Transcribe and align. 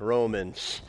Romans. 0.00 0.80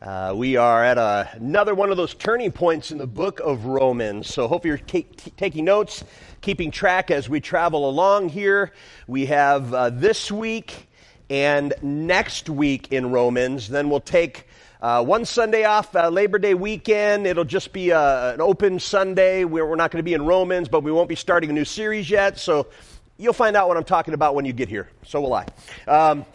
Uh, 0.00 0.32
we 0.36 0.56
are 0.56 0.84
at 0.84 0.98
a, 0.98 1.28
another 1.34 1.74
one 1.74 1.90
of 1.90 1.96
those 1.96 2.14
turning 2.14 2.52
points 2.52 2.90
in 2.90 2.98
the 2.98 3.06
book 3.06 3.40
of 3.40 3.66
Romans. 3.66 4.32
So, 4.32 4.48
hope 4.48 4.64
you're 4.64 4.78
t- 4.78 5.02
t- 5.02 5.30
taking 5.36 5.64
notes, 5.64 6.04
keeping 6.40 6.70
track 6.70 7.10
as 7.10 7.28
we 7.28 7.40
travel 7.40 7.88
along 7.88 8.30
here. 8.30 8.72
We 9.06 9.26
have 9.26 9.72
uh, 9.72 9.90
this 9.90 10.30
week 10.30 10.88
and 11.30 11.72
next 11.82 12.50
week 12.50 12.92
in 12.92 13.10
Romans. 13.10 13.68
Then 13.68 13.88
we'll 13.88 14.00
take 14.00 14.46
uh, 14.82 15.02
one 15.02 15.24
Sunday 15.24 15.64
off, 15.64 15.94
uh, 15.96 16.08
Labor 16.08 16.38
Day 16.38 16.54
weekend. 16.54 17.26
It'll 17.26 17.44
just 17.44 17.72
be 17.72 17.92
uh, 17.92 18.34
an 18.34 18.40
open 18.40 18.78
Sunday 18.78 19.44
where 19.44 19.64
we're 19.66 19.76
not 19.76 19.90
going 19.90 20.00
to 20.00 20.04
be 20.04 20.14
in 20.14 20.26
Romans, 20.26 20.68
but 20.68 20.82
we 20.82 20.92
won't 20.92 21.08
be 21.08 21.14
starting 21.14 21.50
a 21.50 21.52
new 21.54 21.64
series 21.64 22.10
yet. 22.10 22.38
So, 22.38 22.68
you'll 23.16 23.32
find 23.32 23.56
out 23.56 23.68
what 23.68 23.76
I'm 23.76 23.84
talking 23.84 24.14
about 24.14 24.34
when 24.34 24.44
you 24.44 24.52
get 24.52 24.68
here. 24.68 24.88
So 25.04 25.20
will 25.20 25.34
I. 25.34 25.46
Um, 25.86 26.26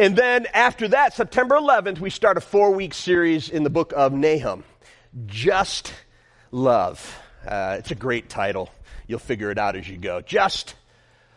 and 0.00 0.16
then 0.16 0.46
after 0.54 0.88
that, 0.88 1.12
September 1.12 1.56
11th, 1.56 1.98
we 1.98 2.08
start 2.08 2.38
a 2.38 2.40
four 2.40 2.70
week 2.70 2.94
series 2.94 3.50
in 3.50 3.64
the 3.64 3.70
book 3.70 3.92
of 3.94 4.14
Nahum 4.14 4.64
Just 5.26 5.92
Love. 6.50 7.18
Uh, 7.46 7.76
it's 7.78 7.90
a 7.90 7.94
great 7.94 8.30
title. 8.30 8.70
You'll 9.06 9.18
figure 9.18 9.50
it 9.50 9.58
out 9.58 9.76
as 9.76 9.86
you 9.86 9.98
go. 9.98 10.22
Just 10.22 10.74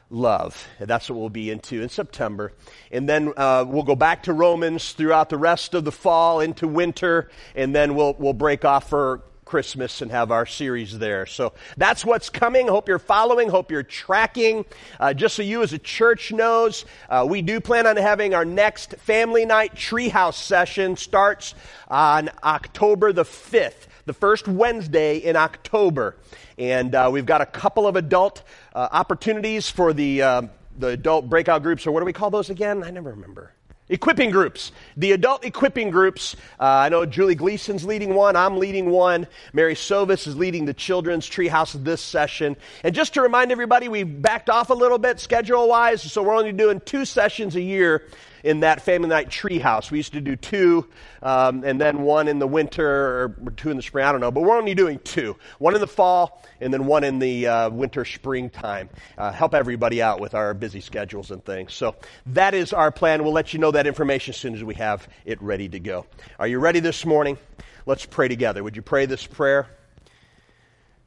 Love. 0.09 0.65
That's 0.79 1.09
what 1.09 1.19
we'll 1.19 1.27
be 1.27 1.51
into 1.51 1.81
in 1.81 1.89
September. 1.89 2.53
And 2.89 3.09
then 3.09 3.33
uh, 3.35 3.65
we'll 3.67 3.83
go 3.83 3.97
back 3.97 4.23
to 4.23 4.33
Romans 4.33 4.93
throughout 4.93 5.27
the 5.27 5.37
rest 5.37 5.73
of 5.73 5.83
the 5.83 5.91
fall 5.91 6.39
into 6.39 6.65
winter, 6.65 7.29
and 7.55 7.75
then 7.75 7.95
we'll, 7.95 8.13
we'll 8.13 8.31
break 8.31 8.63
off 8.63 8.89
for 8.89 9.23
Christmas 9.53 10.01
and 10.01 10.09
have 10.09 10.31
our 10.31 10.47
series 10.47 10.97
there. 10.97 11.27
So 11.27 11.53
that's 11.77 12.03
what's 12.03 12.27
coming. 12.31 12.67
Hope 12.67 12.87
you're 12.87 12.97
following. 12.97 13.49
Hope 13.49 13.69
you're 13.69 13.83
tracking. 13.83 14.65
Uh, 14.99 15.13
just 15.13 15.35
so 15.35 15.43
you 15.43 15.61
as 15.61 15.73
a 15.73 15.77
church 15.77 16.31
knows, 16.31 16.85
uh, 17.07 17.23
we 17.29 17.43
do 17.43 17.59
plan 17.59 17.85
on 17.85 17.95
having 17.95 18.33
our 18.33 18.45
next 18.45 18.95
family 18.95 19.45
night 19.45 19.75
treehouse 19.75 20.33
session 20.33 20.95
starts 20.95 21.53
on 21.87 22.31
October 22.43 23.13
the 23.13 23.25
5th, 23.25 23.85
the 24.07 24.13
first 24.13 24.47
Wednesday 24.47 25.19
in 25.19 25.35
October. 25.35 26.15
And 26.57 26.95
uh, 26.95 27.11
we've 27.13 27.27
got 27.27 27.41
a 27.41 27.45
couple 27.45 27.85
of 27.85 27.95
adult 27.95 28.41
uh, 28.73 28.87
opportunities 28.91 29.69
for 29.69 29.93
the, 29.93 30.23
uh, 30.23 30.41
the 30.79 30.87
adult 30.87 31.29
breakout 31.29 31.61
groups, 31.61 31.85
or 31.85 31.91
what 31.91 31.99
do 31.99 32.07
we 32.07 32.13
call 32.13 32.31
those 32.31 32.49
again? 32.49 32.83
I 32.83 32.89
never 32.89 33.11
remember. 33.11 33.53
Equipping 33.89 34.31
groups. 34.31 34.71
The 34.95 35.11
adult 35.11 35.43
equipping 35.43 35.91
groups. 35.91 36.35
Uh, 36.59 36.63
I 36.63 36.89
know 36.89 37.05
Julie 37.05 37.35
Gleason's 37.35 37.83
leading 37.83 38.13
one. 38.13 38.35
I'm 38.35 38.57
leading 38.57 38.89
one. 38.89 39.27
Mary 39.51 39.75
Sovis 39.75 40.25
is 40.25 40.37
leading 40.37 40.65
the 40.65 40.73
children's 40.73 41.29
treehouse 41.29 41.73
this 41.83 42.01
session. 42.01 42.55
And 42.83 42.95
just 42.95 43.15
to 43.15 43.21
remind 43.21 43.51
everybody, 43.51 43.89
we 43.89 44.03
backed 44.03 44.49
off 44.49 44.69
a 44.69 44.73
little 44.73 44.99
bit 44.99 45.19
schedule 45.19 45.67
wise, 45.67 46.01
so 46.01 46.23
we're 46.23 46.35
only 46.35 46.53
doing 46.53 46.79
two 46.85 47.03
sessions 47.03 47.57
a 47.57 47.61
year 47.61 48.03
in 48.43 48.59
that 48.59 48.81
family 48.81 49.09
night 49.09 49.29
treehouse. 49.29 49.89
We 49.89 49.97
used 49.97 50.13
to 50.13 50.21
do 50.21 50.35
two, 50.35 50.87
um, 51.21 51.63
and 51.63 51.79
then 51.79 52.01
one 52.01 52.27
in 52.27 52.39
the 52.39 52.47
winter 52.47 52.85
or 52.85 53.35
two 53.55 53.71
in 53.71 53.77
the 53.77 53.83
spring. 53.83 54.05
I 54.05 54.11
don't 54.11 54.21
know, 54.21 54.31
but 54.31 54.43
we're 54.43 54.57
only 54.57 54.75
doing 54.75 54.99
two: 54.99 55.37
one 55.59 55.73
in 55.73 55.81
the 55.81 55.87
fall, 55.87 56.43
and 56.59 56.73
then 56.73 56.85
one 56.85 57.03
in 57.03 57.19
the 57.19 57.47
uh, 57.47 57.69
winter 57.69 58.05
springtime. 58.05 58.89
Uh, 59.17 59.31
help 59.31 59.55
everybody 59.55 60.01
out 60.01 60.19
with 60.19 60.35
our 60.35 60.53
busy 60.53 60.81
schedules 60.81 61.31
and 61.31 61.43
things. 61.43 61.73
So 61.73 61.95
that 62.27 62.53
is 62.53 62.73
our 62.73 62.91
plan. 62.91 63.23
We'll 63.23 63.33
let 63.33 63.53
you 63.53 63.59
know 63.59 63.71
that 63.71 63.87
information 63.87 64.33
as 64.33 64.37
soon 64.37 64.53
as 64.53 64.63
we 64.63 64.75
have 64.75 65.07
it 65.25 65.41
ready 65.41 65.69
to 65.69 65.79
go. 65.79 66.05
Are 66.37 66.47
you 66.47 66.59
ready 66.59 66.81
this 66.81 67.05
morning? 67.05 67.37
Let's 67.85 68.05
pray 68.05 68.27
together. 68.27 68.63
Would 68.63 68.75
you 68.75 68.81
pray 68.81 69.05
this 69.05 69.25
prayer? 69.25 69.67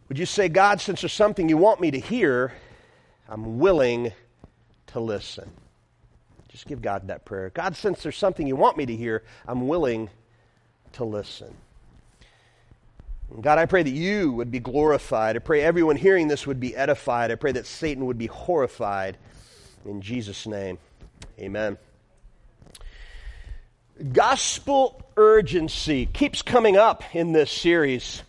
Would 0.08 0.18
you 0.18 0.26
say, 0.26 0.48
God, 0.48 0.80
since 0.80 1.00
there's 1.00 1.12
something 1.12 1.48
you 1.48 1.56
want 1.56 1.80
me 1.80 1.90
to 1.90 1.98
hear, 1.98 2.52
I'm 3.28 3.58
willing 3.58 4.12
to 4.88 5.00
listen. 5.00 5.50
Just 6.56 6.68
give 6.68 6.80
God 6.80 7.08
that 7.08 7.26
prayer. 7.26 7.50
God, 7.50 7.76
since 7.76 8.02
there's 8.02 8.16
something 8.16 8.46
you 8.46 8.56
want 8.56 8.78
me 8.78 8.86
to 8.86 8.96
hear, 8.96 9.22
I'm 9.46 9.68
willing 9.68 10.08
to 10.92 11.04
listen. 11.04 11.54
And 13.30 13.42
God, 13.42 13.58
I 13.58 13.66
pray 13.66 13.82
that 13.82 13.90
you 13.90 14.32
would 14.32 14.50
be 14.50 14.58
glorified. 14.58 15.36
I 15.36 15.40
pray 15.40 15.60
everyone 15.60 15.96
hearing 15.96 16.28
this 16.28 16.46
would 16.46 16.58
be 16.58 16.74
edified. 16.74 17.30
I 17.30 17.34
pray 17.34 17.52
that 17.52 17.66
Satan 17.66 18.06
would 18.06 18.16
be 18.16 18.28
horrified. 18.28 19.18
In 19.84 20.00
Jesus' 20.00 20.46
name, 20.46 20.78
amen. 21.38 21.76
Gospel 24.14 25.02
urgency 25.18 26.06
keeps 26.06 26.40
coming 26.40 26.78
up 26.78 27.14
in 27.14 27.32
this 27.32 27.50
series. 27.52 28.22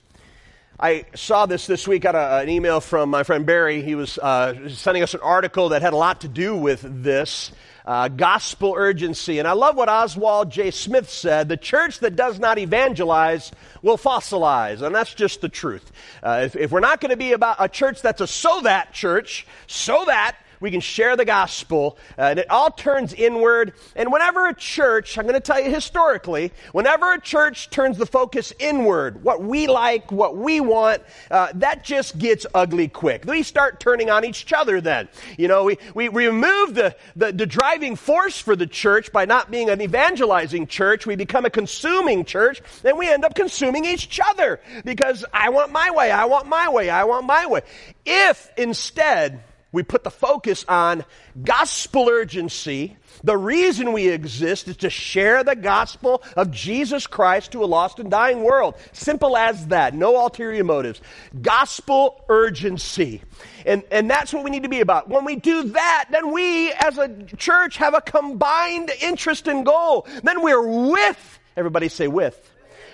I 0.78 1.06
saw 1.16 1.46
this 1.46 1.66
this 1.66 1.88
week. 1.88 2.02
Got 2.02 2.16
a, 2.16 2.40
an 2.40 2.50
email 2.50 2.82
from 2.82 3.10
my 3.10 3.24
friend 3.24 3.46
Barry. 3.46 3.84
He 3.84 3.96
was 3.96 4.18
uh, 4.18 4.68
sending 4.68 5.02
us 5.02 5.14
an 5.14 5.22
article 5.22 5.70
that 5.70 5.82
had 5.82 5.94
a 5.94 5.98
lot 5.98 6.22
to 6.22 6.28
do 6.28 6.58
with 6.58 6.82
this 7.04 7.54
uh, 7.88 8.10
gospel 8.10 8.74
urgency. 8.78 9.40
And 9.40 9.48
I 9.48 9.54
love 9.54 9.78
what 9.78 9.88
Oswald 9.88 10.52
J. 10.52 10.72
Smith 10.72 11.10
said 11.10 11.48
the 11.48 11.56
church 11.56 12.00
that 12.00 12.18
does 12.18 12.38
not 12.38 12.60
evangelize 12.60 13.52
will 13.82 13.98
fossilize. 13.98 14.82
And 14.82 14.94
that's 14.94 15.14
just 15.14 15.40
the 15.40 15.48
truth. 15.48 15.90
Uh, 16.22 16.42
if, 16.44 16.56
if 16.58 16.72
we're 16.72 16.82
not 16.82 17.00
going 17.00 17.12
to 17.12 17.18
be 17.18 17.32
about 17.32 17.56
a 17.60 17.70
church 17.70 18.02
that's 18.02 18.20
a 18.20 18.28
so 18.28 18.62
that 18.62 18.92
church, 18.92 19.48
so 19.68 20.04
that 20.06 20.36
we 20.60 20.72
can 20.72 20.82
share 20.82 21.16
the 21.16 21.26
gospel, 21.26 21.98
uh, 22.18 22.24
and 22.24 22.40
it 22.40 22.50
all 22.50 22.72
turns 22.72 23.14
inward. 23.14 23.74
And 23.96 24.12
whenever 24.12 24.48
a 24.48 24.54
church, 24.54 25.18
I'm 25.18 25.26
going 25.26 25.36
to 25.36 25.40
tell 25.40 25.60
you 25.60 25.70
historically, 25.70 26.52
whenever 26.72 27.14
a 27.14 27.22
church 27.22 27.70
turns 27.70 27.98
the 27.98 28.06
focus 28.06 28.54
inward, 28.60 29.24
what 29.24 29.44
we 29.44 29.68
like, 29.68 30.12
what 30.12 30.36
we 30.38 30.60
want, 30.60 31.02
uh, 31.30 31.50
that 31.56 31.84
just 31.84 32.18
gets 32.18 32.46
ugly 32.54 32.88
quick. 32.88 33.26
We 33.26 33.44
start 33.44 33.80
turning 33.80 34.10
on 34.10 34.26
each 34.26 34.52
other 34.54 34.82
then. 34.82 35.10
You 35.38 35.48
know, 35.48 35.66
we, 35.66 35.78
we 35.94 36.08
remove 36.08 36.76
the, 36.76 36.96
the, 37.16 37.32
the 37.32 37.46
driving 37.46 37.96
force 37.96 38.40
for 38.40 38.56
the 38.56 38.68
church 38.68 39.12
by 39.12 39.26
not 39.26 39.52
being 39.52 39.70
an 39.70 39.82
evangelizing 39.82 40.68
church. 40.68 41.06
We 41.06 41.16
become 41.16 41.46
a 41.46 41.50
consuming 41.50 42.26
church, 42.26 42.62
and 42.84 42.98
we 42.98 43.10
end 43.10 43.26
up 43.26 43.36
consuming 43.36 43.86
each 43.86 44.20
other 44.24 44.60
because 44.84 45.26
I 45.34 45.50
want 45.50 45.72
my 45.72 45.92
way, 45.92 46.12
I 46.12 46.26
want 46.26 46.48
my 46.48 46.70
way, 46.70 46.90
I 46.90 47.04
want 47.04 47.26
my 47.26 47.46
way. 47.46 47.62
If 48.06 48.50
instead, 48.58 49.44
we 49.72 49.84
put 49.84 50.04
the 50.04 50.12
focus 50.12 50.64
on 50.68 51.04
gospel 51.44 52.08
urgency. 52.10 52.96
The 53.24 53.38
reason 53.38 53.92
we 53.92 54.08
exist 54.08 54.68
is 54.68 54.78
to 54.78 54.90
share 54.90 55.44
the 55.44 55.56
gospel 55.56 56.24
of 56.36 56.52
Jesus 56.52 57.06
Christ 57.06 57.52
to 57.52 57.64
a 57.64 57.66
lost 57.66 58.00
and 58.00 58.10
dying 58.10 58.44
world. 58.44 58.76
Simple 58.94 59.36
as 59.36 59.68
that. 59.68 59.94
No 59.94 60.22
ulterior 60.24 60.64
motives. 60.64 61.02
Gospel 61.42 62.24
urgency. 62.30 63.22
And, 63.66 63.84
and 63.92 64.10
that's 64.10 64.34
what 64.34 64.46
we 64.46 64.52
need 64.52 64.64
to 64.64 64.70
be 64.70 64.80
about. 64.80 65.10
When 65.10 65.26
we 65.26 65.36
do 65.36 65.64
that, 65.64 66.06
then 66.12 66.32
we 66.32 66.72
as 66.72 66.98
a 66.98 67.10
church 67.38 67.78
have 67.78 67.94
a 67.94 68.02
combined 68.02 68.92
interest 69.02 69.48
and 69.48 69.66
goal. 69.66 70.08
Then 70.24 70.42
we're 70.42 70.90
with, 70.92 71.40
everybody 71.58 71.90
say 71.90 72.08
with. 72.08 72.54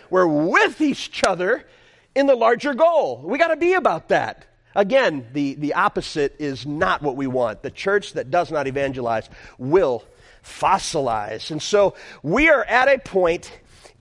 We're 0.10 0.28
with 0.28 0.82
each 0.82 1.24
other 1.24 1.64
in 2.16 2.26
the 2.26 2.36
larger 2.36 2.74
goal. 2.74 3.22
We 3.24 3.38
got 3.38 3.50
to 3.50 3.58
be 3.58 3.74
about 3.74 4.10
that. 4.10 4.48
Again, 4.76 5.28
the, 5.34 5.56
the 5.56 5.74
opposite 5.74 6.36
is 6.40 6.66
not 6.66 7.02
what 7.02 7.16
we 7.16 7.28
want. 7.28 7.62
The 7.62 7.72
church 7.72 8.14
that 8.14 8.32
does 8.32 8.52
not 8.52 8.68
evangelize 8.68 9.30
will 9.58 10.04
fossilize. 10.44 11.52
And 11.52 11.62
so 11.62 11.96
we 12.22 12.50
are 12.50 12.64
at 12.64 12.88
a 12.88 13.00
point 13.00 13.52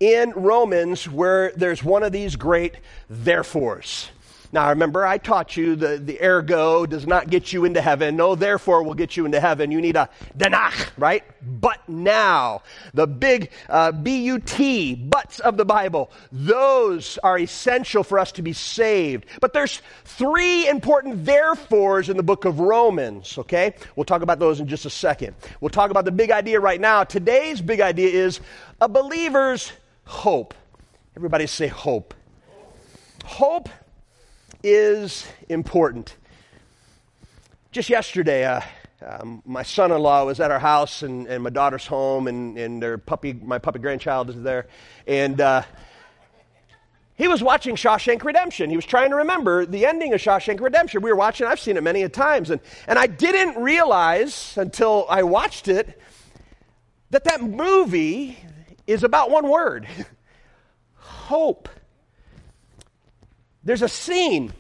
in 0.01 0.33
Romans 0.33 1.09
where 1.09 1.53
there's 1.53 1.85
one 1.85 2.03
of 2.03 2.13
these 2.13 2.37
great 2.37 2.77
therefores. 3.09 4.11
Now, 4.53 4.69
remember, 4.69 5.07
I 5.07 5.17
taught 5.17 5.57
you 5.57 5.77
the, 5.77 5.97
the 5.97 6.23
ergo 6.23 6.85
does 6.85 7.07
not 7.07 7.31
get 7.31 7.55
you 7.55 7.65
into 7.65 7.81
heaven. 7.81 8.17
No, 8.17 8.35
therefore 8.35 8.83
will 8.83 8.93
get 8.93 9.17
you 9.17 9.25
into 9.25 9.41
heaven. 9.41 9.71
You 9.71 9.81
need 9.81 9.97
a 9.97 10.11
danach, 10.37 10.91
right? 10.99 11.25
But 11.41 11.89
now, 11.89 12.63
the 12.93 13.07
big 13.07 13.51
uh, 13.71 13.93
B-U-T, 13.93 14.95
buts 14.97 15.41
of 15.41 15.57
the 15.57 15.65
Bible, 15.65 16.11
those 16.31 17.17
are 17.25 17.39
essential 17.39 18.05
for 18.05 18.19
us 18.19 18.31
to 18.33 18.43
be 18.43 18.53
saved. 18.53 19.25
But 19.41 19.55
there's 19.55 19.81
three 20.05 20.69
important 20.69 21.25
therefores 21.25 22.11
in 22.11 22.19
the 22.19 22.23
book 22.23 22.45
of 22.45 22.61
Romans, 22.61 23.39
okay? 23.39 23.75
We'll 23.97 24.05
talk 24.05 24.21
about 24.21 24.39
those 24.39 24.61
in 24.61 24.69
just 24.69 24.85
a 24.85 24.91
second. 24.91 25.35
We'll 25.63 25.71
talk 25.71 25.91
about 25.91 26.05
the 26.05 26.13
big 26.13 26.31
idea 26.31 26.61
right 26.61 26.81
now. 26.81 27.05
Today's 27.05 27.63
big 27.63 27.81
idea 27.81 28.11
is 28.11 28.41
a 28.83 28.89
believer's 28.89 29.73
hope. 30.05 30.53
Everybody 31.17 31.47
say 31.47 31.69
hope. 31.69 32.13
Hope 33.25 33.71
is 34.63 35.27
important. 35.49 36.17
Just 37.73 37.91
yesterday, 37.91 38.45
uh, 38.45 38.61
um, 39.05 39.43
my 39.45 39.63
son-in-law 39.63 40.25
was 40.25 40.41
at 40.41 40.51
our 40.51 40.59
house, 40.59 41.03
and, 41.03 41.27
and 41.27 41.43
my 41.43 41.51
daughter's 41.51 41.87
home, 41.87 42.29
and, 42.29 42.57
and 42.57 42.83
their 42.83 42.99
puppy, 42.99 43.33
my 43.33 43.59
puppy 43.59 43.79
grandchild 43.79 44.31
is 44.31 44.43
there, 44.43 44.67
and 45.07 45.41
uh, 45.41 45.63
he 47.15 47.29
was 47.29 47.43
watching 47.43 47.77
Shawshank 47.77 48.23
Redemption. 48.25 48.71
He 48.71 48.77
was 48.77 48.85
trying 48.85 49.11
to 49.11 49.17
remember 49.17 49.67
the 49.67 49.87
ending 49.87 50.13
of 50.13 50.21
Shawshank 50.21 50.61
Redemption. 50.61 51.03
We 51.03 51.11
were 51.11 51.17
watching; 51.17 51.47
I've 51.47 51.61
seen 51.61 51.77
it 51.77 51.83
many 51.83 52.03
a 52.03 52.09
times, 52.09 52.51
and 52.51 52.61
and 52.87 52.99
I 52.99 53.07
didn't 53.07 53.63
realize 53.63 54.57
until 54.57 55.07
I 55.09 55.23
watched 55.23 55.69
it 55.69 56.01
that 57.11 57.25
that 57.25 57.43
movie 57.43 58.39
is 58.87 59.03
about 59.03 59.31
one 59.31 59.49
word: 59.49 59.87
hope. 60.95 61.69
There's 63.65 63.83
a 63.83 63.89
scene 63.89 64.53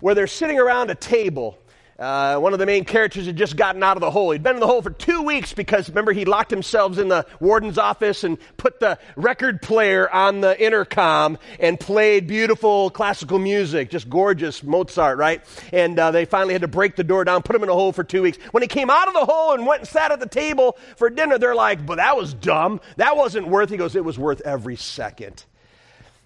where 0.00 0.14
they're 0.14 0.26
sitting 0.26 0.58
around 0.58 0.90
a 0.90 0.94
table. 0.94 1.58
Uh, 1.98 2.38
one 2.38 2.54
of 2.54 2.58
the 2.58 2.66
main 2.66 2.84
characters 2.84 3.26
had 3.26 3.36
just 3.36 3.56
gotten 3.56 3.82
out 3.82 3.96
of 3.96 4.00
the 4.00 4.10
hole. 4.10 4.30
He'd 4.30 4.42
been 4.42 4.56
in 4.56 4.60
the 4.60 4.66
hole 4.66 4.80
for 4.80 4.90
two 4.90 5.22
weeks 5.22 5.52
because, 5.52 5.88
remember, 5.88 6.12
he 6.12 6.24
locked 6.26 6.50
himself 6.50 6.98
in 6.98 7.08
the 7.08 7.26
warden's 7.40 7.76
office 7.76 8.24
and 8.24 8.38
put 8.56 8.80
the 8.80 8.98
record 9.16 9.60
player 9.60 10.10
on 10.10 10.40
the 10.40 10.58
intercom 10.62 11.38
and 11.58 11.78
played 11.78 12.26
beautiful 12.26 12.90
classical 12.90 13.38
music, 13.38 13.90
just 13.90 14.08
gorgeous 14.08 14.62
Mozart, 14.62 15.18
right? 15.18 15.42
And 15.72 15.98
uh, 15.98 16.10
they 16.10 16.24
finally 16.24 16.54
had 16.54 16.62
to 16.62 16.68
break 16.68 16.96
the 16.96 17.04
door 17.04 17.24
down, 17.24 17.42
put 17.42 17.56
him 17.56 17.62
in 17.62 17.68
a 17.68 17.74
hole 17.74 17.92
for 17.92 18.04
two 18.04 18.22
weeks. 18.22 18.38
When 18.50 18.62
he 18.62 18.66
came 18.66 18.88
out 18.88 19.08
of 19.08 19.14
the 19.14 19.26
hole 19.26 19.52
and 19.52 19.66
went 19.66 19.80
and 19.80 19.88
sat 19.88 20.10
at 20.10 20.20
the 20.20 20.28
table 20.28 20.78
for 20.96 21.08
dinner, 21.08 21.38
they're 21.38 21.54
like, 21.54 21.84
but 21.84 21.96
that 21.96 22.16
was 22.16 22.32
dumb. 22.32 22.80
That 22.96 23.16
wasn't 23.16 23.48
worth, 23.48 23.70
it. 23.70 23.74
he 23.74 23.78
goes, 23.78 23.96
it 23.96 24.04
was 24.04 24.18
worth 24.18 24.40
every 24.42 24.76
second 24.76 25.44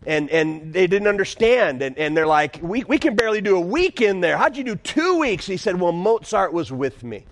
and, 0.06 0.30
and 0.30 0.72
they 0.72 0.86
didn't 0.86 1.08
understand. 1.08 1.82
And, 1.82 1.96
and 1.98 2.16
they're 2.16 2.26
like, 2.26 2.60
we, 2.62 2.84
we 2.84 2.98
can 2.98 3.14
barely 3.14 3.40
do 3.40 3.56
a 3.56 3.60
week 3.60 4.00
in 4.00 4.20
there. 4.20 4.36
How'd 4.36 4.56
you 4.56 4.64
do 4.64 4.76
two 4.76 5.18
weeks? 5.18 5.46
He 5.46 5.56
said, 5.56 5.80
Well, 5.80 5.92
Mozart 5.92 6.52
was 6.52 6.70
with 6.70 7.02
me. 7.02 7.24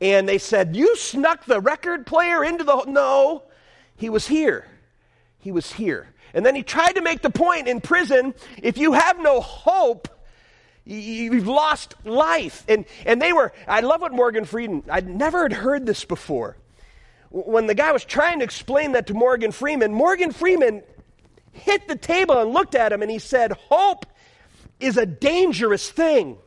And 0.00 0.28
they 0.28 0.38
said, 0.38 0.76
You 0.76 0.96
snuck 0.96 1.44
the 1.44 1.60
record 1.60 2.06
player 2.06 2.42
into 2.44 2.64
the. 2.64 2.84
No, 2.86 3.44
he 3.96 4.08
was 4.08 4.26
here. 4.26 4.66
He 5.38 5.52
was 5.52 5.72
here. 5.72 6.08
And 6.32 6.44
then 6.46 6.54
he 6.54 6.62
tried 6.62 6.92
to 6.92 7.02
make 7.02 7.22
the 7.22 7.30
point 7.30 7.68
in 7.68 7.80
prison 7.80 8.34
if 8.62 8.78
you 8.78 8.92
have 8.92 9.18
no 9.20 9.40
hope, 9.40 10.08
you've 10.84 11.46
lost 11.46 11.94
life. 12.04 12.64
And, 12.68 12.84
and 13.04 13.20
they 13.20 13.32
were, 13.32 13.52
I 13.66 13.80
love 13.80 14.00
what 14.00 14.12
Morgan 14.12 14.44
Freeman, 14.44 14.84
I'd 14.88 15.08
never 15.08 15.42
had 15.42 15.52
heard 15.52 15.86
this 15.86 16.04
before. 16.04 16.56
When 17.30 17.66
the 17.66 17.74
guy 17.74 17.92
was 17.92 18.04
trying 18.04 18.40
to 18.40 18.44
explain 18.44 18.92
that 18.92 19.06
to 19.08 19.14
Morgan 19.14 19.52
Freeman, 19.52 19.92
Morgan 19.92 20.32
Freeman 20.32 20.82
hit 21.60 21.88
the 21.88 21.96
table 21.96 22.38
and 22.38 22.52
looked 22.52 22.74
at 22.74 22.92
him 22.92 23.02
and 23.02 23.10
he 23.10 23.18
said, 23.18 23.52
Hope 23.52 24.06
is 24.78 24.96
a 24.96 25.06
dangerous 25.06 25.90
thing. 25.90 26.38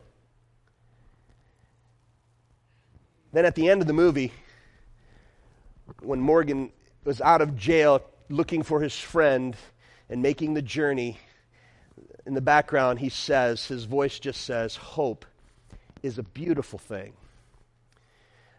Then 3.32 3.44
at 3.44 3.54
the 3.54 3.68
end 3.68 3.80
of 3.80 3.86
the 3.86 3.92
movie, 3.92 4.32
when 6.00 6.20
Morgan 6.20 6.70
was 7.04 7.20
out 7.20 7.40
of 7.40 7.56
jail 7.56 8.02
looking 8.28 8.62
for 8.62 8.80
his 8.80 8.96
friend 8.96 9.56
and 10.08 10.22
making 10.22 10.54
the 10.54 10.62
journey, 10.62 11.18
in 12.26 12.34
the 12.34 12.40
background, 12.40 12.98
he 12.98 13.08
says, 13.08 13.66
his 13.66 13.84
voice 13.84 14.18
just 14.18 14.42
says, 14.42 14.76
Hope 14.76 15.24
is 16.02 16.18
a 16.18 16.22
beautiful 16.22 16.78
thing. 16.78 17.12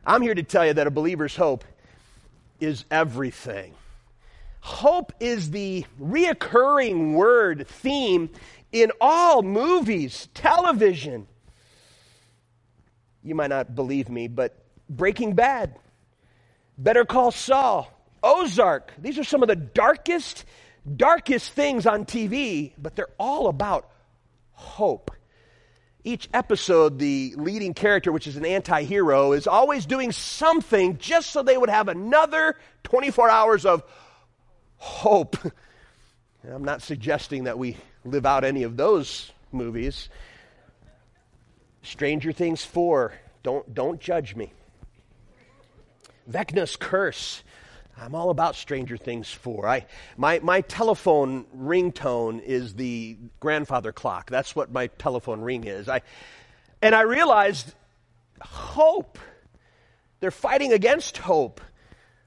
I'm 0.06 0.22
here 0.22 0.36
to 0.36 0.44
tell 0.44 0.66
you 0.66 0.74
that 0.74 0.88
a 0.88 0.92
believer's 0.92 1.36
hope 1.36 1.64
is 2.60 2.86
everything. 2.92 3.74
Hope 4.66 5.14
is 5.20 5.52
the 5.52 5.86
reoccurring 6.02 7.14
word, 7.14 7.68
theme 7.68 8.32
in 8.72 8.92
all 9.00 9.44
movies, 9.44 10.28
television. 10.34 11.28
You 13.22 13.36
might 13.36 13.52
not 13.52 13.76
believe 13.76 14.10
me, 14.10 14.28
but 14.28 14.58
Breaking 14.90 15.36
Bad, 15.36 15.76
Better 16.80 17.06
Call 17.06 17.30
Saul, 17.30 17.94
Ozark, 18.24 18.92
these 18.98 19.20
are 19.20 19.24
some 19.24 19.44
of 19.44 19.50
the 19.50 19.56
darkest, 19.56 20.46
darkest 20.98 21.52
things 21.52 21.86
on 21.86 22.04
TV, 22.04 22.72
but 22.76 22.96
they're 22.96 23.14
all 23.20 23.50
about 23.50 23.88
hope. 24.54 25.12
Each 26.04 26.28
episode, 26.34 26.98
the 26.98 27.36
leading 27.38 27.76
character, 27.76 28.12
which 28.12 28.26
is 28.26 28.36
an 28.36 28.46
anti 28.48 28.82
hero, 28.82 29.34
is 29.34 29.46
always 29.46 29.86
doing 29.86 30.12
something 30.12 30.98
just 30.98 31.30
so 31.30 31.44
they 31.44 31.56
would 31.56 31.70
have 31.70 31.88
another 31.88 32.56
24 32.82 33.30
hours 33.30 33.64
of 33.68 33.82
hope. 33.82 34.05
I'm 36.54 36.64
not 36.64 36.82
suggesting 36.82 37.46
that 37.46 37.58
we 37.58 37.78
live 38.04 38.26
out 38.26 38.44
any 38.44 38.64
of 38.64 38.78
those 38.78 39.32
movies. 39.52 40.10
Stranger 41.82 42.32
Things 42.32 42.64
4, 42.64 43.14
don't, 43.44 43.74
don't 43.74 44.00
judge 44.00 44.36
me. 44.36 44.52
Vecna's 46.30 46.76
Curse, 46.76 47.44
I'm 47.98 48.16
all 48.16 48.30
about 48.30 48.56
Stranger 48.56 48.98
Things 48.98 49.32
4. 49.32 49.68
I, 49.68 49.86
my, 50.18 50.40
my 50.40 50.62
telephone 50.62 51.46
ringtone 51.56 52.42
is 52.44 52.74
the 52.74 53.18
grandfather 53.40 53.92
clock. 53.92 54.30
That's 54.30 54.56
what 54.56 54.72
my 54.72 54.88
telephone 54.88 55.42
ring 55.42 55.64
is. 55.64 55.88
I, 55.88 56.02
and 56.82 56.94
I 56.94 57.02
realized 57.02 57.74
hope. 58.42 59.18
They're 60.20 60.32
fighting 60.32 60.74
against 60.74 61.18
hope. 61.18 61.62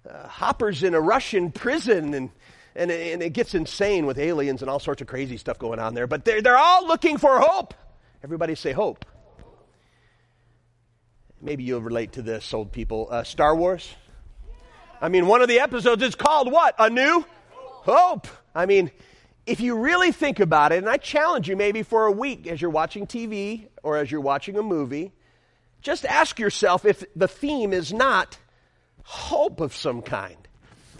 Uh, 0.08 0.26
Hopper's 0.26 0.82
in 0.82 0.94
a 0.94 1.00
Russian 1.00 1.52
prison 1.52 2.14
and 2.14 2.30
and 2.78 2.90
it, 2.90 3.12
and 3.12 3.22
it 3.22 3.32
gets 3.32 3.54
insane 3.54 4.06
with 4.06 4.18
aliens 4.18 4.62
and 4.62 4.70
all 4.70 4.78
sorts 4.78 5.02
of 5.02 5.08
crazy 5.08 5.36
stuff 5.36 5.58
going 5.58 5.78
on 5.78 5.94
there. 5.94 6.06
But 6.06 6.24
they're, 6.24 6.40
they're 6.40 6.56
all 6.56 6.86
looking 6.86 7.18
for 7.18 7.38
hope. 7.40 7.74
Everybody 8.22 8.54
say 8.54 8.72
hope. 8.72 9.04
Maybe 11.40 11.64
you'll 11.64 11.82
relate 11.82 12.12
to 12.12 12.22
this, 12.22 12.54
old 12.54 12.72
people. 12.72 13.08
Uh, 13.10 13.22
Star 13.24 13.54
Wars. 13.54 13.94
I 15.00 15.08
mean, 15.08 15.26
one 15.26 15.42
of 15.42 15.48
the 15.48 15.60
episodes 15.60 16.02
is 16.02 16.14
called 16.14 16.50
what? 16.50 16.74
A 16.78 16.90
New 16.90 17.24
Hope. 17.52 18.26
I 18.54 18.66
mean, 18.66 18.90
if 19.46 19.60
you 19.60 19.76
really 19.76 20.10
think 20.10 20.40
about 20.40 20.72
it, 20.72 20.78
and 20.78 20.88
I 20.88 20.96
challenge 20.96 21.48
you 21.48 21.56
maybe 21.56 21.82
for 21.82 22.06
a 22.06 22.12
week 22.12 22.46
as 22.46 22.60
you're 22.60 22.70
watching 22.70 23.06
TV 23.06 23.68
or 23.82 23.96
as 23.96 24.10
you're 24.10 24.20
watching 24.20 24.56
a 24.56 24.62
movie, 24.62 25.12
just 25.80 26.04
ask 26.04 26.38
yourself 26.38 26.84
if 26.84 27.04
the 27.14 27.28
theme 27.28 27.72
is 27.72 27.92
not 27.92 28.38
hope 29.04 29.60
of 29.60 29.74
some 29.74 30.02
kind. 30.02 30.47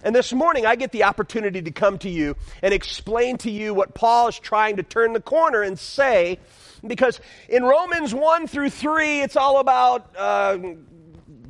And 0.04 0.14
this 0.14 0.32
morning, 0.32 0.64
I 0.64 0.76
get 0.76 0.92
the 0.92 1.04
opportunity 1.04 1.60
to 1.62 1.70
come 1.72 1.98
to 1.98 2.08
you 2.08 2.36
and 2.62 2.72
explain 2.72 3.36
to 3.38 3.50
you 3.50 3.74
what 3.74 3.94
Paul 3.94 4.28
is 4.28 4.38
trying 4.38 4.76
to 4.76 4.82
turn 4.82 5.12
the 5.12 5.20
corner 5.20 5.62
and 5.62 5.78
say, 5.78 6.38
because 6.86 7.20
in 7.48 7.64
Romans 7.64 8.14
1 8.14 8.46
through 8.46 8.70
3, 8.70 9.22
it's 9.22 9.36
all 9.36 9.58
about 9.58 10.14
uh, 10.16 10.58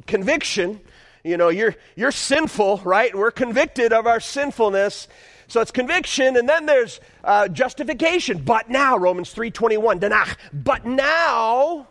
conviction. 0.07 0.81
You 1.25 1.37
know, 1.37 1.51
you're, 1.51 1.75
you're 1.95 2.13
sinful, 2.13 2.81
right? 2.85 3.15
We're 3.15 3.31
convicted 3.31 3.93
of 3.93 4.07
our 4.07 4.21
sinfulness. 4.21 5.09
So 5.49 5.61
it's 5.61 5.71
conviction, 5.71 6.37
and 6.37 6.49
then 6.49 6.67
there's 6.67 7.01
uh, 7.25 7.49
justification. 7.49 8.43
But 8.45 8.71
now, 8.71 8.97
Romans 8.97 9.35
3.21, 9.35 10.01
danach. 10.01 10.37
But 10.53 10.87
now, 10.87 11.87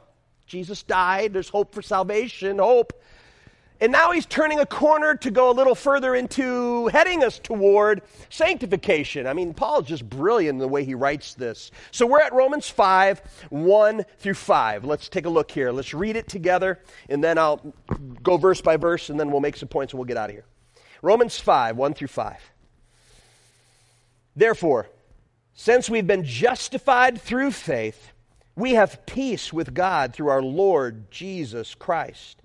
Jesus 0.47 0.81
died. 0.81 1.33
There's 1.33 1.49
hope 1.49 1.73
for 1.75 1.83
salvation, 1.83 2.57
hope. 2.59 2.93
And 3.79 3.91
now 3.91 4.11
he's 4.11 4.25
turning 4.25 4.59
a 4.59 4.65
corner 4.65 5.15
to 5.15 5.29
go 5.29 5.51
a 5.51 5.53
little 5.53 5.75
further 5.75 6.15
into 6.15 6.87
heading 6.87 7.23
us 7.23 7.37
toward 7.37 8.01
sanctification. 8.29 9.27
I 9.27 9.33
mean, 9.33 9.53
Paul's 9.53 9.87
just 9.87 10.09
brilliant 10.09 10.55
in 10.55 10.59
the 10.59 10.67
way 10.67 10.83
he 10.83 10.95
writes 10.95 11.35
this. 11.35 11.69
So 11.91 12.07
we're 12.07 12.21
at 12.21 12.33
Romans 12.33 12.67
5, 12.69 13.21
1 13.49 14.05
through 14.17 14.33
5. 14.33 14.83
Let's 14.83 15.09
take 15.09 15.27
a 15.27 15.29
look 15.29 15.51
here. 15.51 15.71
Let's 15.71 15.93
read 15.93 16.15
it 16.15 16.27
together, 16.27 16.79
and 17.07 17.23
then 17.23 17.37
I'll 17.37 17.73
go 18.23 18.37
verse 18.37 18.61
by 18.61 18.77
verse, 18.77 19.11
and 19.11 19.19
then 19.19 19.29
we'll 19.29 19.41
make 19.41 19.57
some 19.57 19.69
points 19.69 19.93
and 19.93 19.99
we'll 19.99 20.07
get 20.07 20.17
out 20.17 20.29
of 20.29 20.35
here. 20.35 20.45
Romans 21.03 21.39
5, 21.39 21.77
1 21.77 21.93
through 21.93 22.07
5. 22.07 22.35
Therefore, 24.35 24.87
since 25.53 25.87
we've 25.89 26.07
been 26.07 26.23
justified 26.23 27.21
through 27.21 27.51
faith, 27.51 28.11
we 28.55 28.73
have 28.73 29.05
peace 29.05 29.53
with 29.53 29.75
God 29.75 30.13
through 30.13 30.29
our 30.29 30.41
Lord 30.41 31.11
Jesus 31.11 31.75
Christ. 31.75 32.41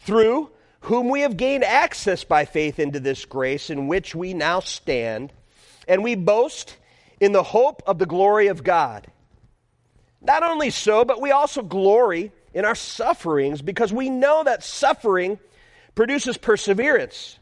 Through 0.00 0.50
whom 0.86 1.08
we 1.08 1.22
have 1.22 1.36
gained 1.36 1.64
access 1.64 2.22
by 2.22 2.44
faith 2.44 2.78
into 2.78 3.00
this 3.00 3.24
grace 3.24 3.70
in 3.70 3.88
which 3.88 4.14
we 4.14 4.32
now 4.32 4.60
stand, 4.60 5.32
and 5.88 6.04
we 6.04 6.14
boast 6.14 6.76
in 7.18 7.32
the 7.32 7.42
hope 7.42 7.82
of 7.88 7.98
the 7.98 8.06
glory 8.06 8.46
of 8.46 8.62
God. 8.62 9.04
Not 10.20 10.44
only 10.44 10.70
so, 10.70 11.04
but 11.04 11.20
we 11.20 11.32
also 11.32 11.60
glory 11.62 12.30
in 12.54 12.64
our 12.64 12.76
sufferings 12.76 13.62
because 13.62 13.92
we 13.92 14.08
know 14.08 14.44
that 14.44 14.62
suffering 14.62 15.40
produces 15.96 16.36
perseverance. 16.36 17.36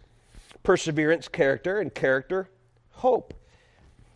Perseverance, 0.62 1.28
character, 1.28 1.80
and 1.80 1.94
character, 1.94 2.48
hope. 2.92 3.34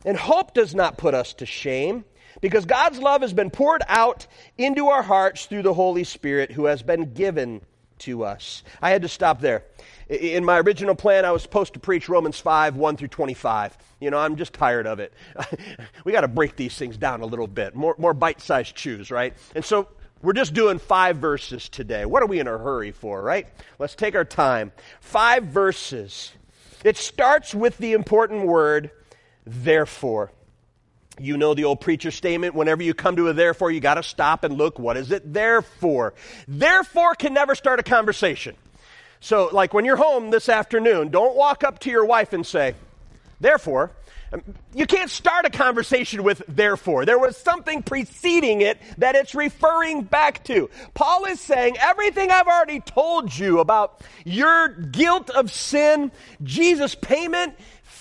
And 0.06 0.16
hope 0.16 0.54
does 0.54 0.75
not 0.75 0.97
put 0.97 1.12
us 1.12 1.35
to 1.35 1.44
shame 1.44 2.06
because 2.40 2.64
God's 2.64 2.99
love 2.99 3.20
has 3.20 3.35
been 3.35 3.50
poured 3.50 3.82
out 3.88 4.26
into 4.56 4.87
our 4.87 5.02
hearts 5.02 5.44
through 5.44 5.64
the 5.64 5.75
Holy 5.75 6.04
Spirit 6.04 6.50
who 6.50 6.64
has 6.64 6.82
been 6.82 7.12
given 7.12 7.61
to 8.00 8.25
us. 8.25 8.62
I 8.81 8.90
had 8.90 9.02
to 9.02 9.09
stop 9.09 9.40
there. 9.40 9.64
In 10.09 10.45
my 10.45 10.59
original 10.61 10.95
plan, 10.95 11.25
I 11.25 11.33
was 11.33 11.43
supposed 11.43 11.75
to 11.75 11.81
preach 11.81 12.09
Romans 12.09 12.40
5, 12.40 12.76
1 12.76 12.97
through 12.97 13.09
25. 13.09 13.76
You 14.00 14.11
know, 14.11 14.19
I'm 14.19 14.37
just 14.37 14.52
tired 14.52 14.87
of 14.87 15.00
it. 15.00 15.12
we 16.05 16.12
got 16.12 16.23
to 16.23 16.28
break 16.28 16.57
these 16.57 16.76
things 16.76 16.97
down 16.97 17.21
a 17.21 17.26
little 17.26 17.47
bit, 17.47 17.75
more, 17.75 17.95
more 17.99 18.14
bite 18.14 18.40
sized 18.40 18.75
chews, 18.75 19.11
right? 19.11 19.35
And 19.55 19.64
so 19.64 19.88
we're 20.23 20.33
just 20.33 20.55
doing 20.55 20.78
five 20.78 21.19
verses 21.19 21.69
today. 21.69 22.05
What 22.05 22.23
are 22.23 22.26
we 22.26 22.40
in 22.40 22.49
a 22.49 22.57
hurry 22.57 22.90
for, 22.90 23.23
right? 23.23 23.47
Let's 23.78 23.95
take 23.95 24.14
our 24.14 24.25
time. 24.25 24.73
Five 25.00 25.45
verses. 25.45 26.33
It 26.85 26.97
starts 26.97 27.55
with 27.55 27.76
the 27.78 27.93
important 27.93 28.47
word, 28.47 28.90
therefore. 29.45 30.33
You 31.20 31.37
know 31.37 31.54
the 31.54 31.64
old 31.64 31.80
preacher 31.80 32.10
statement 32.10 32.54
whenever 32.54 32.82
you 32.82 32.94
come 32.94 33.16
to 33.16 33.28
a 33.28 33.32
therefore, 33.32 33.70
you 33.70 33.80
got 33.80 33.94
to 33.94 34.02
stop 34.02 34.44
and 34.44 34.56
look, 34.56 34.78
what 34.78 34.96
is 34.96 35.10
it 35.10 35.32
there 35.32 35.62
for? 35.62 36.14
Therefore 36.46 37.14
can 37.14 37.34
never 37.34 37.54
start 37.54 37.80
a 37.80 37.82
conversation. 37.82 38.56
So, 39.20 39.50
like 39.52 39.75
when 39.75 39.84
you're 39.84 39.96
home 39.96 40.30
this 40.30 40.48
afternoon, 40.48 41.08
don't 41.08 41.34
walk 41.34 41.64
up 41.64 41.80
to 41.80 41.90
your 41.90 42.04
wife 42.04 42.32
and 42.32 42.46
say, 42.46 42.75
Therefore, 43.40 43.90
um, 44.32 44.42
you 44.75 44.87
can't 44.87 45.10
start 45.10 45.46
a 45.46 45.50
conversation 45.50 46.22
with 46.22 46.42
therefore. 46.48 47.06
There 47.06 47.18
was 47.18 47.37
something 47.37 47.82
preceding 47.82 48.60
it 48.60 48.78
that 48.98 49.14
it's 49.14 49.34
referring 49.34 50.02
back 50.02 50.44
to. 50.44 50.68
Paul 50.94 51.25
is 51.25 51.40
saying 51.40 51.76
everything 51.78 52.30
I've 52.30 52.46
already 52.46 52.80
told 52.80 53.37
you 53.37 53.60
about 53.60 54.02
your 54.25 54.68
guilt 54.68 55.30
of 55.30 55.50
sin, 55.50 56.12
Jesus' 56.42 56.94
payment, 56.94 57.54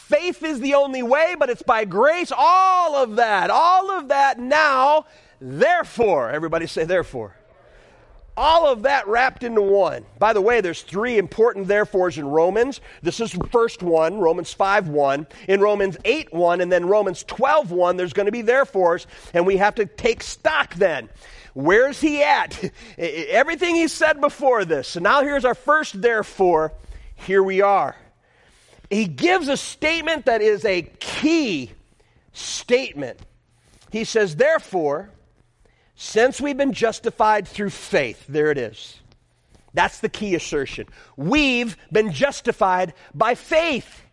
faith 0.08 0.44
is 0.44 0.60
the 0.60 0.74
only 0.74 1.04
way, 1.04 1.36
but 1.38 1.50
it's 1.50 1.62
by 1.62 1.86
grace, 1.86 2.32
all 2.36 2.96
of 2.96 3.18
that, 3.18 3.50
all 3.50 3.92
of 3.92 4.08
that 4.08 4.40
now, 4.40 5.06
therefore. 5.40 6.30
Everybody 6.30 6.68
say 6.68 6.86
therefore 6.86 7.36
all 8.38 8.68
of 8.68 8.84
that 8.84 9.08
wrapped 9.08 9.44
into 9.44 9.64
one. 9.64 10.06
By 10.20 10.32
the 10.32 10.42
way, 10.42 10.62
there's 10.62 10.84
three 10.84 11.18
important 11.18 11.68
therefores 11.68 12.20
in 12.20 12.28
Romans. 12.28 12.80
This 13.02 13.20
is 13.20 13.32
the 13.32 13.48
first 13.48 13.82
one, 13.82 14.20
Romans 14.20 14.54
5 14.54 14.88
1. 14.88 15.28
In 15.48 15.60
Romans 15.60 15.98
8 16.06 16.32
1, 16.32 16.62
and 16.62 16.72
then 16.72 16.86
Romans 16.86 17.24
12 17.24 17.72
1, 17.72 17.98
there's 17.98 18.14
going 18.14 18.28
to 18.28 18.32
be 18.32 18.44
therefores, 18.44 19.08
and 19.34 19.46
we 19.46 19.58
have 19.58 19.76
to 19.76 19.88
take 19.88 20.22
stock 20.22 20.76
then. 20.76 21.10
Where's 21.56 22.00
he 22.00 22.22
at? 22.22 22.72
Everything 22.98 23.74
he 23.74 23.88
said 23.88 24.22
before 24.22 24.64
this. 24.64 24.88
So 24.88 25.00
now 25.00 25.24
here's 25.24 25.44
our 25.44 25.56
first 25.56 26.00
therefore. 26.00 26.72
Here 27.16 27.42
we 27.42 27.62
are. 27.62 27.96
He 28.90 29.06
gives 29.06 29.48
a 29.48 29.58
statement 29.58 30.26
that 30.26 30.42
is 30.42 30.64
a 30.66 30.84
key 31.00 31.72
statement. 32.34 33.20
He 33.92 34.04
says, 34.04 34.36
therefore, 34.36 35.10
since 35.96 36.40
we've 36.40 36.58
been 36.58 36.74
justified 36.74 37.48
through 37.48 37.72
faith, 37.72 38.26
there 38.28 38.52
it 38.52 38.58
is. 38.58 39.00
That's 39.74 40.00
the 40.00 40.10
key 40.10 40.36
assertion. 40.36 40.88
We've 41.16 41.76
been 41.92 42.12
justified 42.12 42.94
by 43.14 43.36
faith. 43.36 44.04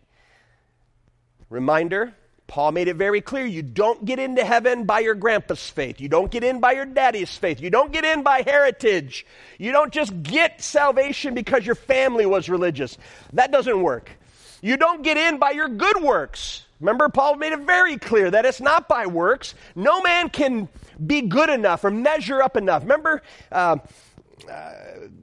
Reminder 1.49 2.13
Paul 2.47 2.71
made 2.73 2.87
it 2.87 2.95
very 2.95 3.21
clear 3.21 3.45
you 3.45 3.63
don't 3.63 4.05
get 4.05 4.19
into 4.19 4.45
heaven 4.45 4.85
by 4.85 4.99
your 4.99 5.15
grandpa's 5.15 5.67
faith. 5.67 5.99
You 5.99 6.09
don't 6.09 6.29
get 6.29 6.43
in 6.43 6.59
by 6.59 6.73
your 6.73 6.85
daddy's 6.85 7.35
faith. 7.35 7.59
You 7.59 7.69
don't 7.69 7.91
get 7.91 8.05
in 8.05 8.21
by 8.21 8.43
heritage. 8.43 9.25
You 9.57 9.71
don't 9.71 9.91
just 9.91 10.21
get 10.21 10.61
salvation 10.61 11.33
because 11.33 11.65
your 11.65 11.75
family 11.75 12.25
was 12.25 12.47
religious. 12.47 12.97
That 13.33 13.51
doesn't 13.51 13.81
work. 13.81 14.11
You 14.65 14.77
don't 14.77 15.03
get 15.03 15.15
in 15.15 15.37
by 15.37 15.51
your 15.51 15.69
good 15.69 16.01
works. 16.01 16.65
Remember, 16.79 17.07
Paul 17.07 17.35
made 17.35 17.53
it 17.53 17.59
very 17.59 17.99
clear 17.99 18.31
that 18.31 18.45
it's 18.45 18.59
not 18.59 18.87
by 18.87 19.05
works. 19.05 19.53
No 19.75 20.01
man 20.01 20.27
can 20.27 20.69
be 21.05 21.21
good 21.21 21.51
enough 21.51 21.83
or 21.83 21.91
measure 21.91 22.41
up 22.41 22.57
enough. 22.57 22.81
Remember, 22.81 23.21
uh, 23.51 23.77
uh, 24.51 24.71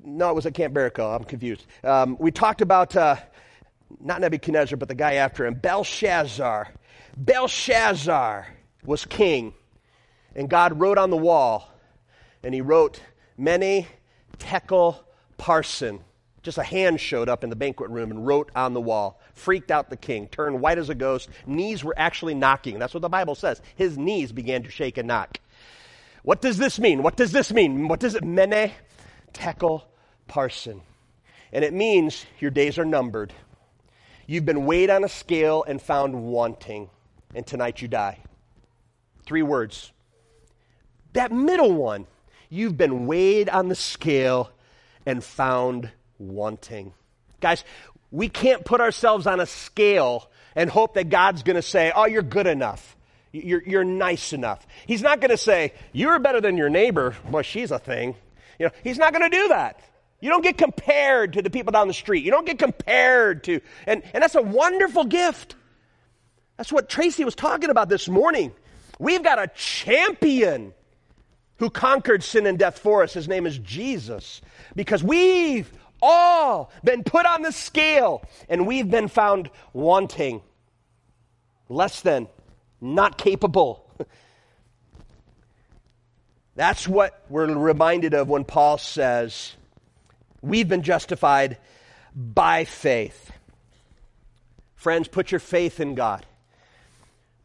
no, 0.04 0.30
it 0.30 0.34
was 0.36 0.46
at 0.46 0.54
Camp 0.54 0.72
Barakel. 0.72 1.16
I'm 1.16 1.24
confused. 1.24 1.66
Um, 1.82 2.16
we 2.20 2.30
talked 2.30 2.60
about 2.60 2.94
uh, 2.94 3.16
not 3.98 4.20
Nebuchadnezzar, 4.20 4.76
but 4.76 4.86
the 4.86 4.94
guy 4.94 5.14
after 5.14 5.44
him, 5.44 5.54
Belshazzar. 5.54 6.68
Belshazzar 7.16 8.46
was 8.84 9.04
king, 9.06 9.54
and 10.36 10.48
God 10.48 10.78
wrote 10.78 10.98
on 10.98 11.10
the 11.10 11.16
wall, 11.16 11.68
and 12.44 12.54
he 12.54 12.60
wrote, 12.60 13.00
Mene, 13.36 13.88
Tekel, 14.38 15.02
Parsin. 15.36 15.98
Just 16.42 16.58
a 16.58 16.64
hand 16.64 17.00
showed 17.00 17.28
up 17.28 17.44
in 17.44 17.50
the 17.50 17.56
banquet 17.56 17.90
room 17.90 18.10
and 18.10 18.26
wrote 18.26 18.50
on 18.56 18.74
the 18.74 18.80
wall. 18.80 19.20
Freaked 19.32 19.70
out 19.70 19.90
the 19.90 19.96
king, 19.96 20.26
turned 20.26 20.60
white 20.60 20.78
as 20.78 20.88
a 20.88 20.94
ghost. 20.94 21.28
Knees 21.46 21.84
were 21.84 21.94
actually 21.96 22.34
knocking. 22.34 22.78
That's 22.78 22.94
what 22.94 23.02
the 23.02 23.08
Bible 23.08 23.36
says. 23.36 23.60
His 23.76 23.96
knees 23.96 24.32
began 24.32 24.64
to 24.64 24.70
shake 24.70 24.98
and 24.98 25.06
knock. 25.06 25.38
What 26.24 26.40
does 26.40 26.58
this 26.58 26.78
mean? 26.78 27.02
What 27.02 27.16
does 27.16 27.32
this 27.32 27.52
mean? 27.52 27.88
What 27.88 28.00
does 28.00 28.14
it 28.14 28.24
mene, 28.24 28.72
tekel, 29.32 29.84
parsin? 30.28 30.80
And 31.52 31.64
it 31.64 31.72
means 31.72 32.26
your 32.40 32.50
days 32.50 32.78
are 32.78 32.84
numbered. 32.84 33.32
You've 34.26 34.44
been 34.44 34.66
weighed 34.66 34.90
on 34.90 35.04
a 35.04 35.08
scale 35.08 35.64
and 35.66 35.80
found 35.80 36.24
wanting, 36.24 36.90
and 37.34 37.46
tonight 37.46 37.82
you 37.82 37.88
die. 37.88 38.18
Three 39.26 39.42
words. 39.42 39.92
That 41.12 41.30
middle 41.30 41.72
one, 41.72 42.06
you've 42.48 42.76
been 42.76 43.06
weighed 43.06 43.48
on 43.48 43.68
the 43.68 43.74
scale 43.74 44.50
and 45.04 45.22
found 45.22 45.90
wanting. 46.30 46.92
Guys, 47.40 47.64
we 48.10 48.28
can't 48.28 48.64
put 48.64 48.80
ourselves 48.80 49.26
on 49.26 49.40
a 49.40 49.46
scale 49.46 50.30
and 50.54 50.70
hope 50.70 50.94
that 50.94 51.08
God's 51.08 51.42
going 51.42 51.56
to 51.56 51.62
say, 51.62 51.92
oh, 51.94 52.06
you're 52.06 52.22
good 52.22 52.46
enough. 52.46 52.96
You're, 53.32 53.62
you're 53.62 53.84
nice 53.84 54.32
enough. 54.32 54.66
He's 54.86 55.02
not 55.02 55.20
going 55.20 55.30
to 55.30 55.38
say, 55.38 55.72
you're 55.92 56.18
better 56.18 56.40
than 56.40 56.56
your 56.56 56.68
neighbor. 56.68 57.16
Boy, 57.30 57.42
she's 57.42 57.70
a 57.70 57.78
thing. 57.78 58.14
You 58.58 58.66
know, 58.66 58.72
he's 58.84 58.98
not 58.98 59.12
going 59.12 59.28
to 59.28 59.34
do 59.34 59.48
that. 59.48 59.80
You 60.20 60.30
don't 60.30 60.42
get 60.42 60.58
compared 60.58 61.32
to 61.32 61.42
the 61.42 61.50
people 61.50 61.72
down 61.72 61.88
the 61.88 61.94
street. 61.94 62.24
You 62.24 62.30
don't 62.30 62.46
get 62.46 62.58
compared 62.58 63.44
to, 63.44 63.60
and, 63.86 64.02
and 64.12 64.22
that's 64.22 64.34
a 64.34 64.42
wonderful 64.42 65.04
gift. 65.04 65.56
That's 66.58 66.70
what 66.70 66.88
Tracy 66.88 67.24
was 67.24 67.34
talking 67.34 67.70
about 67.70 67.88
this 67.88 68.08
morning. 68.08 68.52
We've 68.98 69.22
got 69.22 69.40
a 69.40 69.48
champion 69.56 70.74
who 71.56 71.70
conquered 71.70 72.22
sin 72.22 72.46
and 72.46 72.58
death 72.58 72.78
for 72.78 73.02
us. 73.02 73.14
His 73.14 73.26
name 73.26 73.46
is 73.46 73.58
Jesus. 73.58 74.40
Because 74.76 75.02
we've 75.02 75.72
all 76.02 76.70
been 76.84 77.04
put 77.04 77.24
on 77.24 77.42
the 77.42 77.52
scale 77.52 78.22
and 78.48 78.66
we've 78.66 78.90
been 78.90 79.08
found 79.08 79.48
wanting, 79.72 80.42
less 81.68 82.02
than, 82.02 82.28
not 82.80 83.16
capable. 83.16 83.88
That's 86.56 86.86
what 86.86 87.24
we're 87.30 87.46
reminded 87.46 88.12
of 88.12 88.28
when 88.28 88.44
Paul 88.44 88.76
says, 88.76 89.54
We've 90.42 90.68
been 90.68 90.82
justified 90.82 91.56
by 92.14 92.64
faith. 92.64 93.30
Friends, 94.74 95.06
put 95.06 95.30
your 95.30 95.38
faith 95.38 95.78
in 95.78 95.94
God. 95.94 96.26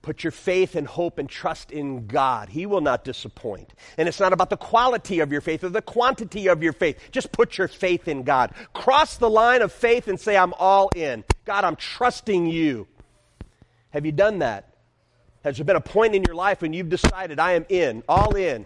Put 0.08 0.24
your 0.24 0.32
faith 0.32 0.78
and 0.78 0.88
hope 0.88 1.18
and 1.18 1.28
trust 1.28 1.70
in 1.70 2.08
God. 2.08 2.48
He 2.48 2.66
will 2.66 2.80
not 2.80 3.04
disappoint. 3.04 3.74
And 3.98 4.08
it's 4.08 4.22
not 4.22 4.32
about 4.32 4.50
the 4.50 4.56
quality 4.56 5.20
of 5.20 5.34
your 5.34 5.42
faith 5.42 5.66
or 5.66 5.70
the 5.70 5.82
quantity 5.82 6.48
of 6.48 6.64
your 6.64 6.72
faith. 6.72 6.98
Just 7.12 7.34
put 7.34 7.58
your 7.58 7.68
faith 7.68 8.08
in 8.08 8.24
God. 8.24 8.54
Cross 8.72 9.18
the 9.18 9.30
line 9.30 9.62
of 9.62 9.74
faith 9.74 10.08
and 10.08 10.18
say, 10.18 10.38
I'm 10.38 10.54
all 10.54 10.90
in. 10.96 11.26
God, 11.44 11.66
I'm 11.66 11.76
trusting 11.76 12.46
you. 12.46 12.88
Have 13.90 14.06
you 14.06 14.14
done 14.14 14.40
that? 14.40 14.78
Has 15.44 15.58
there 15.58 15.66
been 15.66 15.76
a 15.76 15.82
point 15.82 16.16
in 16.16 16.24
your 16.24 16.36
life 16.36 16.62
when 16.62 16.72
you've 16.72 16.88
decided, 16.88 17.38
I 17.38 17.52
am 17.56 17.66
in, 17.68 18.02
all 18.08 18.34
in, 18.38 18.66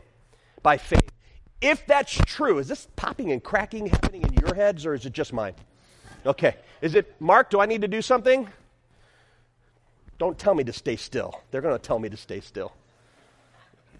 by 0.62 0.78
faith? 0.78 1.12
If 1.60 1.88
that's 1.88 2.14
true, 2.14 2.60
is 2.60 2.68
this 2.68 2.88
popping 2.96 3.32
and 3.32 3.44
cracking 3.44 3.88
happening 3.88 4.22
in 4.22 4.34
your 4.34 4.54
heads 4.54 4.86
or 4.86 4.94
is 4.94 5.08
it 5.08 5.14
just 5.14 5.34
mine? 5.34 5.56
Okay. 6.24 6.56
Is 6.84 6.94
it, 6.94 7.20
Mark, 7.20 7.50
do 7.50 7.60
I 7.60 7.66
need 7.66 7.82
to 7.82 7.88
do 7.88 8.04
something? 8.04 8.48
Don't 10.22 10.38
tell 10.38 10.54
me 10.54 10.64
to 10.66 10.72
stay 10.72 10.98
still. 10.98 11.42
They're 11.50 11.62
going 11.62 11.74
to 11.74 11.82
tell 11.82 11.98
me 11.98 12.08
to 12.08 12.16
stay 12.16 12.42
still. 12.42 12.74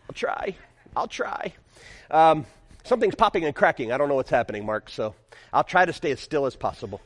I'll 0.08 0.14
try. 0.14 0.56
I'll 0.96 1.08
try. 1.08 1.52
Um, 2.12 2.46
something's 2.84 3.16
popping 3.16 3.44
and 3.44 3.56
cracking. 3.56 3.92
I 3.92 3.98
don't 3.98 4.08
know 4.08 4.14
what's 4.14 4.30
happening, 4.30 4.64
Mark, 4.64 4.88
so 4.92 5.16
I'll 5.52 5.64
try 5.64 5.84
to 5.84 5.92
stay 5.92 6.12
as 6.12 6.20
still 6.20 6.46
as 6.46 6.56
possible. 6.56 7.02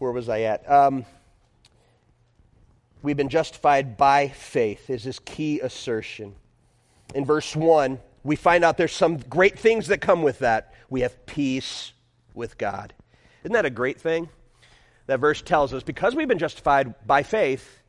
Where 0.00 0.10
was 0.10 0.28
I 0.28 0.40
at? 0.40 0.68
Um, 0.68 1.06
we've 3.02 3.16
been 3.16 3.28
justified 3.28 3.96
by 3.96 4.30
faith, 4.30 4.90
is 4.90 5.04
this 5.04 5.20
key 5.20 5.60
assertion. 5.60 6.34
In 7.14 7.24
verse 7.24 7.54
1, 7.54 8.00
we 8.24 8.34
find 8.34 8.64
out 8.64 8.78
there's 8.78 8.90
some 8.90 9.18
great 9.18 9.60
things 9.60 9.86
that 9.86 10.00
come 10.00 10.24
with 10.24 10.40
that. 10.40 10.74
We 10.90 11.02
have 11.02 11.24
peace 11.24 11.92
with 12.34 12.58
God. 12.58 12.94
Isn't 13.44 13.52
that 13.52 13.64
a 13.64 13.70
great 13.70 14.00
thing? 14.00 14.28
That 15.06 15.20
verse 15.20 15.42
tells 15.42 15.72
us 15.72 15.82
because 15.82 16.14
we've 16.14 16.28
been 16.28 16.38
justified 16.38 16.94
by 17.06 17.22
faith, 17.22 17.82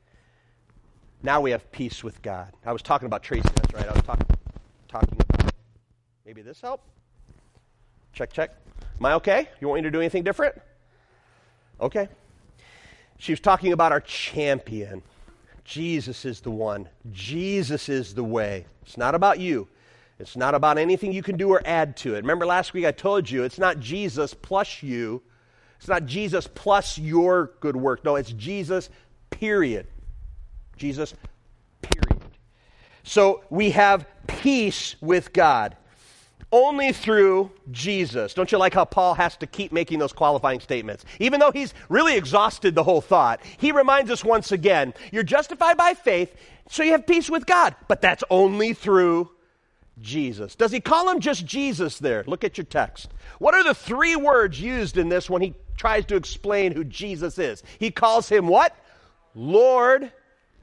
now 1.23 1.41
we 1.41 1.51
have 1.51 1.71
peace 1.71 2.03
with 2.03 2.21
God. 2.21 2.51
I 2.65 2.71
was 2.71 2.81
talking 2.81 3.07
about 3.07 3.23
Tracy, 3.23 3.49
that's 3.55 3.73
right. 3.73 3.87
I 3.87 3.93
was 3.93 4.03
talking, 4.03 4.27
talking 4.87 5.17
about 5.19 5.53
maybe 6.25 6.41
this 6.41 6.61
help. 6.61 6.81
Check, 8.13 8.33
check. 8.33 8.51
Am 8.99 9.05
I 9.05 9.13
okay? 9.13 9.47
You 9.59 9.67
want 9.67 9.79
me 9.79 9.83
to 9.83 9.91
do 9.91 9.99
anything 9.99 10.23
different? 10.23 10.55
Okay. 11.79 12.07
She 13.17 13.31
was 13.31 13.39
talking 13.39 13.73
about 13.73 13.91
our 13.91 14.01
champion. 14.01 15.01
Jesus 15.63 16.23
is 16.23 16.41
the 16.41 16.51
one. 16.51 16.87
Jesus 17.11 17.89
is 17.89 18.13
the 18.13 18.23
way. 18.23 18.65
It's 18.83 18.97
not 18.97 19.15
about 19.15 19.39
you. 19.39 19.67
It's 20.19 20.35
not 20.35 20.55
about 20.55 20.77
anything 20.77 21.11
you 21.11 21.21
can 21.21 21.37
do 21.37 21.49
or 21.49 21.61
add 21.65 21.97
to 21.97 22.15
it. 22.15 22.17
Remember 22.17 22.45
last 22.45 22.73
week 22.73 22.85
I 22.85 22.91
told 22.91 23.29
you 23.29 23.43
it's 23.43 23.59
not 23.59 23.79
Jesus 23.79 24.33
plus 24.33 24.81
you. 24.81 25.21
It's 25.77 25.87
not 25.87 26.05
Jesus 26.05 26.47
plus 26.47 26.97
your 26.97 27.51
good 27.59 27.75
work. 27.75 28.03
No, 28.03 28.15
it's 28.15 28.31
Jesus, 28.31 28.89
period. 29.29 29.87
Jesus, 30.77 31.13
period. 31.81 32.21
So 33.03 33.43
we 33.49 33.71
have 33.71 34.05
peace 34.27 34.95
with 35.01 35.33
God 35.33 35.75
only 36.51 36.93
through 36.93 37.51
Jesus. 37.71 38.33
Don't 38.33 38.51
you 38.51 38.57
like 38.57 38.73
how 38.73 38.85
Paul 38.85 39.13
has 39.15 39.35
to 39.37 39.47
keep 39.47 39.71
making 39.71 39.99
those 39.99 40.13
qualifying 40.13 40.59
statements? 40.59 41.03
Even 41.19 41.39
though 41.39 41.51
he's 41.51 41.73
really 41.89 42.15
exhausted 42.15 42.73
the 42.75 42.83
whole 42.83 43.01
thought, 43.01 43.41
he 43.57 43.71
reminds 43.71 44.11
us 44.11 44.23
once 44.23 44.51
again 44.51 44.93
you're 45.11 45.23
justified 45.23 45.77
by 45.77 45.93
faith, 45.93 46.35
so 46.69 46.83
you 46.83 46.91
have 46.91 47.05
peace 47.05 47.29
with 47.29 47.45
God. 47.45 47.75
But 47.87 48.01
that's 48.01 48.23
only 48.29 48.73
through 48.73 49.29
Jesus. 49.99 50.55
Does 50.55 50.71
he 50.71 50.79
call 50.79 51.09
him 51.09 51.19
just 51.19 51.45
Jesus 51.45 51.97
there? 51.99 52.23
Look 52.27 52.43
at 52.43 52.57
your 52.57 52.65
text. 52.65 53.09
What 53.39 53.55
are 53.55 53.63
the 53.63 53.73
three 53.73 54.15
words 54.15 54.61
used 54.61 54.97
in 54.97 55.09
this 55.09 55.29
when 55.29 55.41
he 55.41 55.53
tries 55.77 56.05
to 56.07 56.15
explain 56.15 56.73
who 56.73 56.83
Jesus 56.83 57.39
is? 57.39 57.63
He 57.79 57.91
calls 57.91 58.27
him 58.27 58.47
what? 58.47 58.75
Lord 59.33 60.11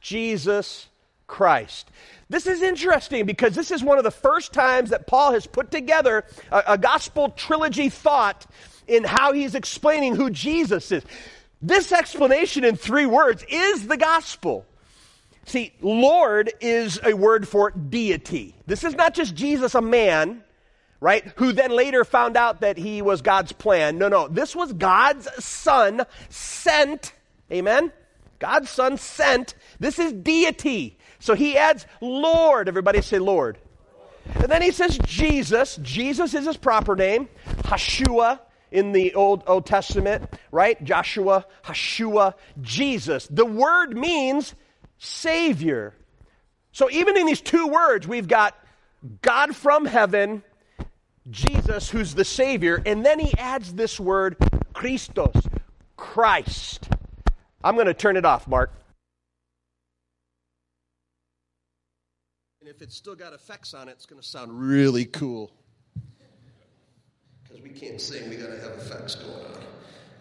Jesus 0.01 0.89
Christ. 1.27 1.89
This 2.29 2.47
is 2.47 2.63
interesting 2.63 3.27
because 3.27 3.55
this 3.55 3.71
is 3.71 3.83
one 3.83 3.99
of 3.99 4.05
the 4.05 4.11
first 4.11 4.53
times 4.53 4.91
that 4.91 5.07
Paul 5.07 5.33
has 5.33 5.47
put 5.47 5.71
together 5.71 6.25
a, 6.51 6.63
a, 6.69 6.79
gospel 6.79 7.31
trilogy 7.31 7.89
thought 7.89 8.47
in 8.87 9.05
how 9.05 9.33
he's 9.33 9.55
explaining 9.55 10.17
who 10.17 10.31
Jesus 10.31 10.93
is. 10.93 11.05
This 11.63 11.93
explanation 11.93 12.65
in 12.65 12.77
three 12.77 13.07
words 13.07 13.45
is 13.49 13.87
the 13.87 13.97
gospel. 13.97 14.67
See, 15.47 15.73
Lord 15.81 16.53
is 16.61 16.99
a 17.03 17.15
word 17.15 17.47
for 17.47 17.71
deity. 17.71 18.55
This 18.67 18.85
is 18.85 18.95
not 18.95 19.15
just 19.15 19.35
Jesus, 19.35 19.75
a 19.75 19.81
man, 19.81 20.43
right, 21.01 21.25
who 21.37 21.53
then 21.53 21.71
later 21.71 22.05
found 22.05 22.37
out 22.37 22.61
that 22.61 22.77
he 22.77 23.03
was 23.03 23.23
God's 23.23 23.53
plan. 23.53 23.99
No, 23.99 24.09
no. 24.09 24.29
This 24.29 24.55
was 24.55 24.73
God's 24.73 25.29
Son 25.45 26.03
sent. 26.29 27.13
Amen? 27.51 27.93
God's 28.39 28.71
Son 28.71 28.97
sent. 28.97 29.55
This 29.79 29.99
is 29.99 30.13
deity. 30.13 30.99
So 31.19 31.35
he 31.35 31.57
adds 31.57 31.87
Lord. 32.01 32.69
Everybody 32.69 33.01
say 33.01 33.19
Lord. 33.19 33.59
And 34.35 34.47
then 34.47 34.63
he 34.63 34.71
says 34.71 34.99
Jesus. 34.99 35.79
Jesus 35.83 36.35
is 36.35 36.47
his 36.47 36.57
proper 36.57 36.97
name. 36.97 37.29
Hashua 37.65 38.41
in 38.71 38.93
the 38.93 39.15
Old, 39.15 39.45
Old 39.47 39.67
Testament, 39.67 40.29
right? 40.51 40.83
Joshua, 40.83 41.47
Hashua, 41.63 42.35
Jesus. 42.61 43.29
The 43.29 43.45
word 43.45 43.97
means 43.97 44.55
Savior. 44.99 45.95
So 46.73 46.91
even 46.91 47.17
in 47.17 47.27
these 47.27 47.41
two 47.41 47.69
words, 47.69 48.09
we've 48.09 48.27
got 48.27 48.57
God 49.23 49.55
from 49.55 49.85
heaven, 49.85 50.43
Jesus, 51.31 51.91
who's 51.91 52.15
the 52.15 52.25
Savior, 52.25 52.83
and 52.85 53.05
then 53.05 53.19
he 53.19 53.33
adds 53.39 53.75
this 53.75 53.99
word, 53.99 54.37
Christos, 54.75 55.35
Christ. 55.97 56.89
I'm 57.63 57.75
going 57.75 57.87
to 57.87 57.95
turn 57.95 58.17
it 58.17 58.27
off, 58.27 58.47
Mark. 58.47 58.73
And 62.61 62.69
if 62.69 62.83
it's 62.83 62.95
still 62.95 63.15
got 63.15 63.33
effects 63.33 63.75
on 63.75 63.89
it, 63.89 63.93
it's 63.93 64.07
going 64.07 64.21
to 64.21 64.27
sound 64.27 64.59
really 64.59 65.07
cool. 65.07 65.51
Because 67.43 67.63
we 67.63 67.71
can't 67.71 68.01
sing, 68.01 68.29
we 68.29 68.37
got 68.37 68.49
to 68.49 68.61
have 68.61 68.73
effects 68.73 69.15
going 69.15 69.35
on. 69.35 69.65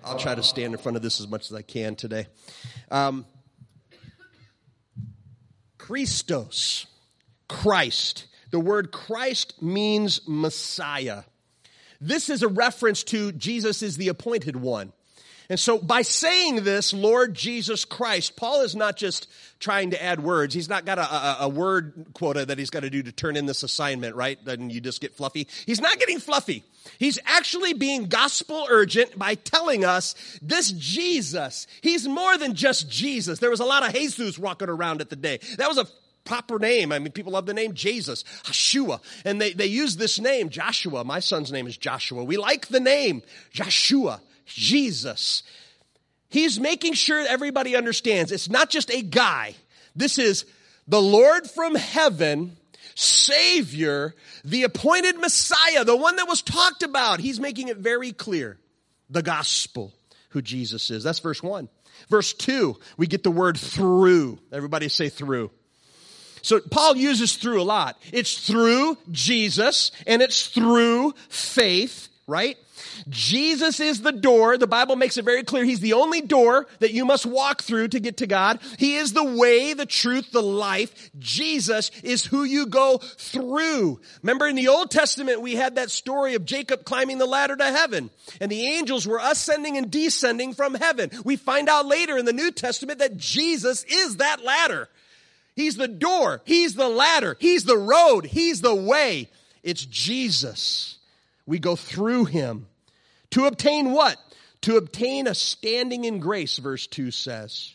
I'll 0.06 0.20
try 0.20 0.36
to 0.36 0.44
stand 0.44 0.74
in 0.74 0.80
front 0.80 0.98
of 0.98 1.02
this 1.02 1.22
as 1.22 1.28
much 1.28 1.50
as 1.50 1.56
I 1.56 1.62
can 1.62 1.96
today. 1.96 2.28
Um, 2.92 3.26
Christos, 5.78 6.86
Christ. 7.48 8.28
The 8.54 8.60
word 8.60 8.92
Christ 8.92 9.60
means 9.64 10.22
Messiah. 10.28 11.24
This 12.00 12.30
is 12.30 12.44
a 12.44 12.48
reference 12.48 13.02
to 13.06 13.32
Jesus 13.32 13.82
is 13.82 13.98
the 13.98 14.10
appointed 14.10 14.56
one. 14.56 14.94
And 15.50 15.60
so 15.60 15.80
by 15.80 16.04
saying 16.04 16.64
this, 16.64 16.94
Lord 16.94 17.34
Jesus 17.34 17.84
Christ, 17.84 18.36
Paul 18.36 18.62
is 18.62 18.76
not 18.76 18.96
just 18.96 19.28
trying 19.60 19.90
to 19.90 20.02
add 20.02 20.20
words. 20.20 20.54
He's 20.54 20.70
not 20.70 20.86
got 20.86 21.00
a, 21.00 21.02
a, 21.02 21.38
a 21.42 21.50
word 21.50 22.06
quota 22.14 22.46
that 22.46 22.60
he's 22.60 22.70
got 22.70 22.82
to 22.82 22.92
do 22.92 23.02
to 23.02 23.12
turn 23.12 23.38
in 23.38 23.48
this 23.48 23.64
assignment, 23.64 24.16
right? 24.16 24.38
Then 24.46 24.70
you 24.70 24.82
just 24.82 25.02
get 25.02 25.16
fluffy. 25.16 25.48
He's 25.66 25.82
not 25.82 25.98
getting 25.98 26.20
fluffy. 26.20 26.64
He's 27.00 27.18
actually 27.26 27.74
being 27.74 28.06
gospel 28.06 28.68
urgent 28.70 29.18
by 29.18 29.34
telling 29.34 29.84
us 29.84 30.14
this 30.44 30.72
Jesus, 30.74 31.66
he's 31.82 32.08
more 32.08 32.38
than 32.38 32.54
just 32.54 32.88
Jesus. 32.88 33.40
There 33.40 33.50
was 33.50 33.62
a 33.62 33.66
lot 33.66 33.84
of 33.84 33.96
Jesus 33.96 34.38
walking 34.38 34.70
around 34.70 35.02
at 35.02 35.10
the 35.10 35.16
day. 35.16 35.40
That 35.58 35.70
was 35.70 35.80
a 35.80 35.88
proper 36.26 36.60
name. 36.60 36.92
I 36.92 37.00
mean, 37.00 37.12
people 37.12 37.34
love 37.34 37.46
the 37.46 37.54
name 37.54 37.74
Jesus, 37.74 38.24
Joshua, 38.44 39.02
and 39.26 39.42
they, 39.42 39.54
they 39.54 39.66
use 39.66 39.98
this 39.98 40.20
name, 40.20 40.50
Joshua. 40.50 41.04
My 41.04 41.20
son's 41.20 41.52
name 41.52 41.68
is 41.68 41.78
Joshua. 41.78 42.24
We 42.24 42.38
like 42.38 42.68
the 42.68 42.80
name, 42.80 43.22
Joshua. 43.52 44.22
Jesus. 44.46 45.44
He's 46.30 46.60
making 46.60 46.94
sure 46.94 47.26
everybody 47.28 47.76
understands 47.76 48.32
it's 48.32 48.50
not 48.50 48.70
just 48.70 48.92
a 48.92 49.02
guy. 49.02 49.56
This 49.96 50.18
is 50.18 50.46
the 50.88 51.02
Lord 51.02 51.50
from 51.50 51.76
heaven, 51.76 52.58
Savior, 52.96 54.16
the 54.44 54.64
appointed 54.64 55.18
Messiah, 55.18 55.86
the 55.86 55.96
one 55.96 56.18
that 56.18 56.28
was 56.28 56.42
talked 56.42 56.84
about. 56.84 57.20
He's 57.20 57.40
making 57.40 57.68
it 57.68 57.78
very 57.78 58.12
clear. 58.12 58.58
The 59.10 59.22
gospel, 59.22 59.94
who 60.30 60.42
Jesus 60.42 60.90
is. 60.90 61.04
That's 61.04 61.20
verse 61.20 61.44
one. 61.44 61.70
Verse 62.10 62.34
two, 62.34 62.80
we 62.98 63.08
get 63.08 63.24
the 63.24 63.32
word 63.32 63.58
through. 63.58 64.40
Everybody 64.52 64.90
say 64.90 65.10
through. 65.10 65.52
So 66.44 66.60
Paul 66.60 66.98
uses 66.98 67.38
through 67.38 67.62
a 67.62 67.64
lot. 67.64 67.98
It's 68.12 68.46
through 68.46 68.98
Jesus 69.12 69.92
and 70.06 70.22
it's 70.22 70.48
through 70.48 71.14
faith, 71.30 72.10
right? 72.28 72.58
Jesus 73.10 73.80
is 73.80 74.02
the 74.02 74.12
door. 74.12 74.58
The 74.58 74.68
Bible 74.68 74.98
makes 74.98 75.16
it 75.18 75.24
very 75.24 75.44
clear. 75.44 75.64
He's 75.64 75.80
the 75.80 75.94
only 75.94 76.20
door 76.20 76.68
that 76.80 76.92
you 76.92 77.06
must 77.06 77.26
walk 77.26 77.62
through 77.62 77.88
to 77.90 78.00
get 78.00 78.18
to 78.18 78.28
God. 78.28 78.60
He 78.78 78.96
is 78.96 79.14
the 79.14 79.24
way, 79.24 79.74
the 79.74 79.86
truth, 79.86 80.32
the 80.32 80.44
life. 80.44 81.10
Jesus 81.18 81.92
is 82.04 82.26
who 82.26 82.44
you 82.44 82.66
go 82.66 82.98
through. 82.98 84.02
Remember 84.22 84.46
in 84.46 84.58
the 84.58 84.68
Old 84.68 84.92
Testament, 84.92 85.42
we 85.42 85.56
had 85.56 85.76
that 85.76 85.92
story 85.92 86.36
of 86.36 86.46
Jacob 86.46 86.84
climbing 86.84 87.20
the 87.20 87.26
ladder 87.26 87.56
to 87.56 87.66
heaven 87.66 88.10
and 88.42 88.52
the 88.52 88.68
angels 88.68 89.08
were 89.08 89.22
ascending 89.24 89.78
and 89.78 89.90
descending 89.90 90.54
from 90.54 90.76
heaven. 90.76 91.10
We 91.24 91.38
find 91.38 91.70
out 91.70 91.86
later 91.86 92.18
in 92.18 92.26
the 92.26 92.34
New 92.34 92.52
Testament 92.52 93.00
that 93.00 93.16
Jesus 93.16 93.86
is 93.86 94.18
that 94.18 94.44
ladder. 94.44 94.90
He's 95.56 95.76
the 95.76 95.88
door. 95.88 96.42
He's 96.46 96.76
the 96.76 96.90
ladder. 96.90 97.38
He's 97.40 97.64
the 97.64 97.78
road. 97.78 98.26
He's 98.26 98.62
the 98.62 98.76
way. 98.76 99.30
It's 99.62 99.86
Jesus. 99.86 100.98
We 101.46 101.60
go 101.60 101.76
through 101.76 102.26
him. 102.26 102.68
To 103.32 103.46
obtain 103.46 103.92
what? 103.92 104.18
To 104.62 104.78
obtain 104.78 105.28
a 105.28 105.36
standing 105.36 106.06
in 106.06 106.20
grace, 106.20 106.58
verse 106.58 106.88
2 106.88 107.12
says. 107.12 107.74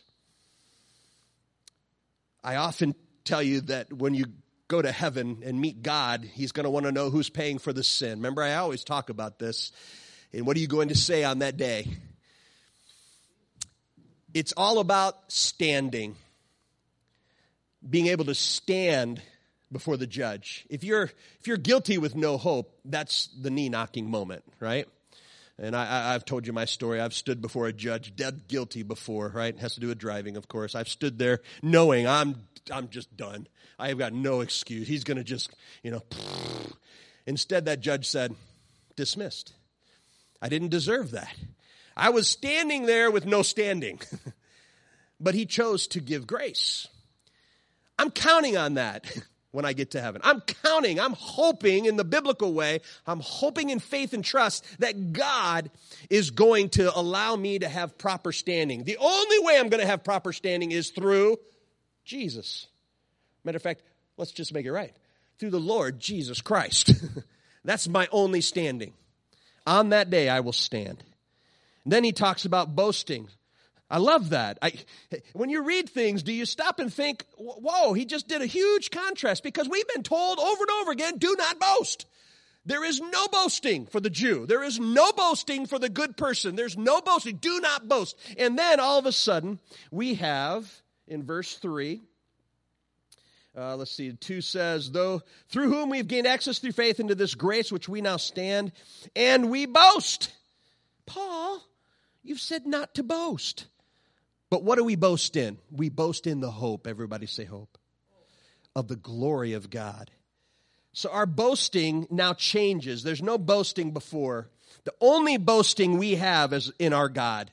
I 2.43 2.57
often 2.57 2.95
tell 3.25 3.43
you 3.43 3.61
that 3.63 3.93
when 3.93 4.15
you 4.15 4.27
go 4.69 4.81
to 4.81 4.93
heaven 4.93 5.43
and 5.45 5.61
meet 5.61 5.83
God, 5.83 6.25
He's 6.25 6.53
going 6.53 6.65
to 6.65 6.71
want 6.71 6.87
to 6.87 6.93
know 6.93 7.11
who's 7.11 7.31
paying 7.31 7.59
for 7.59 7.73
the 7.73 7.83
sin. 7.83 8.19
Remember, 8.19 8.43
I 8.43 8.55
always 8.55 8.85
talk 8.85 9.11
about 9.11 9.39
this. 9.39 9.73
And 10.33 10.47
what 10.47 10.57
are 10.57 10.61
you 10.61 10.69
going 10.69 10.89
to 10.89 10.95
say 10.95 11.25
on 11.25 11.41
that 11.41 11.57
day? 11.57 11.89
It's 14.35 14.53
all 14.57 14.79
about 14.79 15.17
standing, 15.29 16.17
being 17.89 18.09
able 18.09 18.25
to 18.27 18.35
stand 18.35 19.23
before 19.71 19.97
the 19.97 20.07
judge. 20.07 20.67
If 20.71 20.85
you're 20.85 21.05
if 21.41 21.47
you're 21.47 21.57
guilty 21.57 21.99
with 21.99 22.15
no 22.15 22.39
hope, 22.39 22.79
that's 22.85 23.29
the 23.41 23.51
knee 23.51 23.69
knocking 23.69 24.11
moment, 24.11 24.45
right? 24.61 24.89
And 25.61 25.75
I, 25.75 26.13
have 26.13 26.25
told 26.25 26.47
you 26.47 26.53
my 26.53 26.67
story. 26.67 27.01
I've 27.01 27.15
stood 27.15 27.43
before 27.43 27.67
a 27.67 27.73
judge, 27.73 28.15
dead 28.15 28.47
guilty 28.47 28.85
before, 28.85 29.29
right? 29.35 29.53
It 29.53 29.59
has 29.59 29.75
to 29.75 29.81
do 29.81 29.89
with 29.89 29.99
driving, 29.99 30.37
of 30.37 30.47
course. 30.47 30.77
I've 30.77 30.89
stood 30.89 31.19
there 31.19 31.41
knowing 31.63 32.07
I'm, 32.07 32.47
I'm 32.71 32.89
just 32.89 33.17
done. 33.17 33.49
I 33.77 33.89
have 33.89 33.99
got 33.99 34.13
no 34.13 34.41
excuse. 34.41 34.87
He's 34.87 35.03
going 35.03 35.17
to 35.17 35.25
just, 35.25 35.53
you 35.83 35.91
know. 35.91 36.03
Instead, 37.27 37.65
that 37.65 37.81
judge 37.81 38.09
said, 38.09 38.35
dismissed. 38.95 39.53
I 40.41 40.49
didn't 40.49 40.69
deserve 40.69 41.11
that. 41.11 41.35
I 41.97 42.11
was 42.11 42.29
standing 42.29 42.87
there 42.87 43.11
with 43.11 43.27
no 43.27 43.43
standing. 43.43 44.01
but 45.21 45.35
he 45.35 45.45
chose 45.45 45.89
to 45.89 46.01
give 46.01 46.27
grace. 46.27 46.87
I'm 47.99 48.11
counting 48.11 48.57
on 48.57 48.75
that. 48.75 49.05
when 49.51 49.65
I 49.65 49.73
get 49.73 49.93
to 49.93 50.01
heaven. 50.01 50.21
I'm 50.25 50.41
counting, 50.43 51.01
I'm 51.01 51.15
hoping 51.15 51.87
in 51.87 51.97
the 51.97 52.05
biblical 52.05 52.53
way, 52.53 52.81
I'm 53.07 53.21
hoping 53.21 53.71
in 53.71 53.79
faith 53.79 54.13
and 54.13 54.25
trust 54.25 54.65
that 54.81 55.13
God 55.13 55.71
is 56.11 56.31
going 56.31 56.69
to 56.71 56.97
allow 56.97 57.35
me 57.35 57.59
to 57.59 57.69
have 57.69 57.97
proper 57.97 58.33
standing. 58.33 58.85
The 58.85 58.99
only 58.99 59.39
way 59.41 59.59
I'm 59.59 59.69
going 59.69 59.81
to 59.81 59.87
have 59.87 60.05
proper 60.05 60.33
standing 60.33 60.71
is 60.71 60.91
through 60.91 61.39
Jesus. 62.05 62.67
Matter 63.43 63.57
of 63.57 63.63
fact, 63.63 63.83
let's 64.17 64.33
just 64.33 64.53
make 64.53 64.67
it 64.67 64.73
right. 64.73 64.95
Through 65.39 65.51
the 65.51 65.61
Lord 65.61 65.99
Jesus 65.99 66.41
Christ. 66.41 66.93
That's 67.65 67.89
my 67.89 68.07
only 68.13 68.41
standing. 68.41 68.93
On 69.67 69.91
that 69.91 70.11
day 70.11 70.29
I 70.29 70.41
will 70.41 70.53
stand. 70.53 71.03
And 71.85 71.93
then 71.93 72.05
he 72.05 72.13
talks 72.13 72.45
about 72.45 72.77
boasting. 72.77 73.29
I 73.91 73.99
love 73.99 74.31
that. 74.31 74.59
I, 74.61 74.73
when 75.33 75.49
you 75.49 75.63
read 75.63 75.89
things, 75.89 76.23
do 76.23 76.33
you 76.33 76.45
stop 76.45 76.79
and 76.79 76.93
think, 76.93 77.25
whoa, 77.37 77.95
he 77.95 78.05
just 78.05 78.29
did 78.29 78.43
a 78.43 78.47
huge 78.47 78.91
contrast 78.91 79.43
because 79.43 79.69
we've 79.69 79.89
been 79.89 80.03
told 80.03 80.39
over 80.39 80.63
and 80.63 80.71
over 80.83 80.91
again, 80.91 81.17
do 81.17 81.35
not 81.39 81.59
boast. 81.59 82.07
There 82.67 82.85
is 82.85 83.01
no 83.01 83.29
boasting 83.29 83.87
for 83.87 83.99
the 83.99 84.11
Jew. 84.11 84.45
There 84.45 84.63
is 84.63 84.79
no 84.79 85.11
boasting 85.13 85.65
for 85.65 85.79
the 85.79 85.89
good 85.89 86.19
person. 86.19 86.55
There's 86.55 86.77
no 86.77 87.01
boasting. 87.01 87.37
Do 87.37 87.61
not 87.61 87.89
boast. 87.89 88.15
And 88.37 88.59
then 88.59 88.79
all 88.79 88.99
of 88.99 89.07
a 89.07 89.13
sudden, 89.13 89.59
we 89.91 90.15
have 90.15 90.71
in 91.07 91.23
verse 91.23 91.57
3, 91.57 92.03
uh, 93.57 93.75
let's 93.75 93.91
see, 93.91 94.13
2 94.13 94.43
says, 94.43 94.91
though 94.91 95.23
through 95.49 95.71
whom 95.71 95.89
we've 95.89 96.07
gained 96.07 96.27
access 96.27 96.59
through 96.59 96.73
faith 96.73 97.01
into 97.01 97.15
this 97.15 97.35
grace 97.35 97.73
which 97.73 97.89
we 97.89 98.03
now 98.03 98.19
stand, 98.19 98.73
and 99.17 99.51
we 99.51 99.65
boast. 99.65 100.31
Paul, 101.07 101.65
you've 102.23 102.39
said 102.39 102.67
not 102.67 102.95
to 102.97 103.03
boast. 103.03 103.67
But 104.51 104.63
what 104.63 104.77
do 104.77 104.85
we 104.85 104.97
boast 104.97 105.37
in? 105.37 105.59
We 105.71 105.89
boast 105.89 106.27
in 106.27 106.41
the 106.41 106.51
hope. 106.51 106.87
Everybody 106.87 107.27
say 107.27 107.45
hope. 107.45 107.79
Of 108.75 108.89
the 108.89 108.97
glory 108.97 109.53
of 109.53 109.71
God. 109.71 110.11
So 110.93 111.11
our 111.11 111.27
boasting 111.27 112.07
now 112.11 112.35
changes. 112.35 113.03
There's 113.03 113.23
no 113.23 113.39
boasting 113.39 113.93
before. 113.93 114.49
The 114.85 114.95
only 115.01 115.37
boasting 115.37 115.99
we 115.99 116.15
have 116.17 116.53
is 116.53 116.73
in 116.79 116.93
our 116.93 117.09
God. 117.09 117.51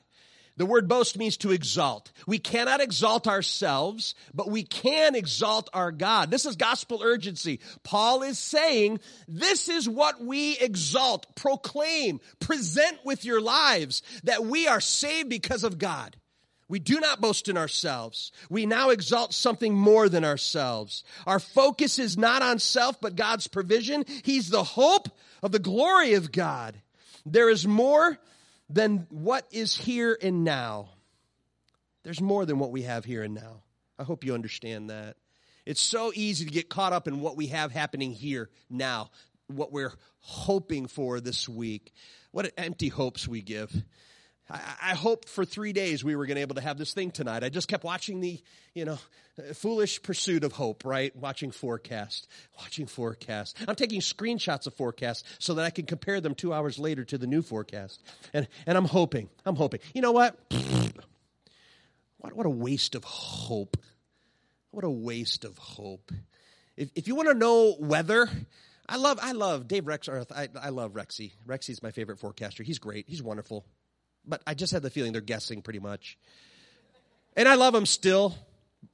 The 0.56 0.64
word 0.64 0.88
boast 0.88 1.18
means 1.18 1.36
to 1.38 1.50
exalt. 1.50 2.12
We 2.26 2.38
cannot 2.38 2.80
exalt 2.80 3.28
ourselves, 3.28 4.14
but 4.32 4.50
we 4.50 4.62
can 4.62 5.14
exalt 5.14 5.68
our 5.74 5.92
God. 5.92 6.30
This 6.30 6.46
is 6.46 6.56
gospel 6.56 7.02
urgency. 7.02 7.60
Paul 7.82 8.22
is 8.22 8.38
saying, 8.38 9.00
this 9.28 9.68
is 9.68 9.86
what 9.86 10.24
we 10.24 10.56
exalt, 10.56 11.36
proclaim, 11.36 12.20
present 12.40 12.98
with 13.04 13.26
your 13.26 13.42
lives, 13.42 14.02
that 14.24 14.46
we 14.46 14.66
are 14.66 14.80
saved 14.80 15.28
because 15.28 15.62
of 15.62 15.78
God. 15.78 16.16
We 16.68 16.78
do 16.80 16.98
not 16.98 17.20
boast 17.20 17.48
in 17.48 17.56
ourselves. 17.56 18.32
We 18.50 18.66
now 18.66 18.90
exalt 18.90 19.32
something 19.32 19.74
more 19.74 20.08
than 20.08 20.24
ourselves. 20.24 21.04
Our 21.26 21.38
focus 21.38 21.98
is 21.98 22.18
not 22.18 22.42
on 22.42 22.58
self, 22.58 23.00
but 23.00 23.14
God's 23.14 23.46
provision. 23.46 24.04
He's 24.24 24.50
the 24.50 24.64
hope 24.64 25.08
of 25.42 25.52
the 25.52 25.58
glory 25.60 26.14
of 26.14 26.32
God. 26.32 26.80
There 27.24 27.48
is 27.48 27.66
more 27.66 28.18
than 28.68 29.06
what 29.10 29.46
is 29.52 29.76
here 29.76 30.18
and 30.20 30.42
now. 30.42 30.90
There's 32.02 32.20
more 32.20 32.44
than 32.44 32.58
what 32.58 32.72
we 32.72 32.82
have 32.82 33.04
here 33.04 33.22
and 33.22 33.34
now. 33.34 33.62
I 33.98 34.02
hope 34.02 34.24
you 34.24 34.34
understand 34.34 34.90
that. 34.90 35.16
It's 35.64 35.80
so 35.80 36.12
easy 36.14 36.44
to 36.44 36.50
get 36.50 36.68
caught 36.68 36.92
up 36.92 37.08
in 37.08 37.20
what 37.20 37.36
we 37.36 37.48
have 37.48 37.72
happening 37.72 38.12
here 38.12 38.50
now, 38.70 39.10
what 39.48 39.72
we're 39.72 39.92
hoping 40.20 40.86
for 40.86 41.20
this 41.20 41.48
week. 41.48 41.92
What 42.32 42.52
empty 42.58 42.88
hopes 42.88 43.26
we 43.26 43.40
give. 43.40 43.72
I, 44.48 44.94
hoped 44.94 45.28
for 45.28 45.44
three 45.44 45.72
days 45.72 46.04
we 46.04 46.14
were 46.14 46.24
going 46.24 46.36
to 46.36 46.38
be 46.38 46.42
able 46.42 46.54
to 46.54 46.60
have 46.60 46.78
this 46.78 46.94
thing 46.94 47.10
tonight. 47.10 47.42
I 47.42 47.48
just 47.48 47.66
kept 47.66 47.82
watching 47.82 48.20
the, 48.20 48.40
you 48.74 48.84
know, 48.84 48.98
foolish 49.54 50.00
pursuit 50.02 50.44
of 50.44 50.52
hope, 50.52 50.84
right? 50.84 51.14
Watching 51.16 51.50
forecast, 51.50 52.28
watching 52.56 52.86
forecast. 52.86 53.56
I'm 53.66 53.74
taking 53.74 54.00
screenshots 54.00 54.68
of 54.68 54.74
forecast 54.74 55.26
so 55.40 55.54
that 55.54 55.64
I 55.64 55.70
can 55.70 55.84
compare 55.84 56.20
them 56.20 56.36
two 56.36 56.52
hours 56.52 56.78
later 56.78 57.04
to 57.06 57.18
the 57.18 57.26
new 57.26 57.42
forecast. 57.42 58.00
And, 58.32 58.46
and 58.66 58.78
I'm 58.78 58.84
hoping, 58.84 59.28
I'm 59.44 59.56
hoping. 59.56 59.80
You 59.94 60.02
know 60.02 60.12
what? 60.12 60.38
What, 62.18 62.32
what 62.32 62.46
a 62.46 62.50
waste 62.50 62.94
of 62.94 63.04
hope. 63.04 63.76
What 64.70 64.84
a 64.84 64.90
waste 64.90 65.44
of 65.44 65.58
hope. 65.58 66.10
If, 66.74 66.90
if 66.96 67.08
you 67.08 67.14
want 67.14 67.28
to 67.28 67.34
know 67.34 67.76
weather, 67.78 68.28
I 68.88 68.96
love, 68.96 69.20
I 69.22 69.32
love 69.32 69.68
Dave 69.68 69.84
Rexroth. 69.84 70.32
I, 70.32 70.48
I 70.60 70.70
love 70.70 70.94
Rexy. 70.94 71.32
Rexy's 71.46 71.82
my 71.82 71.90
favorite 71.90 72.18
forecaster. 72.18 72.62
He's 72.62 72.78
great. 72.78 73.04
He's 73.06 73.22
wonderful 73.22 73.66
but 74.26 74.42
I 74.46 74.54
just 74.54 74.72
had 74.72 74.82
the 74.82 74.90
feeling 74.90 75.12
they're 75.12 75.20
guessing 75.20 75.62
pretty 75.62 75.78
much. 75.78 76.18
And 77.36 77.48
I 77.48 77.54
love 77.54 77.74
him 77.74 77.86
still, 77.86 78.34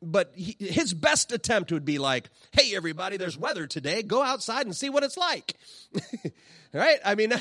but 0.00 0.32
he, 0.34 0.56
his 0.58 0.92
best 0.92 1.32
attempt 1.32 1.72
would 1.72 1.84
be 1.84 1.98
like, 1.98 2.28
hey, 2.52 2.74
everybody, 2.74 3.16
there's 3.16 3.38
weather 3.38 3.66
today. 3.66 4.02
Go 4.02 4.22
outside 4.22 4.66
and 4.66 4.76
see 4.76 4.90
what 4.90 5.04
it's 5.04 5.16
like. 5.16 5.54
right? 6.72 6.98
I 7.04 7.14
mean, 7.14 7.32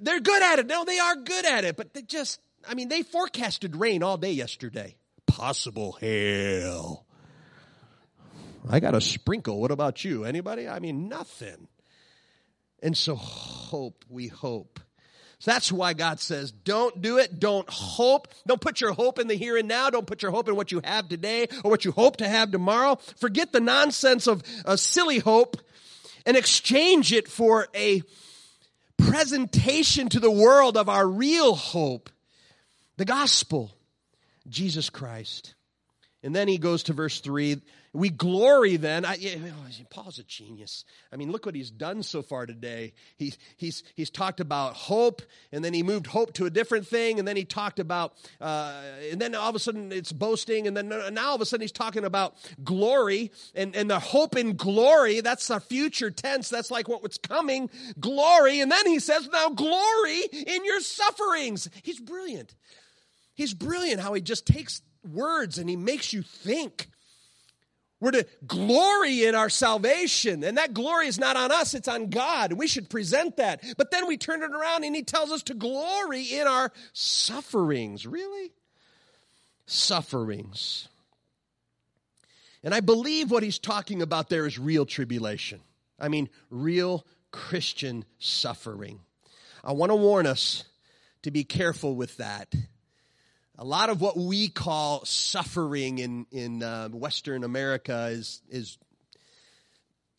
they're 0.00 0.20
good 0.20 0.42
at 0.42 0.58
it. 0.58 0.66
No, 0.66 0.84
they 0.84 0.98
are 0.98 1.16
good 1.16 1.46
at 1.46 1.64
it, 1.64 1.76
but 1.76 1.94
they 1.94 2.02
just, 2.02 2.40
I 2.68 2.74
mean, 2.74 2.88
they 2.88 3.02
forecasted 3.02 3.76
rain 3.76 4.02
all 4.02 4.18
day 4.18 4.32
yesterday. 4.32 4.96
Possible 5.26 5.92
hail. 6.00 7.04
I 8.68 8.80
got 8.80 8.94
a 8.94 9.00
sprinkle. 9.00 9.60
What 9.60 9.70
about 9.70 10.04
you? 10.04 10.24
Anybody? 10.24 10.68
I 10.68 10.78
mean, 10.78 11.08
nothing. 11.08 11.68
And 12.82 12.96
so, 12.96 13.14
hope, 13.14 14.04
we 14.08 14.28
hope 14.28 14.78
so 15.40 15.52
that's 15.52 15.70
why 15.70 15.92
God 15.92 16.18
says, 16.18 16.50
don't 16.50 17.00
do 17.00 17.18
it. 17.18 17.38
Don't 17.38 17.68
hope. 17.70 18.28
Don't 18.46 18.60
put 18.60 18.80
your 18.80 18.92
hope 18.92 19.20
in 19.20 19.28
the 19.28 19.36
here 19.36 19.56
and 19.56 19.68
now. 19.68 19.88
Don't 19.88 20.06
put 20.06 20.20
your 20.20 20.32
hope 20.32 20.48
in 20.48 20.56
what 20.56 20.72
you 20.72 20.80
have 20.82 21.08
today 21.08 21.46
or 21.62 21.70
what 21.70 21.84
you 21.84 21.92
hope 21.92 22.16
to 22.16 22.28
have 22.28 22.50
tomorrow. 22.50 22.96
Forget 23.18 23.52
the 23.52 23.60
nonsense 23.60 24.26
of 24.26 24.42
a 24.64 24.76
silly 24.76 25.20
hope 25.20 25.56
and 26.26 26.36
exchange 26.36 27.12
it 27.12 27.28
for 27.28 27.68
a 27.72 28.02
presentation 28.96 30.08
to 30.08 30.18
the 30.18 30.30
world 30.30 30.76
of 30.76 30.88
our 30.88 31.06
real 31.06 31.54
hope, 31.54 32.10
the 32.96 33.04
gospel, 33.04 33.70
Jesus 34.48 34.90
Christ. 34.90 35.54
And 36.24 36.34
then 36.34 36.48
he 36.48 36.58
goes 36.58 36.82
to 36.84 36.92
verse 36.92 37.20
3 37.20 37.62
we 37.92 38.10
glory 38.10 38.76
then. 38.76 39.04
I, 39.04 39.16
Paul's 39.90 40.18
a 40.18 40.22
genius. 40.24 40.84
I 41.12 41.16
mean, 41.16 41.32
look 41.32 41.46
what 41.46 41.54
he's 41.54 41.70
done 41.70 42.02
so 42.02 42.22
far 42.22 42.46
today. 42.46 42.92
He, 43.16 43.34
he's, 43.56 43.82
he's 43.94 44.10
talked 44.10 44.40
about 44.40 44.74
hope, 44.74 45.22
and 45.52 45.64
then 45.64 45.74
he 45.74 45.82
moved 45.82 46.06
hope 46.06 46.34
to 46.34 46.46
a 46.46 46.50
different 46.50 46.86
thing, 46.86 47.18
and 47.18 47.26
then 47.26 47.36
he 47.36 47.44
talked 47.44 47.78
about, 47.78 48.14
uh, 48.40 48.80
and 49.10 49.20
then 49.20 49.34
all 49.34 49.50
of 49.50 49.56
a 49.56 49.58
sudden 49.58 49.92
it's 49.92 50.12
boasting, 50.12 50.66
and 50.66 50.76
then 50.76 50.88
now 50.88 51.28
all 51.28 51.34
of 51.34 51.40
a 51.40 51.46
sudden 51.46 51.62
he's 51.62 51.72
talking 51.72 52.04
about 52.04 52.34
glory, 52.62 53.32
and, 53.54 53.74
and 53.74 53.90
the 53.90 53.98
hope 53.98 54.36
in 54.36 54.56
glory. 54.56 55.20
That's 55.20 55.46
the 55.46 55.60
future 55.60 56.10
tense. 56.10 56.48
That's 56.48 56.70
like 56.70 56.88
what, 56.88 57.02
what's 57.02 57.18
coming, 57.18 57.70
glory. 57.98 58.60
And 58.60 58.70
then 58.70 58.86
he 58.86 58.98
says, 58.98 59.28
now 59.32 59.50
glory 59.50 60.20
in 60.32 60.64
your 60.64 60.80
sufferings. 60.80 61.68
He's 61.82 62.00
brilliant. 62.00 62.54
He's 63.34 63.54
brilliant 63.54 64.00
how 64.00 64.14
he 64.14 64.20
just 64.20 64.46
takes 64.46 64.82
words 65.12 65.58
and 65.58 65.68
he 65.70 65.76
makes 65.76 66.12
you 66.12 66.22
think. 66.22 66.88
We're 68.00 68.12
to 68.12 68.26
glory 68.46 69.24
in 69.24 69.34
our 69.34 69.50
salvation. 69.50 70.44
And 70.44 70.56
that 70.56 70.72
glory 70.72 71.08
is 71.08 71.18
not 71.18 71.36
on 71.36 71.50
us, 71.50 71.74
it's 71.74 71.88
on 71.88 72.10
God. 72.10 72.52
We 72.52 72.68
should 72.68 72.88
present 72.88 73.36
that. 73.38 73.62
But 73.76 73.90
then 73.90 74.06
we 74.06 74.16
turn 74.16 74.42
it 74.42 74.52
around 74.52 74.84
and 74.84 74.94
he 74.94 75.02
tells 75.02 75.32
us 75.32 75.42
to 75.44 75.54
glory 75.54 76.22
in 76.22 76.46
our 76.46 76.72
sufferings. 76.92 78.06
Really? 78.06 78.52
Sufferings. 79.66 80.88
And 82.62 82.74
I 82.74 82.80
believe 82.80 83.30
what 83.30 83.42
he's 83.42 83.58
talking 83.58 84.02
about 84.02 84.28
there 84.28 84.46
is 84.46 84.58
real 84.58 84.86
tribulation. 84.86 85.60
I 85.98 86.08
mean, 86.08 86.28
real 86.50 87.04
Christian 87.32 88.04
suffering. 88.18 89.00
I 89.64 89.72
want 89.72 89.90
to 89.90 89.96
warn 89.96 90.26
us 90.26 90.64
to 91.22 91.30
be 91.30 91.44
careful 91.44 91.94
with 91.96 92.16
that 92.18 92.54
a 93.58 93.64
lot 93.64 93.90
of 93.90 94.00
what 94.00 94.16
we 94.16 94.48
call 94.48 95.04
suffering 95.04 95.98
in 95.98 96.26
in 96.30 96.62
uh, 96.62 96.88
Western 96.88 97.42
America 97.42 98.08
is 98.12 98.40
is 98.48 98.78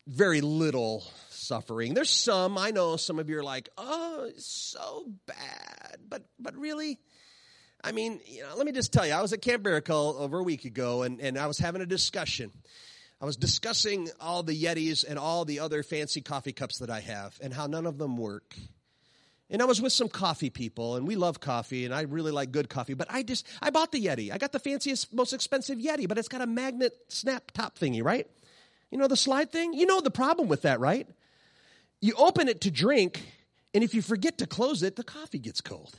very 0.06 0.42
little 0.42 1.04
suffering. 1.30 1.94
There's 1.94 2.10
some 2.10 2.58
I 2.58 2.70
know. 2.70 2.96
Some 2.96 3.18
of 3.18 3.30
you 3.30 3.38
are 3.38 3.42
like, 3.42 3.70
"Oh, 3.78 4.26
it's 4.28 4.46
so 4.46 5.06
bad," 5.26 5.96
but 6.06 6.22
but 6.38 6.54
really, 6.56 6.98
I 7.82 7.92
mean, 7.92 8.20
you 8.26 8.42
know, 8.42 8.54
let 8.56 8.66
me 8.66 8.72
just 8.72 8.92
tell 8.92 9.06
you. 9.06 9.14
I 9.14 9.22
was 9.22 9.32
at 9.32 9.40
Camp 9.40 9.62
Barakel 9.62 10.20
over 10.20 10.38
a 10.38 10.42
week 10.42 10.66
ago, 10.66 11.02
and 11.02 11.20
and 11.20 11.38
I 11.38 11.46
was 11.46 11.58
having 11.58 11.80
a 11.80 11.86
discussion. 11.86 12.52
I 13.22 13.26
was 13.26 13.36
discussing 13.36 14.08
all 14.18 14.42
the 14.42 14.58
Yetis 14.58 15.04
and 15.06 15.18
all 15.18 15.44
the 15.44 15.60
other 15.60 15.82
fancy 15.82 16.20
coffee 16.22 16.52
cups 16.52 16.78
that 16.78 16.90
I 16.90 17.00
have, 17.00 17.38
and 17.40 17.54
how 17.54 17.66
none 17.66 17.86
of 17.86 17.96
them 17.96 18.18
work. 18.18 18.54
And 19.50 19.60
I 19.60 19.64
was 19.64 19.82
with 19.82 19.92
some 19.92 20.08
coffee 20.08 20.48
people, 20.50 20.94
and 20.94 21.06
we 21.06 21.16
love 21.16 21.40
coffee, 21.40 21.84
and 21.84 21.92
I 21.92 22.02
really 22.02 22.30
like 22.30 22.52
good 22.52 22.68
coffee. 22.68 22.94
But 22.94 23.08
I 23.10 23.24
just, 23.24 23.46
I 23.60 23.70
bought 23.70 23.90
the 23.90 24.04
Yeti. 24.04 24.32
I 24.32 24.38
got 24.38 24.52
the 24.52 24.60
fanciest, 24.60 25.12
most 25.12 25.32
expensive 25.32 25.78
Yeti, 25.78 26.06
but 26.06 26.18
it's 26.18 26.28
got 26.28 26.40
a 26.40 26.46
magnet 26.46 26.92
snap 27.08 27.50
top 27.50 27.76
thingy, 27.76 28.04
right? 28.04 28.28
You 28.90 28.98
know 28.98 29.08
the 29.08 29.16
slide 29.16 29.50
thing? 29.50 29.72
You 29.72 29.86
know 29.86 30.00
the 30.00 30.10
problem 30.10 30.46
with 30.46 30.62
that, 30.62 30.78
right? 30.78 31.08
You 32.00 32.14
open 32.16 32.48
it 32.48 32.60
to 32.62 32.70
drink, 32.70 33.22
and 33.74 33.82
if 33.82 33.92
you 33.92 34.02
forget 34.02 34.38
to 34.38 34.46
close 34.46 34.82
it, 34.84 34.94
the 34.94 35.04
coffee 35.04 35.38
gets 35.38 35.60
cold. 35.60 35.96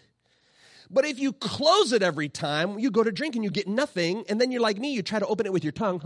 But 0.94 1.06
if 1.06 1.20
you 1.20 1.34
close 1.34 1.94
it 1.94 2.04
every 2.04 2.28
time, 2.28 2.78
you 2.78 2.92
go 2.92 3.04
to 3.04 3.12
drink 3.12 3.36
and 3.36 3.44
you 3.44 3.50
get 3.50 3.68
nothing, 3.68 4.26
and 4.28 4.42
then 4.42 4.52
you're 4.52 4.62
like 4.62 4.78
me, 4.78 4.94
you 4.94 5.02
try 5.02 5.20
to 5.20 5.26
open 5.26 5.46
it 5.46 5.54
with 5.54 5.64
your 5.64 5.72
tongue. 5.72 6.02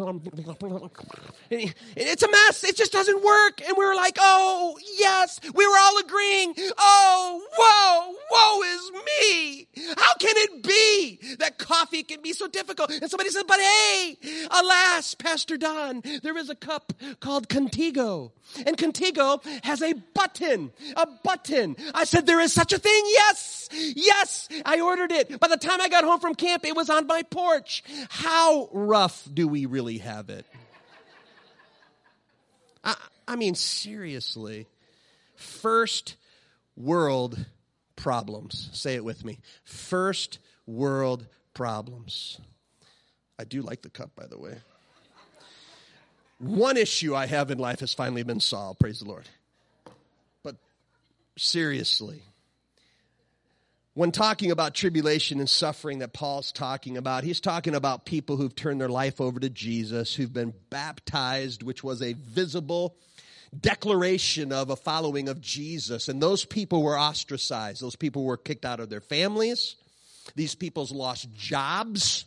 It's 1.49 2.23
a 2.23 2.31
mess. 2.31 2.63
It 2.63 2.75
just 2.75 2.91
doesn't 2.91 3.23
work. 3.23 3.61
And 3.65 3.75
we 3.77 3.85
were 3.85 3.95
like, 3.95 4.17
oh, 4.19 4.77
yes. 4.97 5.39
We 5.53 5.67
were 5.67 5.77
all 5.77 5.97
agreeing. 5.99 6.55
Oh, 6.77 7.41
whoa, 7.57 8.15
woe 8.31 8.63
is 8.63 8.91
me. 8.91 9.67
How 9.97 10.13
can 10.15 10.33
it 10.37 10.63
be 10.63 11.35
that 11.39 11.57
coffee 11.57 12.03
can 12.03 12.21
be 12.21 12.33
so 12.33 12.47
difficult? 12.47 12.91
And 12.91 13.09
somebody 13.09 13.29
said, 13.29 13.47
but 13.47 13.59
hey, 13.59 14.17
alas, 14.51 15.15
Pastor 15.15 15.57
Don, 15.57 16.03
there 16.21 16.37
is 16.37 16.49
a 16.49 16.55
cup 16.55 16.93
called 17.19 17.49
Contigo. 17.49 18.31
And 18.65 18.77
Contigo 18.77 19.43
has 19.63 19.81
a 19.81 19.93
button, 20.13 20.71
a 20.95 21.07
button. 21.23 21.75
I 21.93 22.05
said, 22.05 22.25
there 22.25 22.39
is 22.39 22.53
such 22.53 22.73
a 22.73 22.79
thing. 22.79 23.03
Yes, 23.07 23.69
yes. 23.71 24.47
I 24.65 24.81
ordered 24.81 25.11
it. 25.11 25.39
By 25.39 25.47
the 25.47 25.57
time 25.57 25.81
I 25.81 25.89
got 25.89 26.03
home 26.03 26.19
from 26.19 26.35
camp, 26.35 26.65
it 26.65 26.75
was 26.75 26.89
on 26.89 27.07
my 27.07 27.23
porch. 27.23 27.83
How 28.09 28.69
rough 28.71 29.27
do 29.33 29.47
we 29.47 29.65
really 29.65 29.99
have 29.99 30.29
it? 30.29 30.45
I, 32.83 32.95
I 33.27 33.35
mean, 33.35 33.55
seriously. 33.55 34.67
First 35.35 36.15
world 36.75 37.45
problems. 37.95 38.69
Say 38.73 38.95
it 38.95 39.03
with 39.03 39.25
me. 39.25 39.39
First 39.63 40.39
world 40.65 41.27
problems. 41.53 42.39
I 43.39 43.43
do 43.43 43.61
like 43.61 43.81
the 43.81 43.89
cup, 43.89 44.15
by 44.15 44.27
the 44.27 44.37
way. 44.37 44.55
One 46.39 46.77
issue 46.77 47.15
I 47.15 47.27
have 47.27 47.51
in 47.51 47.57
life 47.57 47.79
has 47.79 47.93
finally 47.93 48.23
been 48.23 48.39
solved. 48.39 48.79
Praise 48.79 48.99
the 48.99 49.07
Lord. 49.07 49.25
But 50.43 50.55
seriously, 51.37 52.23
when 53.93 54.11
talking 54.11 54.51
about 54.51 54.75
tribulation 54.75 55.39
and 55.39 55.49
suffering 55.49 55.99
that 55.99 56.11
Paul's 56.11 56.51
talking 56.51 56.97
about, 56.97 57.23
he's 57.23 57.39
talking 57.39 57.73
about 57.73 58.05
people 58.05 58.35
who've 58.35 58.53
turned 58.53 58.81
their 58.81 58.89
life 58.89 59.21
over 59.21 59.39
to 59.39 59.49
Jesus, 59.49 60.13
who've 60.13 60.33
been 60.33 60.53
baptized, 60.69 61.63
which 61.63 61.81
was 61.83 62.01
a 62.01 62.13
visible 62.13 62.97
declaration 63.57 64.51
of 64.51 64.69
a 64.69 64.75
following 64.75 65.29
of 65.29 65.39
Jesus. 65.39 66.09
And 66.09 66.21
those 66.21 66.43
people 66.43 66.83
were 66.83 66.99
ostracized. 66.99 67.81
Those 67.81 67.95
people 67.95 68.25
were 68.25 68.35
kicked 68.35 68.65
out 68.65 68.81
of 68.81 68.89
their 68.89 68.99
families. 68.99 69.77
These 70.35 70.55
people's 70.55 70.91
lost 70.91 71.33
jobs. 71.33 72.25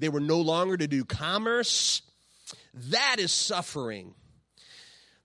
They 0.00 0.08
were 0.08 0.18
no 0.18 0.40
longer 0.40 0.76
to 0.76 0.88
do 0.88 1.04
commerce. 1.04 2.02
That 2.74 3.16
is 3.18 3.32
suffering. 3.32 4.14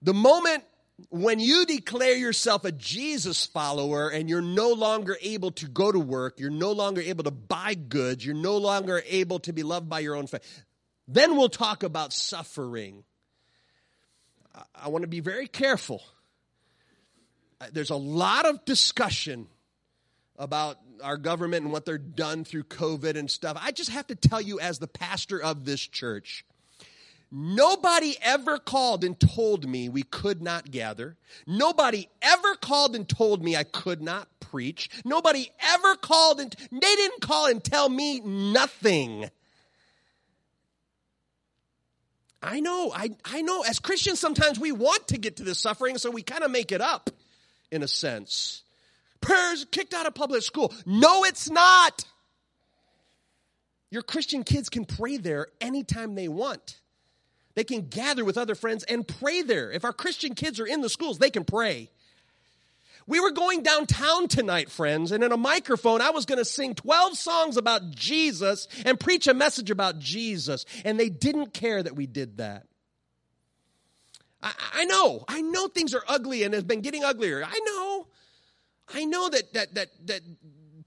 The 0.02 0.14
moment 0.14 0.64
when 1.10 1.40
you 1.40 1.66
declare 1.66 2.16
yourself 2.16 2.66
a 2.66 2.72
Jesus 2.72 3.46
follower 3.46 4.10
and 4.10 4.30
you're 4.30 4.42
no 4.42 4.72
longer 4.74 5.18
able 5.22 5.52
to 5.52 5.68
go 5.68 5.92
to 5.92 6.00
work, 6.00 6.40
you're 6.40 6.50
no 6.50 6.72
longer 6.72 7.02
able 7.02 7.24
to 7.24 7.32
buy 7.32 7.74
goods, 7.74 8.26
you're 8.26 8.36
no 8.36 8.58
longer 8.58 9.02
able 9.08 9.40
to 9.40 9.54
be 9.54 9.64
loved 9.64 9.90
by 9.90 10.00
your 10.00 10.16
own 10.16 10.28
family, 10.28 10.46
then 11.08 11.38
we'll 11.38 11.50
talk 11.50 11.84
about 11.84 12.14
suffering. 12.14 13.04
I 14.76 14.90
want 14.90 15.04
to 15.04 15.08
be 15.08 15.22
very 15.22 15.48
careful. 15.48 16.04
There's 17.72 17.90
a 17.90 17.96
lot 17.96 18.46
of 18.46 18.64
discussion 18.66 19.48
about 20.38 20.78
our 21.04 21.18
government 21.18 21.64
and 21.64 21.72
what 21.72 21.86
they're 21.86 21.98
done 21.98 22.44
through 22.44 22.64
COVID 22.64 23.16
and 23.16 23.30
stuff. 23.30 23.58
I 23.60 23.72
just 23.72 23.90
have 23.90 24.08
to 24.08 24.16
tell 24.16 24.42
you, 24.42 24.60
as 24.60 24.80
the 24.80 24.88
pastor 24.88 25.42
of 25.42 25.66
this 25.66 25.82
church, 25.82 26.46
Nobody 27.32 28.16
ever 28.22 28.58
called 28.58 29.04
and 29.04 29.20
told 29.20 29.68
me 29.68 29.88
we 29.88 30.04
could 30.04 30.42
not 30.42 30.72
gather. 30.72 31.16
Nobody 31.46 32.10
ever 32.22 32.56
called 32.56 32.96
and 32.96 33.08
told 33.08 33.44
me 33.44 33.56
I 33.56 33.64
could 33.64 34.02
not 34.02 34.28
preach. 34.40 34.90
Nobody 35.06 35.52
ever 35.60 35.96
called 35.96 36.40
and 36.40 36.56
they 36.72 36.96
didn't 36.96 37.22
call 37.22 37.46
and 37.46 37.64
tell 37.64 37.88
me 37.88 38.20
nothing. 38.22 39.30
I 42.42 42.62
know, 42.62 42.92
I, 42.96 43.12
I 43.26 43.42
know 43.42 43.62
as 43.62 43.80
Christians 43.80 44.20
sometimes 44.20 44.60
we 44.60 44.72
want 44.72 45.10
to 45.10 45.18
get 45.18 45.38
to 45.38 45.44
this 45.44 45.60
suffering, 45.60 45.98
so 45.98 46.10
we 46.10 46.24
kind 46.24 46.44
of 46.44 46.50
make 46.50 46.72
it 46.72 46.82
up 46.82 47.10
in 47.70 47.84
a 47.84 47.88
sense. 47.88 48.64
Prayers 49.22 49.66
kicked 49.70 49.94
out 49.94 50.06
of 50.06 50.16
public 50.16 50.42
school. 50.42 50.74
No, 50.86 51.26
it's 51.26 51.50
not. 51.50 52.06
Your 53.92 54.04
Christian 54.04 54.44
kids 54.44 54.70
can 54.70 54.86
pray 54.86 55.18
there 55.18 55.48
anytime 55.60 56.16
they 56.16 56.28
want. 56.28 56.80
They 57.60 57.66
can 57.66 57.90
gather 57.90 58.24
with 58.24 58.38
other 58.38 58.56
friends 58.56 58.86
and 58.86 59.06
pray 59.06 59.42
there. 59.42 59.70
If 59.70 59.84
our 59.84 59.92
Christian 59.92 60.34
kids 60.34 60.62
are 60.62 60.66
in 60.66 60.80
the 60.80 60.88
schools, 60.88 61.18
they 61.18 61.30
can 61.30 61.44
pray. 61.44 61.90
We 63.06 63.20
were 63.20 63.32
going 63.32 63.64
downtown 63.64 64.30
tonight, 64.30 64.72
friends, 64.72 65.12
and 65.12 65.26
in 65.26 65.34
a 65.34 65.38
microphone, 65.38 66.00
I 66.00 66.12
was 66.12 66.26
going 66.26 66.38
to 66.38 66.46
sing 66.46 66.74
12 66.74 67.18
songs 67.18 67.58
about 67.58 67.92
Jesus 67.92 68.70
and 68.86 68.98
preach 68.98 69.28
a 69.28 69.34
message 69.34 69.72
about 69.72 70.00
Jesus, 70.00 70.66
and 70.86 70.98
they 70.98 71.10
didn't 71.10 71.54
care 71.54 71.84
that 71.84 71.98
we 71.98 72.08
did 72.08 72.38
that. 72.38 72.66
I, 74.42 74.54
I 74.76 74.86
know, 74.86 75.26
I 75.28 75.42
know 75.42 75.68
things 75.68 75.94
are 75.94 76.04
ugly 76.08 76.44
and 76.44 76.54
has 76.54 76.64
been 76.64 76.80
getting 76.80 77.04
uglier. 77.04 77.44
I 77.46 77.60
know, 77.60 78.08
I 78.94 79.04
know 79.04 79.28
that 79.28 79.52
that 79.52 79.76
that 79.76 79.90
that 80.06 80.22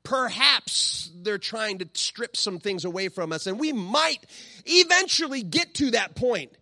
perhaps 0.05 1.11
they're 1.17 1.37
trying 1.37 1.81
to 1.81 1.89
strip 1.93 2.35
some 2.35 2.61
things 2.61 2.87
away 2.87 3.11
from 3.11 3.31
us, 3.31 3.47
and 3.47 3.61
we 3.61 3.75
might 3.75 4.25
eventually 4.65 5.43
get 5.43 5.75
to 5.75 5.91
that 5.91 6.15
point. 6.15 6.57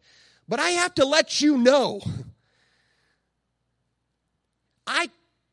But 0.51 0.59
I 0.59 0.71
have 0.71 0.97
to 0.97 1.07
let 1.07 1.41
you 1.41 1.57
know, 1.57 2.01
I 4.85 5.09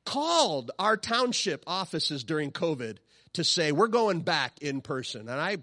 called 0.08 0.72
our 0.80 0.98
township 0.98 1.64
offices 1.68 2.24
during 2.24 2.52
COVID 2.52 2.98
to 3.34 3.44
say, 3.44 3.72
we're 3.72 3.90
going 3.90 4.22
back 4.22 4.60
in 4.60 4.82
person. 4.82 5.30
And 5.30 5.40
I, 5.40 5.58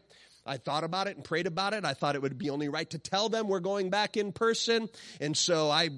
I 0.47 0.59
thought 0.59 0.85
about 0.85 1.07
it 1.07 1.17
and 1.17 1.25
prayed 1.25 1.47
about 1.47 1.73
it. 1.73 1.85
I 1.85 1.95
thought 1.95 2.17
it 2.17 2.23
would 2.23 2.37
be 2.37 2.51
only 2.51 2.69
right 2.69 2.89
to 2.91 2.99
tell 2.99 3.31
them 3.31 3.49
we're 3.49 3.61
going 3.61 3.89
back 3.89 4.19
in 4.19 4.31
person. 4.31 4.91
And 5.19 5.35
so 5.35 5.71
I 5.71 5.89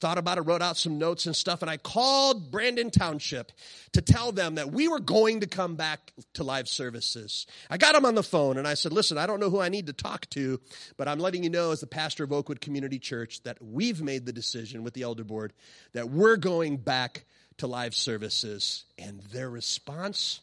thought 0.00 0.16
about 0.16 0.38
it, 0.38 0.42
wrote 0.42 0.62
out 0.62 0.78
some 0.78 0.96
notes 0.96 1.26
and 1.26 1.36
stuff, 1.36 1.60
and 1.60 1.70
I 1.70 1.76
called 1.76 2.50
Brandon 2.50 2.90
Township 2.90 3.52
to 3.92 4.00
tell 4.00 4.32
them 4.32 4.54
that 4.54 4.72
we 4.72 4.88
were 4.88 5.00
going 5.00 5.40
to 5.40 5.46
come 5.46 5.76
back 5.76 6.12
to 6.34 6.44
live 6.44 6.66
services. 6.66 7.46
I 7.68 7.76
got 7.76 7.92
them 7.92 8.06
on 8.06 8.14
the 8.14 8.22
phone 8.22 8.56
and 8.56 8.66
I 8.66 8.74
said, 8.74 8.92
listen, 8.92 9.18
I 9.18 9.26
don't 9.26 9.40
know 9.40 9.50
who 9.50 9.60
I 9.60 9.68
need 9.68 9.88
to 9.88 9.92
talk 9.92 10.28
to, 10.30 10.58
but 10.96 11.06
I'm 11.06 11.18
letting 11.18 11.44
you 11.44 11.50
know 11.50 11.72
as 11.72 11.80
the 11.80 11.86
pastor 11.86 12.24
of 12.24 12.32
Oakwood 12.32 12.62
Community 12.62 12.98
Church 12.98 13.42
that 13.42 13.58
we've 13.60 14.00
made 14.00 14.24
the 14.24 14.32
decision 14.32 14.82
with 14.82 14.94
the 14.94 15.02
elder 15.02 15.24
board 15.24 15.52
that 15.92 16.08
we're 16.08 16.36
going 16.36 16.78
back 16.78 17.24
to 17.58 17.66
live 17.66 17.94
services. 17.94 18.84
And 18.98 19.20
their 19.32 19.50
response 19.50 20.40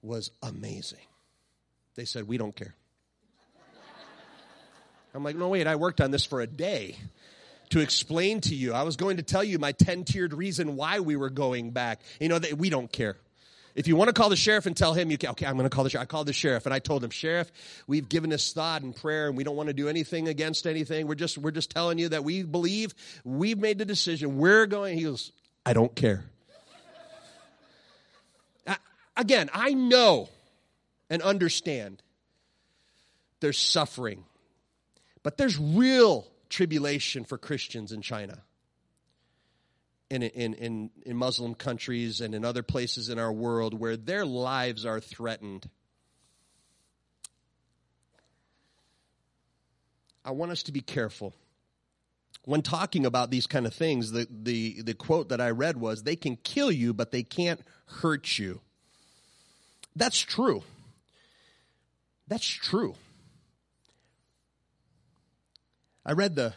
was 0.00 0.30
amazing. 0.42 1.00
They 1.96 2.04
said, 2.04 2.28
We 2.28 2.38
don't 2.38 2.54
care. 2.54 2.74
I'm 5.14 5.24
like, 5.24 5.36
No, 5.36 5.48
wait, 5.48 5.66
I 5.66 5.76
worked 5.76 6.00
on 6.00 6.10
this 6.10 6.24
for 6.24 6.40
a 6.40 6.46
day 6.46 6.96
to 7.70 7.80
explain 7.80 8.40
to 8.42 8.54
you. 8.54 8.72
I 8.72 8.82
was 8.82 8.96
going 8.96 9.16
to 9.16 9.22
tell 9.22 9.42
you 9.42 9.58
my 9.58 9.72
10 9.72 10.04
tiered 10.04 10.32
reason 10.32 10.76
why 10.76 11.00
we 11.00 11.16
were 11.16 11.30
going 11.30 11.70
back. 11.70 12.00
You 12.20 12.28
know, 12.28 12.38
that 12.38 12.58
we 12.58 12.70
don't 12.70 12.90
care. 12.90 13.16
If 13.74 13.86
you 13.86 13.94
want 13.94 14.08
to 14.08 14.14
call 14.14 14.30
the 14.30 14.36
sheriff 14.36 14.64
and 14.64 14.74
tell 14.74 14.94
him, 14.94 15.10
you 15.10 15.18
can, 15.18 15.30
okay, 15.30 15.44
I'm 15.44 15.56
going 15.56 15.68
to 15.68 15.74
call 15.74 15.84
the 15.84 15.90
sheriff. 15.90 16.04
I 16.04 16.06
called 16.06 16.28
the 16.28 16.32
sheriff 16.32 16.64
and 16.64 16.72
I 16.72 16.78
told 16.78 17.04
him, 17.04 17.10
Sheriff, 17.10 17.52
we've 17.86 18.08
given 18.08 18.30
this 18.30 18.54
thought 18.54 18.80
and 18.80 18.96
prayer 18.96 19.28
and 19.28 19.36
we 19.36 19.44
don't 19.44 19.54
want 19.54 19.66
to 19.66 19.74
do 19.74 19.88
anything 19.88 20.28
against 20.28 20.66
anything. 20.66 21.06
We're 21.06 21.14
just, 21.14 21.36
we're 21.36 21.50
just 21.50 21.70
telling 21.70 21.98
you 21.98 22.08
that 22.08 22.24
we 22.24 22.42
believe 22.42 22.94
we've 23.22 23.58
made 23.58 23.76
the 23.76 23.84
decision. 23.84 24.38
We're 24.38 24.64
going. 24.64 24.96
He 24.96 25.04
goes, 25.04 25.30
I 25.66 25.74
don't 25.74 25.94
care. 25.94 26.24
again, 29.16 29.50
I 29.52 29.74
know 29.74 30.30
and 31.10 31.22
understand 31.22 32.02
there's 33.40 33.58
suffering, 33.58 34.24
but 35.22 35.36
there's 35.36 35.58
real 35.58 36.26
tribulation 36.48 37.24
for 37.24 37.38
Christians 37.38 37.92
in 37.92 38.02
China. 38.02 38.42
In, 40.08 40.22
in, 40.22 40.54
in, 40.54 40.90
in 41.04 41.16
Muslim 41.16 41.56
countries 41.56 42.20
and 42.20 42.32
in 42.32 42.44
other 42.44 42.62
places 42.62 43.08
in 43.08 43.18
our 43.18 43.32
world 43.32 43.74
where 43.74 43.96
their 43.96 44.24
lives 44.24 44.86
are 44.86 45.00
threatened. 45.00 45.68
I 50.24 50.30
want 50.30 50.52
us 50.52 50.62
to 50.64 50.72
be 50.72 50.80
careful 50.80 51.34
when 52.46 52.62
talking 52.62 53.04
about 53.04 53.30
these 53.30 53.48
kind 53.48 53.66
of 53.66 53.74
things, 53.74 54.12
the, 54.12 54.26
the, 54.30 54.80
the 54.82 54.94
quote 54.94 55.30
that 55.30 55.40
I 55.40 55.50
read 55.50 55.76
was, 55.76 56.04
they 56.04 56.14
can 56.14 56.36
kill 56.36 56.70
you, 56.70 56.94
but 56.94 57.10
they 57.10 57.24
can't 57.24 57.60
hurt 57.86 58.38
you. 58.38 58.60
That's 59.96 60.20
true. 60.20 60.62
That's 62.28 62.46
true. 62.46 62.94
I 66.04 66.12
read 66.12 66.34
the, 66.34 66.54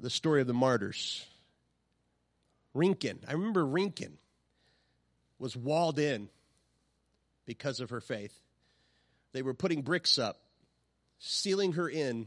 the 0.00 0.10
story 0.10 0.40
of 0.40 0.46
the 0.46 0.54
martyrs. 0.54 1.24
Rinkin, 2.74 3.18
I 3.26 3.32
remember 3.32 3.64
Rinkin 3.64 4.12
was 5.38 5.56
walled 5.56 5.98
in 5.98 6.28
because 7.46 7.80
of 7.80 7.90
her 7.90 8.00
faith. 8.00 8.38
They 9.32 9.42
were 9.42 9.54
putting 9.54 9.82
bricks 9.82 10.18
up, 10.18 10.40
sealing 11.18 11.72
her 11.72 11.88
in 11.88 12.26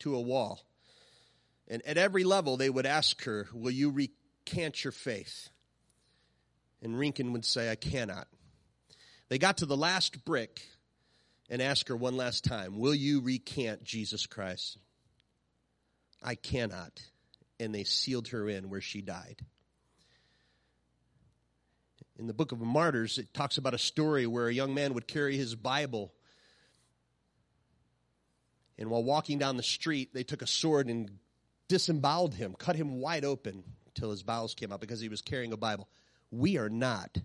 to 0.00 0.14
a 0.14 0.20
wall. 0.20 0.60
And 1.68 1.82
at 1.86 1.98
every 1.98 2.24
level, 2.24 2.56
they 2.56 2.70
would 2.70 2.86
ask 2.86 3.22
her, 3.24 3.46
Will 3.52 3.70
you 3.70 3.90
recant 3.90 4.82
your 4.84 4.92
faith? 4.92 5.50
And 6.82 6.94
Rinkin 6.94 7.32
would 7.32 7.44
say, 7.44 7.70
I 7.70 7.74
cannot. 7.74 8.28
They 9.28 9.38
got 9.38 9.58
to 9.58 9.66
the 9.66 9.76
last 9.76 10.24
brick 10.24 10.62
and 11.48 11.62
ask 11.62 11.88
her 11.88 11.96
one 11.96 12.16
last 12.16 12.44
time, 12.44 12.78
Will 12.78 12.94
you 12.94 13.20
recant 13.20 13.84
Jesus 13.84 14.26
Christ? 14.26 14.78
I 16.22 16.34
cannot. 16.34 17.00
And 17.60 17.74
they 17.74 17.84
sealed 17.84 18.28
her 18.28 18.48
in 18.48 18.70
where 18.70 18.80
she 18.80 19.02
died. 19.02 19.44
In 22.18 22.26
the 22.26 22.34
book 22.34 22.52
of 22.52 22.60
Martyrs, 22.60 23.18
it 23.18 23.32
talks 23.32 23.58
about 23.58 23.74
a 23.74 23.78
story 23.78 24.26
where 24.26 24.48
a 24.48 24.54
young 24.54 24.74
man 24.74 24.94
would 24.94 25.06
carry 25.06 25.36
his 25.36 25.54
Bible. 25.54 26.12
And 28.76 28.90
while 28.90 29.04
walking 29.04 29.38
down 29.38 29.56
the 29.56 29.62
street, 29.62 30.14
they 30.14 30.24
took 30.24 30.42
a 30.42 30.46
sword 30.46 30.88
and 30.88 31.10
disemboweled 31.68 32.34
him, 32.34 32.54
cut 32.58 32.76
him 32.76 33.00
wide 33.00 33.24
open 33.24 33.62
till 33.94 34.10
his 34.10 34.22
bowels 34.22 34.54
came 34.54 34.72
out 34.72 34.80
because 34.80 35.00
he 35.00 35.08
was 35.08 35.22
carrying 35.22 35.52
a 35.52 35.56
Bible. 35.56 35.88
We 36.30 36.58
are 36.58 36.68
not. 36.68 37.18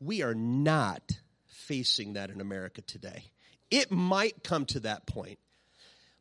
We 0.00 0.22
are 0.22 0.34
not 0.34 1.12
facing 1.66 2.14
that 2.14 2.30
in 2.30 2.40
America 2.40 2.82
today. 2.82 3.24
It 3.70 3.90
might 3.90 4.44
come 4.44 4.66
to 4.66 4.80
that 4.80 5.06
point. 5.06 5.38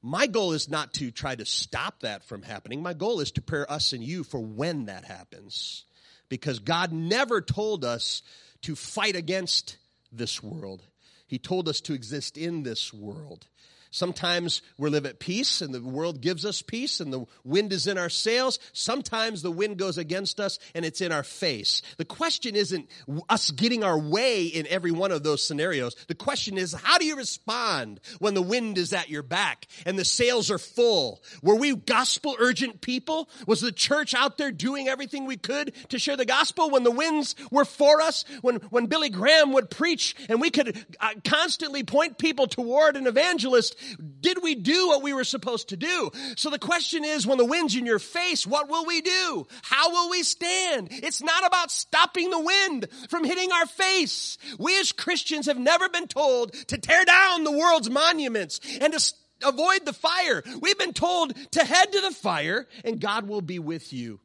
My 0.01 0.25
goal 0.25 0.53
is 0.53 0.69
not 0.69 0.93
to 0.95 1.11
try 1.11 1.35
to 1.35 1.45
stop 1.45 1.99
that 2.01 2.23
from 2.23 2.41
happening. 2.41 2.81
My 2.81 2.93
goal 2.93 3.19
is 3.19 3.31
to 3.31 3.41
prepare 3.41 3.71
us 3.71 3.93
and 3.93 4.03
you 4.03 4.23
for 4.23 4.39
when 4.39 4.85
that 4.85 5.05
happens. 5.05 5.83
Because 6.29 6.59
God 6.59 6.91
never 6.91 7.41
told 7.41 7.85
us 7.85 8.23
to 8.61 8.75
fight 8.75 9.15
against 9.15 9.77
this 10.11 10.41
world. 10.41 10.81
He 11.27 11.37
told 11.37 11.67
us 11.67 11.81
to 11.81 11.93
exist 11.93 12.37
in 12.37 12.63
this 12.63 12.93
world. 12.93 13.47
Sometimes 13.93 14.61
we 14.77 14.89
live 14.89 15.05
at 15.05 15.19
peace 15.19 15.61
and 15.61 15.73
the 15.73 15.81
world 15.81 16.21
gives 16.21 16.45
us 16.45 16.61
peace 16.61 17.01
and 17.01 17.11
the 17.11 17.25
wind 17.43 17.73
is 17.73 17.87
in 17.87 17.97
our 17.97 18.09
sails. 18.09 18.57
Sometimes 18.71 19.41
the 19.41 19.51
wind 19.51 19.75
goes 19.75 19.97
against 19.97 20.39
us 20.39 20.59
and 20.73 20.85
it's 20.85 21.01
in 21.01 21.11
our 21.11 21.23
face. 21.23 21.81
The 21.97 22.05
question 22.05 22.55
isn't 22.55 22.89
us 23.27 23.51
getting 23.51 23.83
our 23.83 23.99
way 23.99 24.45
in 24.45 24.65
every 24.67 24.91
one 24.91 25.11
of 25.11 25.23
those 25.23 25.43
scenarios. 25.43 25.97
The 26.07 26.15
question 26.15 26.57
is, 26.57 26.71
how 26.71 26.99
do 26.99 27.05
you 27.05 27.17
respond 27.17 27.99
when 28.19 28.33
the 28.33 28.41
wind 28.41 28.77
is 28.77 28.93
at 28.93 29.09
your 29.09 29.23
back 29.23 29.67
and 29.85 29.99
the 29.99 30.05
sails 30.05 30.49
are 30.49 30.57
full? 30.57 31.21
Were 31.43 31.55
we 31.55 31.75
gospel 31.75 32.37
urgent 32.39 32.79
people? 32.79 33.27
Was 33.45 33.59
the 33.59 33.73
church 33.73 34.13
out 34.13 34.37
there 34.37 34.51
doing 34.51 34.87
everything 34.87 35.25
we 35.25 35.35
could 35.35 35.73
to 35.89 35.99
share 35.99 36.15
the 36.15 36.23
gospel 36.23 36.69
when 36.69 36.83
the 36.83 36.91
winds 36.91 37.35
were 37.51 37.65
for 37.65 37.99
us? 37.99 38.23
When, 38.41 38.55
when 38.69 38.85
Billy 38.85 39.09
Graham 39.09 39.51
would 39.51 39.69
preach 39.69 40.15
and 40.29 40.39
we 40.39 40.49
could 40.49 40.85
uh, 41.01 41.09
constantly 41.25 41.83
point 41.83 42.17
people 42.17 42.47
toward 42.47 42.95
an 42.95 43.05
evangelist 43.05 43.75
did 44.19 44.41
we 44.41 44.55
do 44.55 44.87
what 44.87 45.03
we 45.03 45.13
were 45.13 45.23
supposed 45.23 45.69
to 45.69 45.77
do? 45.77 46.11
So 46.35 46.49
the 46.49 46.59
question 46.59 47.03
is, 47.03 47.25
when 47.27 47.37
the 47.37 47.45
wind's 47.45 47.75
in 47.75 47.85
your 47.85 47.99
face, 47.99 48.45
what 48.45 48.69
will 48.69 48.85
we 48.85 49.01
do? 49.01 49.47
How 49.63 49.91
will 49.91 50.09
we 50.09 50.23
stand? 50.23 50.89
It's 50.91 51.21
not 51.21 51.45
about 51.45 51.71
stopping 51.71 52.29
the 52.29 52.39
wind 52.39 52.87
from 53.09 53.23
hitting 53.23 53.51
our 53.51 53.65
face. 53.65 54.37
We 54.59 54.79
as 54.79 54.91
Christians 54.91 55.47
have 55.47 55.59
never 55.59 55.89
been 55.89 56.07
told 56.07 56.53
to 56.67 56.77
tear 56.77 57.05
down 57.05 57.43
the 57.43 57.51
world's 57.51 57.89
monuments 57.89 58.59
and 58.79 58.93
to 58.93 59.13
avoid 59.43 59.85
the 59.85 59.93
fire. 59.93 60.43
We've 60.61 60.77
been 60.77 60.93
told 60.93 61.35
to 61.51 61.63
head 61.63 61.91
to 61.91 62.01
the 62.01 62.11
fire 62.11 62.67
and 62.83 62.99
God 62.99 63.27
will 63.27 63.41
be 63.41 63.59
with 63.59 63.93
you. 63.93 64.19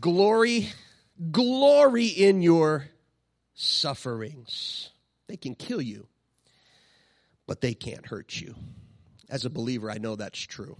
Glory 0.00 0.70
glory 1.30 2.06
in 2.06 2.42
your 2.42 2.88
sufferings. 3.54 4.90
They 5.28 5.36
can 5.36 5.54
kill 5.54 5.82
you, 5.82 6.06
but 7.46 7.60
they 7.60 7.74
can't 7.74 8.06
hurt 8.06 8.40
you. 8.40 8.54
As 9.28 9.44
a 9.44 9.50
believer, 9.50 9.90
I 9.90 9.98
know 9.98 10.16
that's 10.16 10.40
true. 10.40 10.76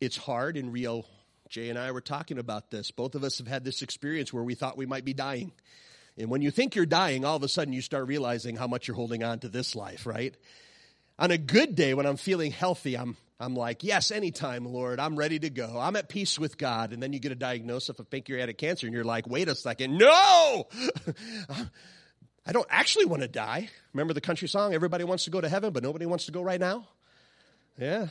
It's 0.00 0.16
hard 0.16 0.56
and 0.56 0.72
real. 0.72 1.06
Jay 1.48 1.68
and 1.70 1.78
I 1.78 1.90
were 1.92 2.00
talking 2.00 2.38
about 2.38 2.70
this. 2.70 2.90
Both 2.90 3.14
of 3.14 3.24
us 3.24 3.38
have 3.38 3.46
had 3.46 3.64
this 3.64 3.82
experience 3.82 4.32
where 4.32 4.42
we 4.42 4.54
thought 4.54 4.76
we 4.76 4.86
might 4.86 5.04
be 5.04 5.14
dying. 5.14 5.52
And 6.18 6.30
when 6.30 6.42
you 6.42 6.50
think 6.50 6.74
you're 6.74 6.86
dying, 6.86 7.24
all 7.24 7.36
of 7.36 7.42
a 7.42 7.48
sudden 7.48 7.72
you 7.72 7.82
start 7.82 8.06
realizing 8.06 8.56
how 8.56 8.66
much 8.66 8.88
you're 8.88 8.94
holding 8.94 9.22
on 9.22 9.38
to 9.40 9.48
this 9.48 9.74
life, 9.74 10.06
right? 10.06 10.34
On 11.18 11.30
a 11.30 11.38
good 11.38 11.74
day, 11.74 11.94
when 11.94 12.06
I'm 12.06 12.16
feeling 12.16 12.52
healthy, 12.52 12.96
I'm 12.96 13.16
I'm 13.38 13.54
like, 13.54 13.84
yes, 13.84 14.10
anytime, 14.10 14.64
Lord, 14.64 14.98
I'm 14.98 15.14
ready 15.16 15.38
to 15.38 15.50
go. 15.50 15.78
I'm 15.78 15.94
at 15.96 16.08
peace 16.08 16.38
with 16.38 16.56
God. 16.56 16.92
And 16.92 17.02
then 17.02 17.12
you 17.12 17.18
get 17.18 17.32
a 17.32 17.36
diagnosis 17.36 17.90
of 17.90 18.00
a 18.00 18.04
pancreatic 18.04 18.56
cancer, 18.56 18.86
and 18.86 18.94
you're 18.94 19.04
like, 19.04 19.26
wait 19.26 19.48
a 19.48 19.54
second, 19.54 19.98
no! 19.98 20.68
Um, 21.48 21.70
I 22.48 22.52
don't 22.52 22.66
actually 22.70 23.06
want 23.06 23.22
to 23.22 23.28
die. 23.28 23.68
Remember 23.92 24.14
the 24.14 24.20
country 24.20 24.46
song, 24.46 24.72
Everybody 24.72 25.02
Wants 25.02 25.24
to 25.24 25.30
Go 25.30 25.40
to 25.40 25.48
Heaven, 25.48 25.72
but 25.72 25.82
nobody 25.82 26.06
wants 26.06 26.26
to 26.26 26.32
go 26.32 26.42
right 26.42 26.60
now? 26.60 26.86
Yeah. 27.76 28.06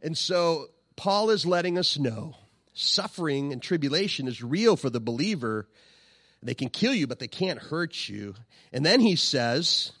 And 0.00 0.16
so 0.16 0.68
Paul 0.96 1.28
is 1.28 1.44
letting 1.44 1.78
us 1.78 1.98
know 1.98 2.36
suffering 2.72 3.52
and 3.52 3.62
tribulation 3.62 4.28
is 4.28 4.42
real 4.42 4.76
for 4.76 4.88
the 4.88 5.00
believer. 5.00 5.68
They 6.42 6.54
can 6.54 6.70
kill 6.70 6.94
you, 6.94 7.06
but 7.06 7.18
they 7.18 7.28
can't 7.28 7.58
hurt 7.58 8.08
you. 8.08 8.34
And 8.72 8.84
then 8.84 9.00
he 9.00 9.14
says, 9.14 9.92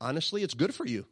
honestly, 0.00 0.42
it's 0.44 0.54
good 0.54 0.74
for 0.74 0.86
you. 0.86 1.06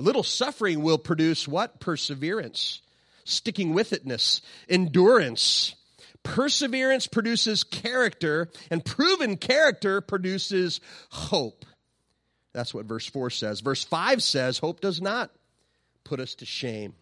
A 0.00 0.02
little 0.02 0.22
suffering 0.22 0.80
will 0.80 0.96
produce 0.96 1.46
what? 1.46 1.78
Perseverance, 1.78 2.80
sticking 3.24 3.74
with 3.74 3.90
itness, 3.90 4.40
endurance. 4.66 5.74
Perseverance 6.22 7.06
produces 7.06 7.64
character, 7.64 8.48
and 8.70 8.82
proven 8.82 9.36
character 9.36 10.00
produces 10.00 10.80
hope. 11.10 11.66
That's 12.54 12.72
what 12.72 12.86
verse 12.86 13.04
4 13.04 13.28
says. 13.28 13.60
Verse 13.60 13.84
5 13.84 14.22
says, 14.22 14.56
Hope 14.56 14.80
does 14.80 15.02
not 15.02 15.30
put 16.02 16.18
us 16.18 16.34
to 16.36 16.46
shame. 16.46 16.94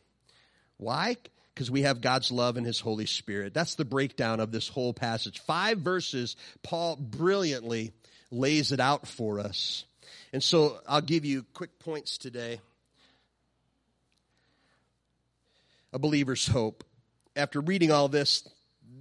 Why? 0.77 1.19
Because 1.55 1.71
we 1.71 1.83
have 1.83 2.01
God's 2.01 2.33
love 2.33 2.57
and 2.57 2.67
His 2.67 2.81
Holy 2.81 3.07
Spirit. 3.07 3.55
That's 3.55 3.77
the 3.77 3.85
breakdown 3.85 4.41
of 4.41 4.51
this 4.51 4.67
whole 4.67 4.93
passage. 4.93 5.39
Five 5.39 5.79
verses, 5.79 6.35
Paul 6.65 6.97
brilliantly 6.97 7.93
lays 8.33 8.73
it 8.73 8.81
out 8.81 9.07
for 9.07 9.39
us. 9.39 9.85
And 10.33 10.43
so 10.43 10.81
I'll 10.89 11.01
give 11.01 11.25
you 11.25 11.45
quick 11.55 11.79
points 11.79 12.19
today. 12.19 12.59
A 15.93 15.99
believer's 15.99 16.47
hope. 16.47 16.85
After 17.37 17.61
reading 17.61 17.91
all 17.91 18.09
this, 18.09 18.49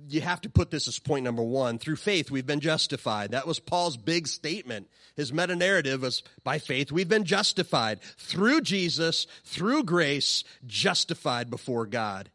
you 0.09 0.21
have 0.21 0.41
to 0.41 0.49
put 0.49 0.71
this 0.71 0.87
as 0.87 0.99
point 0.99 1.25
number 1.25 1.43
one. 1.43 1.79
Through 1.79 1.97
faith, 1.97 2.31
we've 2.31 2.45
been 2.45 2.59
justified. 2.59 3.31
That 3.31 3.47
was 3.47 3.59
Paul's 3.59 3.97
big 3.97 4.27
statement. 4.27 4.87
His 5.15 5.33
meta 5.33 5.55
narrative 5.55 6.01
was 6.01 6.23
by 6.43 6.59
faith, 6.59 6.91
we've 6.91 7.09
been 7.09 7.25
justified. 7.25 8.01
Through 8.17 8.61
Jesus, 8.61 9.27
through 9.43 9.83
grace, 9.83 10.43
justified 10.65 11.49
before 11.49 11.85
God. 11.85 12.29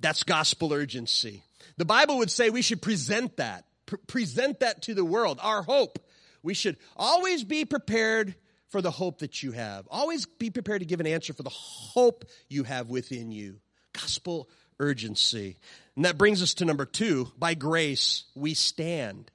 That's 0.00 0.24
gospel 0.24 0.72
urgency. 0.72 1.42
The 1.76 1.84
Bible 1.84 2.18
would 2.18 2.30
say 2.30 2.50
we 2.50 2.62
should 2.62 2.82
present 2.82 3.36
that, 3.36 3.64
Pre- 3.86 3.98
present 4.06 4.60
that 4.60 4.82
to 4.82 4.94
the 4.94 5.04
world, 5.04 5.38
our 5.42 5.62
hope. 5.62 5.98
We 6.42 6.54
should 6.54 6.76
always 6.96 7.44
be 7.44 7.64
prepared 7.64 8.34
for 8.68 8.80
the 8.80 8.90
hope 8.90 9.18
that 9.18 9.42
you 9.42 9.52
have. 9.52 9.86
Always 9.90 10.26
be 10.26 10.50
prepared 10.50 10.80
to 10.80 10.86
give 10.86 11.00
an 11.00 11.06
answer 11.06 11.32
for 11.32 11.42
the 11.42 11.50
hope 11.50 12.24
you 12.48 12.64
have 12.64 12.88
within 12.88 13.30
you. 13.30 13.56
Gospel 14.00 14.48
urgency. 14.78 15.56
And 15.96 16.04
that 16.04 16.18
brings 16.18 16.42
us 16.42 16.54
to 16.54 16.64
number 16.64 16.86
two. 16.86 17.30
By 17.38 17.54
grace, 17.54 18.24
we 18.34 18.54
stand. 18.54 19.30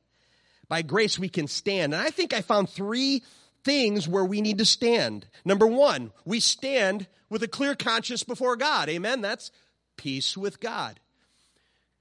By 0.67 0.81
grace, 0.81 1.19
we 1.19 1.29
can 1.29 1.47
stand. 1.47 1.93
And 1.93 2.01
I 2.01 2.09
think 2.09 2.33
I 2.33 2.41
found 2.41 2.69
three 2.69 3.23
things 3.63 4.07
where 4.07 4.25
we 4.25 4.41
need 4.41 4.57
to 4.59 4.65
stand. 4.65 5.27
Number 5.43 5.67
one, 5.67 6.11
we 6.25 6.39
stand 6.39 7.07
with 7.29 7.43
a 7.43 7.47
clear 7.47 7.75
conscience 7.75 8.23
before 8.23 8.55
God. 8.55 8.89
Amen. 8.89 9.21
That's 9.21 9.51
peace 9.97 10.37
with 10.37 10.59
God. 10.59 10.99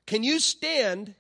Can 0.07 0.23
you 0.23 0.39
stand 0.39 1.15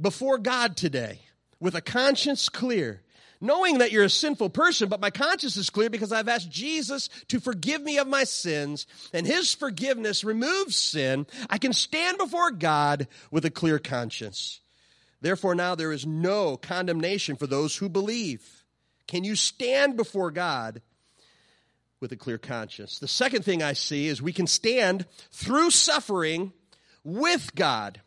before 0.00 0.38
God 0.38 0.76
today 0.76 1.20
with 1.60 1.74
a 1.74 1.80
conscience 1.80 2.48
clear? 2.48 3.02
Knowing 3.42 3.78
that 3.78 3.92
you're 3.92 4.04
a 4.04 4.10
sinful 4.10 4.50
person, 4.50 4.88
but 4.88 5.00
my 5.00 5.10
conscience 5.10 5.56
is 5.56 5.68
clear 5.68 5.90
because 5.90 6.12
I've 6.12 6.28
asked 6.28 6.50
Jesus 6.50 7.10
to 7.28 7.40
forgive 7.40 7.82
me 7.82 7.98
of 7.98 8.06
my 8.06 8.24
sins, 8.24 8.86
and 9.12 9.26
his 9.26 9.52
forgiveness 9.52 10.24
removes 10.24 10.76
sin. 10.76 11.26
I 11.50 11.58
can 11.58 11.72
stand 11.72 12.16
before 12.18 12.52
God 12.52 13.08
with 13.30 13.44
a 13.44 13.50
clear 13.50 13.78
conscience. 13.78 14.60
Therefore, 15.20 15.54
now 15.54 15.74
there 15.74 15.92
is 15.92 16.06
no 16.06 16.56
condemnation 16.56 17.36
for 17.36 17.46
those 17.46 17.76
who 17.76 17.88
believe. 17.88 18.64
Can 19.06 19.24
you 19.24 19.36
stand 19.36 19.96
before 19.96 20.30
God 20.30 20.80
with 22.00 22.12
a 22.12 22.16
clear 22.16 22.38
conscience? 22.38 22.98
The 22.98 23.08
second 23.08 23.44
thing 23.44 23.62
I 23.62 23.74
see 23.74 24.06
is 24.06 24.22
we 24.22 24.32
can 24.32 24.46
stand 24.46 25.06
through 25.30 25.70
suffering 25.70 26.52
with 27.04 27.54
God. 27.54 28.00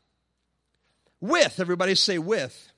With, 1.20 1.60
everybody 1.60 1.96
say 1.96 2.18
with. 2.18 2.72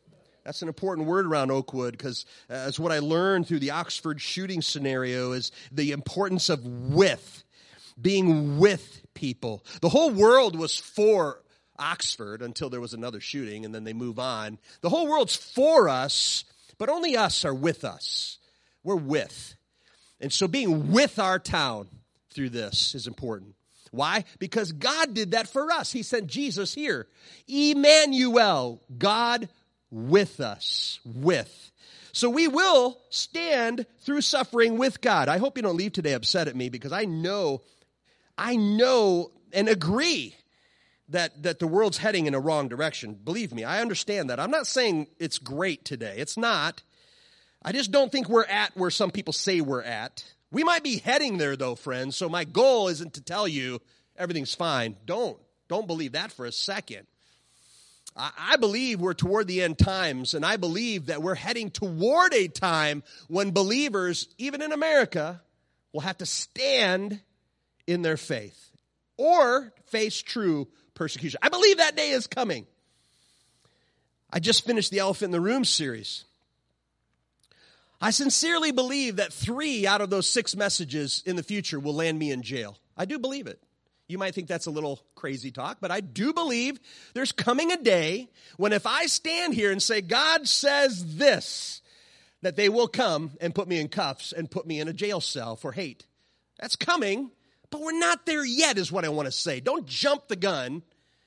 That's 0.47 0.61
an 0.61 0.69
important 0.69 1.09
word 1.09 1.25
around 1.25 1.51
Oakwood 1.51 1.91
because 1.91 2.25
uh, 2.49 2.71
what 2.77 2.93
I 2.93 2.99
learned 2.99 3.47
through 3.49 3.59
the 3.59 3.71
Oxford 3.71 4.21
shooting 4.21 4.61
scenario 4.61 5.33
is 5.33 5.51
the 5.73 5.91
importance 5.91 6.47
of 6.47 6.65
with, 6.65 7.43
being 8.01 8.57
with 8.57 9.01
people. 9.13 9.65
The 9.81 9.89
whole 9.89 10.09
world 10.09 10.57
was 10.57 10.77
for 10.77 11.43
Oxford 11.77 12.41
until 12.41 12.69
there 12.69 12.79
was 12.79 12.93
another 12.93 13.19
shooting 13.19 13.65
and 13.65 13.75
then 13.75 13.83
they 13.83 13.91
move 13.91 14.19
on. 14.19 14.57
The 14.79 14.87
whole 14.87 15.09
world's 15.09 15.35
for 15.35 15.89
us, 15.89 16.45
but 16.77 16.87
only 16.87 17.17
us 17.17 17.43
are 17.43 17.53
with 17.53 17.83
us. 17.83 18.37
We're 18.85 18.95
with. 18.95 19.53
And 20.21 20.31
so 20.31 20.47
being 20.47 20.93
with 20.93 21.19
our 21.19 21.39
town 21.39 21.89
through 22.33 22.51
this 22.51 22.95
is 22.95 23.05
important. 23.05 23.55
Why? 23.91 24.23
Because 24.39 24.71
God 24.71 25.13
did 25.13 25.31
that 25.31 25.49
for 25.49 25.73
us. 25.73 25.91
He 25.91 26.03
sent 26.03 26.27
Jesus 26.27 26.73
here. 26.73 27.07
Emmanuel, 27.49 28.81
God 28.97 29.49
with 29.91 30.39
us. 30.39 30.99
With. 31.05 31.71
So 32.11 32.29
we 32.29 32.47
will 32.47 32.97
stand 33.09 33.85
through 34.01 34.21
suffering 34.21 34.77
with 34.77 35.01
God. 35.01 35.29
I 35.29 35.37
hope 35.37 35.57
you 35.57 35.63
don't 35.63 35.77
leave 35.77 35.93
today 35.93 36.13
upset 36.13 36.47
at 36.47 36.55
me 36.55 36.69
because 36.69 36.91
I 36.91 37.05
know, 37.05 37.61
I 38.37 38.55
know 38.55 39.31
and 39.53 39.69
agree 39.69 40.35
that, 41.09 41.43
that 41.43 41.59
the 41.59 41.67
world's 41.67 41.99
heading 41.99 42.25
in 42.25 42.33
a 42.33 42.39
wrong 42.39 42.67
direction. 42.67 43.13
Believe 43.13 43.53
me, 43.53 43.63
I 43.63 43.81
understand 43.81 44.29
that. 44.29 44.39
I'm 44.39 44.51
not 44.51 44.67
saying 44.67 45.07
it's 45.19 45.37
great 45.37 45.85
today. 45.85 46.15
It's 46.17 46.37
not. 46.37 46.81
I 47.63 47.71
just 47.71 47.91
don't 47.91 48.11
think 48.11 48.29
we're 48.29 48.45
at 48.45 48.75
where 48.75 48.89
some 48.89 49.11
people 49.11 49.33
say 49.33 49.61
we're 49.61 49.83
at. 49.83 50.23
We 50.51 50.63
might 50.63 50.83
be 50.83 50.97
heading 50.97 51.37
there 51.37 51.55
though, 51.55 51.75
friends. 51.75 52.15
So 52.15 52.29
my 52.29 52.45
goal 52.45 52.87
isn't 52.87 53.13
to 53.15 53.21
tell 53.21 53.47
you 53.47 53.81
everything's 54.17 54.55
fine. 54.55 54.95
Don't. 55.05 55.37
Don't 55.67 55.87
believe 55.87 56.13
that 56.13 56.31
for 56.31 56.45
a 56.45 56.51
second. 56.51 57.07
I 58.17 58.55
believe 58.57 58.99
we're 58.99 59.13
toward 59.13 59.47
the 59.47 59.61
end 59.61 59.77
times, 59.77 60.33
and 60.33 60.43
I 60.43 60.57
believe 60.57 61.05
that 61.07 61.21
we're 61.21 61.35
heading 61.35 61.69
toward 61.69 62.33
a 62.33 62.47
time 62.47 63.03
when 63.27 63.51
believers, 63.51 64.27
even 64.39 64.63
in 64.63 64.71
America, 64.71 65.41
will 65.93 66.01
have 66.01 66.17
to 66.17 66.25
stand 66.25 67.21
in 67.85 68.01
their 68.01 68.17
faith 68.17 68.71
or 69.17 69.71
face 69.85 70.21
true 70.21 70.67
persecution. 70.95 71.39
I 71.43 71.49
believe 71.49 71.77
that 71.77 71.95
day 71.95 72.09
is 72.09 72.25
coming. 72.25 72.65
I 74.33 74.39
just 74.39 74.65
finished 74.65 74.91
the 74.91 74.99
Elephant 74.99 75.27
in 75.27 75.31
the 75.31 75.39
Room 75.39 75.63
series. 75.63 76.25
I 78.01 78.09
sincerely 78.11 78.71
believe 78.71 79.15
that 79.17 79.31
three 79.31 79.87
out 79.87 80.01
of 80.01 80.09
those 80.09 80.27
six 80.27 80.55
messages 80.55 81.23
in 81.25 81.35
the 81.35 81.43
future 81.43 81.79
will 81.79 81.95
land 81.95 82.17
me 82.17 82.31
in 82.31 82.41
jail. 82.41 82.77
I 82.95 83.05
do 83.05 83.19
believe 83.19 83.47
it. 83.47 83.61
You 84.07 84.17
might 84.17 84.33
think 84.33 84.47
that's 84.47 84.67
a 84.67 84.71
little 84.71 85.01
crazy 85.15 85.51
talk, 85.51 85.77
but 85.81 85.91
I 85.91 85.99
do 85.99 86.31
believe 86.31 86.79
there's 87.13 87.33
coming 87.33 87.71
a 87.71 87.77
day 87.77 88.29
when 88.55 88.71
if 88.71 88.85
I 88.85 89.07
stand 89.07 89.53
here 89.53 89.71
and 89.71 89.83
say, 89.83 90.01
God 90.01 90.47
says 90.47 91.17
this, 91.17 91.81
that 92.41 92.55
they 92.55 92.69
will 92.69 92.87
come 92.87 93.31
and 93.41 93.53
put 93.53 93.67
me 93.67 93.79
in 93.79 93.89
cuffs 93.89 94.31
and 94.31 94.49
put 94.49 94.65
me 94.65 94.79
in 94.79 94.87
a 94.87 94.93
jail 94.93 95.19
cell 95.19 95.55
for 95.55 95.71
hate. 95.71 96.05
That's 96.59 96.75
coming, 96.75 97.31
but 97.69 97.81
we're 97.81 97.99
not 97.99 98.25
there 98.25 98.45
yet, 98.45 98.77
is 98.77 98.91
what 98.91 99.05
I 99.05 99.09
want 99.09 99.25
to 99.27 99.31
say. 99.31 99.59
Don't 99.59 99.85
jump 99.85 100.27
the 100.27 100.35
gun 100.35 100.83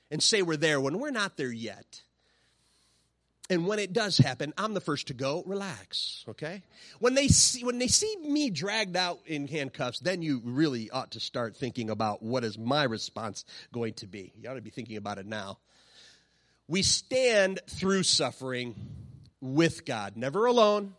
and 0.09 0.23
say 0.23 0.41
we're 0.41 0.57
there 0.57 0.81
when 0.81 0.99
we're 0.99 1.11
not 1.11 1.37
there 1.37 1.51
yet. 1.51 2.01
And 3.51 3.67
when 3.67 3.79
it 3.79 3.91
does 3.91 4.17
happen, 4.17 4.53
I'm 4.57 4.73
the 4.73 4.79
first 4.79 5.07
to 5.07 5.13
go. 5.13 5.43
Relax, 5.45 6.23
okay? 6.29 6.63
When 6.99 7.15
they 7.15 7.27
see 7.27 7.65
when 7.65 7.79
they 7.79 7.87
see 7.87 8.15
me 8.23 8.49
dragged 8.49 8.95
out 8.95 9.19
in 9.25 9.45
handcuffs, 9.45 9.99
then 9.99 10.21
you 10.21 10.41
really 10.45 10.89
ought 10.89 11.11
to 11.11 11.19
start 11.19 11.57
thinking 11.57 11.89
about 11.89 12.23
what 12.23 12.45
is 12.45 12.57
my 12.57 12.85
response 12.85 13.43
going 13.73 13.95
to 13.95 14.07
be. 14.07 14.31
You 14.39 14.49
ought 14.49 14.53
to 14.53 14.61
be 14.61 14.69
thinking 14.69 14.95
about 14.95 15.17
it 15.17 15.25
now. 15.25 15.57
We 16.69 16.81
stand 16.81 17.59
through 17.67 18.03
suffering 18.03 18.73
with 19.41 19.83
God, 19.83 20.15
never 20.15 20.45
alone. 20.45 20.93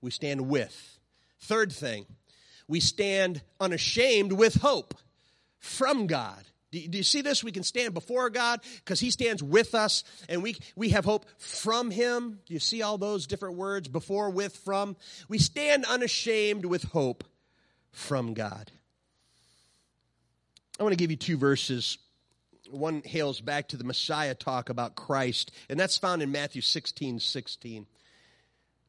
We 0.00 0.10
stand 0.10 0.48
with. 0.48 0.98
Third 1.40 1.70
thing, 1.70 2.06
we 2.66 2.80
stand 2.80 3.42
unashamed 3.60 4.32
with 4.32 4.54
hope 4.54 4.94
from 5.58 6.06
God. 6.06 6.44
Do, 6.74 6.88
do 6.88 6.98
you 6.98 7.04
see 7.04 7.22
this? 7.22 7.44
We 7.44 7.52
can 7.52 7.62
stand 7.62 7.94
before 7.94 8.28
God 8.30 8.60
because 8.84 8.98
He 8.98 9.12
stands 9.12 9.42
with 9.42 9.74
us 9.76 10.02
and 10.28 10.42
we, 10.42 10.56
we 10.74 10.88
have 10.88 11.04
hope 11.04 11.26
from 11.38 11.92
Him. 11.92 12.40
Do 12.46 12.52
you 12.52 12.60
see 12.60 12.82
all 12.82 12.98
those 12.98 13.28
different 13.28 13.56
words? 13.56 13.86
Before, 13.86 14.28
with, 14.28 14.56
from. 14.56 14.96
We 15.28 15.38
stand 15.38 15.84
unashamed 15.84 16.64
with 16.64 16.82
hope 16.82 17.22
from 17.92 18.34
God. 18.34 18.72
I 20.80 20.82
want 20.82 20.92
to 20.92 20.96
give 20.96 21.12
you 21.12 21.16
two 21.16 21.36
verses. 21.36 21.98
One 22.68 23.02
hails 23.04 23.40
back 23.40 23.68
to 23.68 23.76
the 23.76 23.84
Messiah 23.84 24.34
talk 24.34 24.68
about 24.68 24.96
Christ, 24.96 25.52
and 25.68 25.78
that's 25.78 25.96
found 25.96 26.22
in 26.22 26.32
Matthew 26.32 26.62
16 26.62 27.20
16. 27.20 27.86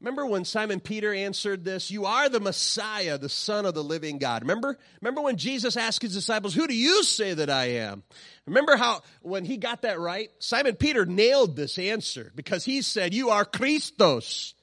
Remember 0.01 0.25
when 0.25 0.45
Simon 0.45 0.81
Peter 0.81 1.13
answered 1.13 1.63
this? 1.63 1.89
You 1.89 2.05
are 2.05 2.29
the 2.29 2.39
Messiah, 2.39 3.17
the 3.17 3.29
Son 3.29 3.65
of 3.65 3.73
the 3.73 3.83
living 3.83 4.17
God. 4.17 4.43
Remember? 4.43 4.77
Remember 5.01 5.21
when 5.21 5.37
Jesus 5.37 5.77
asked 5.77 6.01
his 6.01 6.13
disciples, 6.13 6.53
Who 6.53 6.67
do 6.67 6.75
you 6.75 7.03
say 7.03 7.33
that 7.33 7.49
I 7.49 7.65
am? 7.77 8.03
Remember 8.45 8.75
how 8.75 9.01
when 9.21 9.45
he 9.45 9.57
got 9.57 9.83
that 9.83 9.99
right? 9.99 10.29
Simon 10.39 10.75
Peter 10.75 11.05
nailed 11.05 11.55
this 11.55 11.79
answer 11.79 12.31
because 12.35 12.65
he 12.65 12.81
said, 12.81 13.13
You 13.13 13.29
are 13.29 13.45
Christos. 13.45 14.53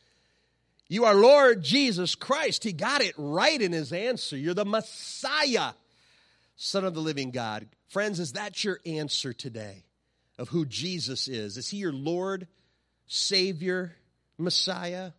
You 0.88 1.06
are 1.06 1.14
Lord 1.14 1.62
Jesus 1.62 2.14
Christ. 2.14 2.64
He 2.64 2.74
got 2.74 3.00
it 3.00 3.14
right 3.16 3.60
in 3.60 3.72
his 3.72 3.94
answer. 3.94 4.36
You're 4.36 4.52
the 4.52 4.66
Messiah, 4.66 5.72
Son 6.56 6.84
of 6.84 6.92
the 6.92 7.00
living 7.00 7.30
God. 7.30 7.66
Friends, 7.88 8.20
is 8.20 8.32
that 8.32 8.62
your 8.62 8.78
answer 8.84 9.32
today 9.32 9.84
of 10.38 10.50
who 10.50 10.66
Jesus 10.66 11.28
is? 11.28 11.56
Is 11.56 11.70
he 11.70 11.78
your 11.78 11.94
Lord, 11.94 12.46
Savior, 13.06 13.96
Messiah? 14.36 15.12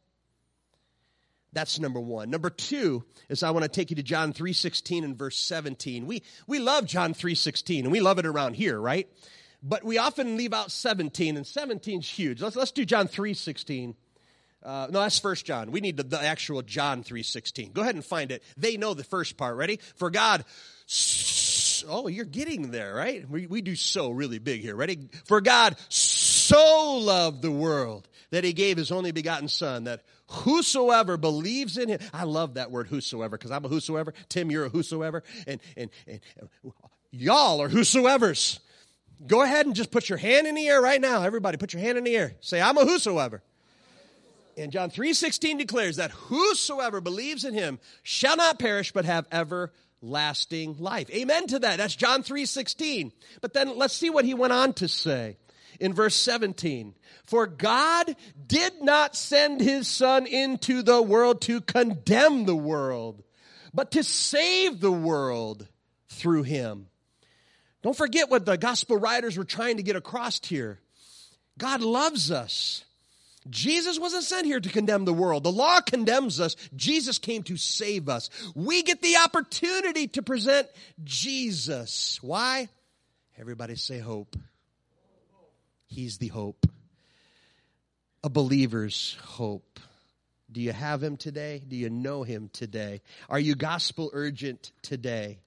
That's 1.53 1.79
number 1.79 1.99
one. 1.99 2.29
Number 2.29 2.49
two 2.49 3.03
is 3.29 3.43
I 3.43 3.51
want 3.51 3.63
to 3.63 3.69
take 3.69 3.89
you 3.89 3.95
to 3.97 4.03
John 4.03 4.33
3.16 4.33 5.03
and 5.03 5.17
verse 5.17 5.37
17. 5.37 6.05
We, 6.05 6.23
we 6.47 6.59
love 6.59 6.85
John 6.85 7.13
3.16 7.13 7.83
and 7.83 7.91
we 7.91 8.01
love 8.01 8.19
it 8.19 8.25
around 8.25 8.55
here, 8.55 8.79
right? 8.79 9.07
But 9.61 9.83
we 9.83 9.97
often 9.97 10.35
leave 10.35 10.53
out 10.53 10.71
17 10.71 11.37
and 11.37 11.47
17 11.47 11.99
is 11.99 12.09
huge. 12.09 12.41
Let's, 12.41 12.55
let's 12.55 12.71
do 12.71 12.85
John 12.85 13.07
3.16. 13.07 13.95
Uh, 14.63 14.87
no, 14.89 15.01
that's 15.01 15.19
First 15.19 15.45
John. 15.45 15.71
We 15.71 15.81
need 15.81 15.97
the, 15.97 16.03
the 16.03 16.21
actual 16.21 16.61
John 16.61 17.03
3.16. 17.03 17.73
Go 17.73 17.81
ahead 17.81 17.95
and 17.95 18.03
find 18.03 18.31
it. 18.31 18.43
They 18.57 18.77
know 18.77 18.93
the 18.93 19.03
first 19.03 19.37
part. 19.37 19.55
Ready? 19.55 19.79
For 19.95 20.09
God 20.09 20.43
oh, 21.87 22.07
you're 22.07 22.25
getting 22.25 22.71
there, 22.71 22.93
right? 22.93 23.29
We, 23.29 23.47
we 23.47 23.61
do 23.61 23.75
so 23.75 24.11
really 24.11 24.39
big 24.39 24.61
here. 24.61 24.75
Ready? 24.75 25.09
For 25.25 25.41
God 25.41 25.75
so 26.43 26.97
loved 26.97 27.41
the 27.41 27.51
world 27.51 28.07
that 28.31 28.43
he 28.43 28.53
gave 28.53 28.77
his 28.77 28.91
only 28.91 29.11
begotten 29.11 29.47
son 29.47 29.83
that 29.83 30.03
whosoever 30.27 31.17
believes 31.17 31.77
in 31.77 31.89
him 31.89 31.99
i 32.13 32.23
love 32.23 32.55
that 32.55 32.71
word 32.71 32.87
whosoever 32.87 33.37
because 33.37 33.51
i'm 33.51 33.63
a 33.65 33.67
whosoever. 33.67 34.13
Tim 34.29 34.51
you're 34.51 34.65
a 34.65 34.69
whosoever. 34.69 35.23
And, 35.47 35.59
and, 35.75 35.89
and 36.07 36.19
y'all 37.11 37.61
are 37.61 37.69
whosoevers. 37.69 38.59
Go 39.25 39.41
ahead 39.41 39.65
and 39.65 39.75
just 39.75 39.91
put 39.91 40.09
your 40.09 40.17
hand 40.17 40.47
in 40.47 40.55
the 40.55 40.67
air 40.67 40.81
right 40.81 40.99
now. 40.99 41.23
Everybody 41.23 41.57
put 41.57 41.73
your 41.73 41.81
hand 41.81 41.97
in 41.97 42.03
the 42.03 42.15
air. 42.15 42.33
Say 42.41 42.61
i'm 42.61 42.77
a 42.77 42.85
whosoever. 42.85 43.41
And 44.57 44.71
john 44.71 44.89
3.16 44.89 45.57
declares 45.57 45.97
that 45.97 46.11
whosoever 46.11 47.01
believes 47.01 47.45
in 47.45 47.53
him 47.53 47.79
shall 48.03 48.37
not 48.37 48.59
perish 48.59 48.91
but 48.91 49.05
have 49.05 49.27
everlasting 49.31 50.77
life. 50.79 51.09
Amen 51.11 51.47
to 51.47 51.59
that. 51.59 51.77
That's 51.77 51.95
john 51.95 52.23
3.16 52.23 53.11
but 53.41 53.53
then 53.53 53.77
let's 53.77 53.93
see 53.93 54.09
what 54.09 54.25
he 54.25 54.33
went 54.33 54.53
on 54.53 54.73
to 54.73 54.87
say 54.87 55.37
in 55.79 55.93
verse 55.93 56.15
17. 56.15 56.95
For 57.25 57.47
God 57.47 58.15
did 58.47 58.81
not 58.81 59.15
send 59.15 59.61
his 59.61 59.87
son 59.87 60.27
into 60.27 60.81
the 60.81 61.01
world 61.01 61.41
to 61.41 61.61
condemn 61.61 62.45
the 62.45 62.55
world, 62.55 63.23
but 63.73 63.91
to 63.91 64.03
save 64.03 64.79
the 64.79 64.91
world 64.91 65.67
through 66.09 66.43
him. 66.43 66.87
Don't 67.81 67.97
forget 67.97 68.29
what 68.29 68.45
the 68.45 68.57
gospel 68.57 68.97
writers 68.97 69.37
were 69.37 69.43
trying 69.43 69.77
to 69.77 69.83
get 69.83 69.95
across 69.95 70.39
here. 70.45 70.79
God 71.57 71.81
loves 71.81 72.31
us. 72.31 72.83
Jesus 73.49 73.99
wasn't 73.99 74.23
sent 74.23 74.45
here 74.45 74.59
to 74.59 74.69
condemn 74.69 75.03
the 75.03 75.13
world. 75.13 75.43
The 75.43 75.51
law 75.51 75.81
condemns 75.81 76.39
us. 76.39 76.55
Jesus 76.75 77.19
came 77.19 77.43
to 77.43 77.57
save 77.57 78.07
us. 78.07 78.29
We 78.55 78.83
get 78.83 79.01
the 79.01 79.17
opportunity 79.17 80.07
to 80.09 80.21
present 80.21 80.67
Jesus. 81.03 82.19
Why? 82.21 82.69
Everybody 83.37 83.75
say 83.75 83.99
hope. 83.99 84.37
He's 85.93 86.17
the 86.17 86.29
hope. 86.29 86.65
A 88.23 88.29
believer's 88.29 89.15
hope. 89.21 89.79
Do 90.51 90.59
you 90.59 90.71
have 90.71 91.03
him 91.03 91.17
today? 91.17 91.61
Do 91.67 91.75
you 91.75 91.91
know 91.91 92.23
him 92.23 92.49
today? 92.51 93.01
Are 93.29 93.39
you 93.39 93.53
gospel 93.53 94.09
urgent 94.11 94.71
today 94.81 95.39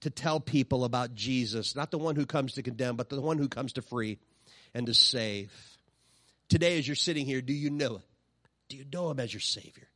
to 0.00 0.08
tell 0.08 0.40
people 0.40 0.84
about 0.84 1.14
Jesus? 1.14 1.76
Not 1.76 1.90
the 1.90 1.98
one 1.98 2.16
who 2.16 2.24
comes 2.24 2.54
to 2.54 2.62
condemn, 2.62 2.96
but 2.96 3.10
the 3.10 3.20
one 3.20 3.36
who 3.36 3.48
comes 3.48 3.74
to 3.74 3.82
free 3.82 4.18
and 4.72 4.86
to 4.86 4.94
save. 4.94 5.52
Today, 6.48 6.78
as 6.78 6.88
you're 6.88 6.96
sitting 6.96 7.26
here, 7.26 7.42
do 7.42 7.52
you 7.52 7.68
know 7.68 7.96
it? 7.96 8.08
Do 8.70 8.78
you 8.78 8.86
know 8.90 9.10
him 9.10 9.20
as 9.20 9.34
your 9.34 9.40
Savior? 9.40 9.88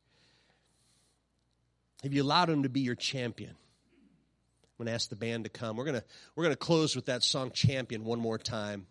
Have 2.03 2.13
you 2.13 2.21
allowed 2.21 2.51
him 2.51 2.61
to 2.61 2.69
be 2.69 2.81
your 2.81 2.95
champion? 2.95 3.49
I'm 3.51 4.77
going 4.77 4.87
to 4.87 4.93
ask 4.93 5.09
the 5.09 5.15
band 5.15 5.45
to 5.45 5.49
come. 5.49 5.77
We're 5.77 5.85
going 5.85 5.99
to, 5.99 6.03
we're 6.35 6.43
going 6.43 6.53
to 6.53 6.59
close 6.59 6.95
with 6.95 7.05
that 7.05 7.23
song, 7.23 7.49
Champion, 7.51 8.03
one 8.03 8.19
more 8.19 8.37
time. 8.37 8.85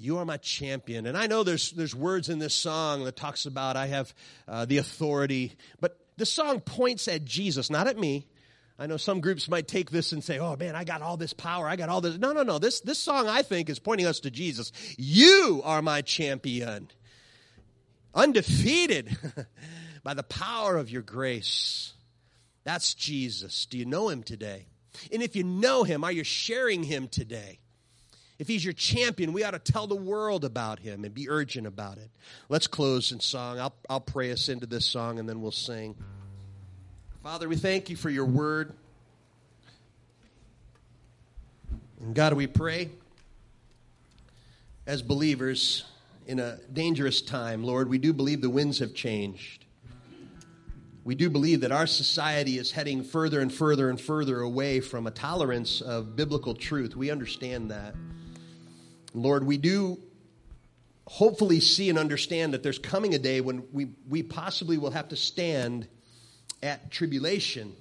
You 0.00 0.18
are 0.18 0.24
my 0.24 0.36
champion. 0.36 1.06
And 1.06 1.16
I 1.16 1.26
know 1.26 1.42
there's, 1.42 1.72
there's 1.72 1.94
words 1.94 2.28
in 2.28 2.38
this 2.38 2.54
song 2.54 3.04
that 3.04 3.16
talks 3.16 3.46
about 3.46 3.76
I 3.76 3.86
have 3.86 4.14
uh, 4.46 4.64
the 4.64 4.78
authority, 4.78 5.56
but 5.80 5.98
the 6.16 6.26
song 6.26 6.60
points 6.60 7.08
at 7.08 7.24
Jesus, 7.24 7.70
not 7.70 7.86
at 7.86 7.98
me. 7.98 8.26
I 8.78 8.86
know 8.86 8.96
some 8.96 9.20
groups 9.20 9.48
might 9.48 9.66
take 9.66 9.90
this 9.90 10.12
and 10.12 10.22
say, 10.22 10.38
oh 10.38 10.56
man, 10.56 10.76
I 10.76 10.84
got 10.84 11.02
all 11.02 11.16
this 11.16 11.32
power. 11.32 11.68
I 11.68 11.74
got 11.76 11.88
all 11.88 12.00
this. 12.00 12.16
No, 12.16 12.32
no, 12.32 12.44
no. 12.44 12.58
This, 12.58 12.80
this 12.80 12.98
song, 12.98 13.28
I 13.28 13.42
think, 13.42 13.68
is 13.68 13.80
pointing 13.80 14.06
us 14.06 14.20
to 14.20 14.30
Jesus. 14.30 14.72
You 14.96 15.62
are 15.64 15.82
my 15.82 16.02
champion. 16.02 16.88
Undefeated 18.14 19.16
by 20.04 20.14
the 20.14 20.22
power 20.22 20.76
of 20.76 20.90
your 20.90 21.02
grace. 21.02 21.92
That's 22.62 22.94
Jesus. 22.94 23.66
Do 23.66 23.78
you 23.78 23.84
know 23.84 24.08
him 24.08 24.22
today? 24.22 24.66
And 25.12 25.22
if 25.22 25.34
you 25.34 25.42
know 25.42 25.82
him, 25.82 26.04
are 26.04 26.12
you 26.12 26.24
sharing 26.24 26.84
him 26.84 27.08
today? 27.08 27.58
If 28.38 28.46
he's 28.46 28.64
your 28.64 28.72
champion, 28.72 29.32
we 29.32 29.42
ought 29.42 29.50
to 29.50 29.58
tell 29.58 29.86
the 29.86 29.96
world 29.96 30.44
about 30.44 30.78
him 30.78 31.04
and 31.04 31.12
be 31.12 31.28
urgent 31.28 31.66
about 31.66 31.98
it. 31.98 32.08
Let's 32.48 32.68
close 32.68 33.10
in 33.10 33.18
song. 33.18 33.58
I'll, 33.58 33.74
I'll 33.90 34.00
pray 34.00 34.30
us 34.30 34.48
into 34.48 34.66
this 34.66 34.86
song 34.86 35.18
and 35.18 35.28
then 35.28 35.40
we'll 35.40 35.50
sing. 35.50 35.96
Father, 37.22 37.48
we 37.48 37.56
thank 37.56 37.90
you 37.90 37.96
for 37.96 38.10
your 38.10 38.26
word. 38.26 38.72
And 42.00 42.14
God, 42.14 42.34
we 42.34 42.46
pray 42.46 42.90
as 44.86 45.02
believers 45.02 45.84
in 46.28 46.38
a 46.38 46.58
dangerous 46.72 47.20
time, 47.20 47.64
Lord, 47.64 47.88
we 47.88 47.98
do 47.98 48.12
believe 48.12 48.40
the 48.40 48.50
winds 48.50 48.78
have 48.78 48.94
changed. 48.94 49.64
We 51.04 51.14
do 51.14 51.28
believe 51.28 51.62
that 51.62 51.72
our 51.72 51.86
society 51.86 52.58
is 52.58 52.70
heading 52.70 53.02
further 53.02 53.40
and 53.40 53.52
further 53.52 53.90
and 53.90 54.00
further 54.00 54.40
away 54.40 54.80
from 54.80 55.06
a 55.06 55.10
tolerance 55.10 55.80
of 55.80 56.14
biblical 56.14 56.54
truth. 56.54 56.94
We 56.94 57.10
understand 57.10 57.70
that. 57.70 57.94
Lord, 59.14 59.44
we 59.46 59.56
do 59.56 59.98
hopefully 61.06 61.60
see 61.60 61.88
and 61.88 61.98
understand 61.98 62.52
that 62.52 62.62
there's 62.62 62.78
coming 62.78 63.14
a 63.14 63.18
day 63.18 63.40
when 63.40 63.64
we, 63.72 63.88
we 64.08 64.22
possibly 64.22 64.76
will 64.76 64.90
have 64.90 65.08
to 65.08 65.16
stand 65.16 65.88
at 66.62 66.90
tribulation 66.90 67.74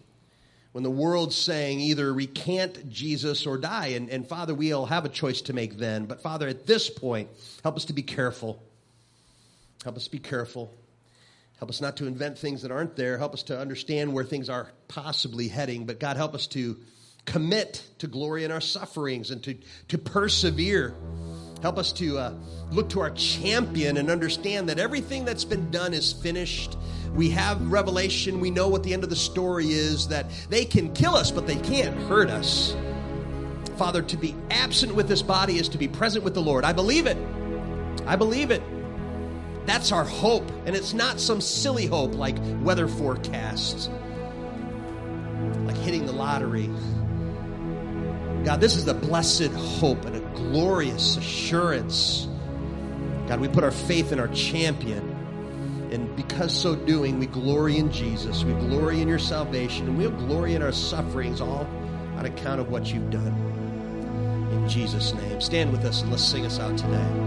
when 0.72 0.84
the 0.84 0.92
world's 0.92 1.36
saying 1.36 1.80
either 1.80 2.14
recant 2.14 2.90
Jesus 2.90 3.46
or 3.46 3.58
die. 3.58 3.88
And, 3.88 4.10
and 4.10 4.28
Father, 4.28 4.54
we'll 4.54 4.86
have 4.86 5.06
a 5.06 5.10
choice 5.10 5.42
to 5.44 5.54
make 5.54 5.78
then. 5.78 6.06
But 6.06 6.22
Father, 6.22 6.48
at 6.48 6.68
this 6.68 6.90
point, 6.90 7.30
help 7.64 7.76
us 7.76 7.86
to 7.86 7.94
be 7.94 8.04
careful. 8.04 8.64
Help 9.84 9.96
us 9.96 10.08
be 10.08 10.20
careful. 10.20 10.72
Help 11.60 11.70
us 11.70 11.82
not 11.82 11.98
to 11.98 12.06
invent 12.06 12.38
things 12.38 12.62
that 12.62 12.72
aren't 12.72 12.96
there. 12.96 13.18
Help 13.18 13.34
us 13.34 13.44
to 13.44 13.60
understand 13.60 14.14
where 14.14 14.24
things 14.24 14.50
are 14.50 14.72
possibly 14.88 15.48
heading. 15.48 15.86
But 15.86 16.00
God, 16.00 16.16
help 16.16 16.36
us 16.36 16.48
to 16.48 16.78
commit 17.28 17.84
to 18.00 18.08
glory 18.08 18.44
in 18.46 18.52
our 18.52 18.62
sufferings 18.62 19.30
and 19.30 19.44
to, 19.44 19.56
to 19.90 19.98
persevere. 20.00 20.96
Help 21.62 21.78
us 21.78 21.92
to 21.92 22.18
uh, 22.18 22.34
look 22.72 22.90
to 22.90 23.00
our 23.02 23.12
champion 23.12 23.98
and 23.98 24.10
understand 24.10 24.70
that 24.70 24.80
everything 24.80 25.26
that's 25.26 25.44
been 25.44 25.70
done 25.70 25.94
is 25.94 26.14
finished. 26.14 26.78
We 27.14 27.30
have 27.32 27.72
revelation. 27.72 28.40
We 28.40 28.50
know 28.50 28.70
what 28.70 28.84
the 28.84 28.94
end 28.94 29.04
of 29.04 29.10
the 29.10 29.16
story 29.16 29.72
is 29.72 30.08
that 30.08 30.26
they 30.50 30.66
can 30.66 30.94
kill 30.94 31.16
us, 31.16 31.30
but 31.30 31.46
they 31.46 31.56
can't 31.58 31.96
hurt 32.04 32.30
us. 32.30 32.76
Father, 33.76 34.02
to 34.04 34.18
be 34.18 34.34
absent 34.50 34.96
with 34.96 35.08
this 35.08 35.22
body 35.22 35.58
is 35.58 35.70
to 35.70 35.78
be 35.78 35.88
present 35.88 36.24
with 36.24 36.34
the 36.34 36.42
Lord. 36.42 36.64
I 36.64 36.74
believe 36.74 37.08
it. 37.08 37.18
I 38.06 38.16
believe 38.16 38.52
it. 38.52 38.62
That's 39.66 39.92
our 39.92 40.06
hope. 40.06 40.50
And 40.66 40.76
it's 40.76 40.94
not 40.94 41.20
some 41.20 41.42
silly 41.42 41.88
hope 41.88 42.16
like 42.16 42.38
weather 42.62 42.88
forecasts, 42.88 43.90
like 45.66 45.78
hitting 45.78 46.06
the 46.06 46.14
lottery. 46.14 46.70
God, 48.48 48.62
this 48.62 48.78
is 48.78 48.86
the 48.86 48.94
blessed 48.94 49.52
hope 49.52 50.06
and 50.06 50.16
a 50.16 50.22
glorious 50.22 51.18
assurance. 51.18 52.30
God, 53.28 53.42
we 53.42 53.50
put 53.50 53.66
our 53.66 53.72
faith 53.72 54.14
in 54.14 54.22
our 54.22 54.30
champion. 54.30 55.04
And 55.92 56.16
because 56.16 56.58
so 56.58 56.74
doing, 56.74 57.20
we 57.20 57.26
glory 57.26 57.76
in 57.78 57.92
Jesus. 57.92 58.46
We 58.46 58.54
glory 58.54 59.02
in 59.02 59.10
your 59.10 59.20
salvation. 59.20 59.88
And 59.88 59.98
we'll 59.98 60.12
glory 60.12 60.56
in 60.56 60.62
our 60.62 60.72
sufferings, 60.72 61.42
all 61.42 61.68
on 62.16 62.26
account 62.26 62.62
of 62.62 62.70
what 62.70 62.86
you've 62.86 63.10
done. 63.10 63.36
In 64.54 64.70
Jesus' 64.70 65.14
name. 65.14 65.42
Stand 65.42 65.74
with 65.74 65.84
us 65.84 66.04
and 66.04 66.10
let's 66.10 66.24
sing 66.24 66.46
us 66.46 66.58
out 66.58 66.78
today. 66.78 67.18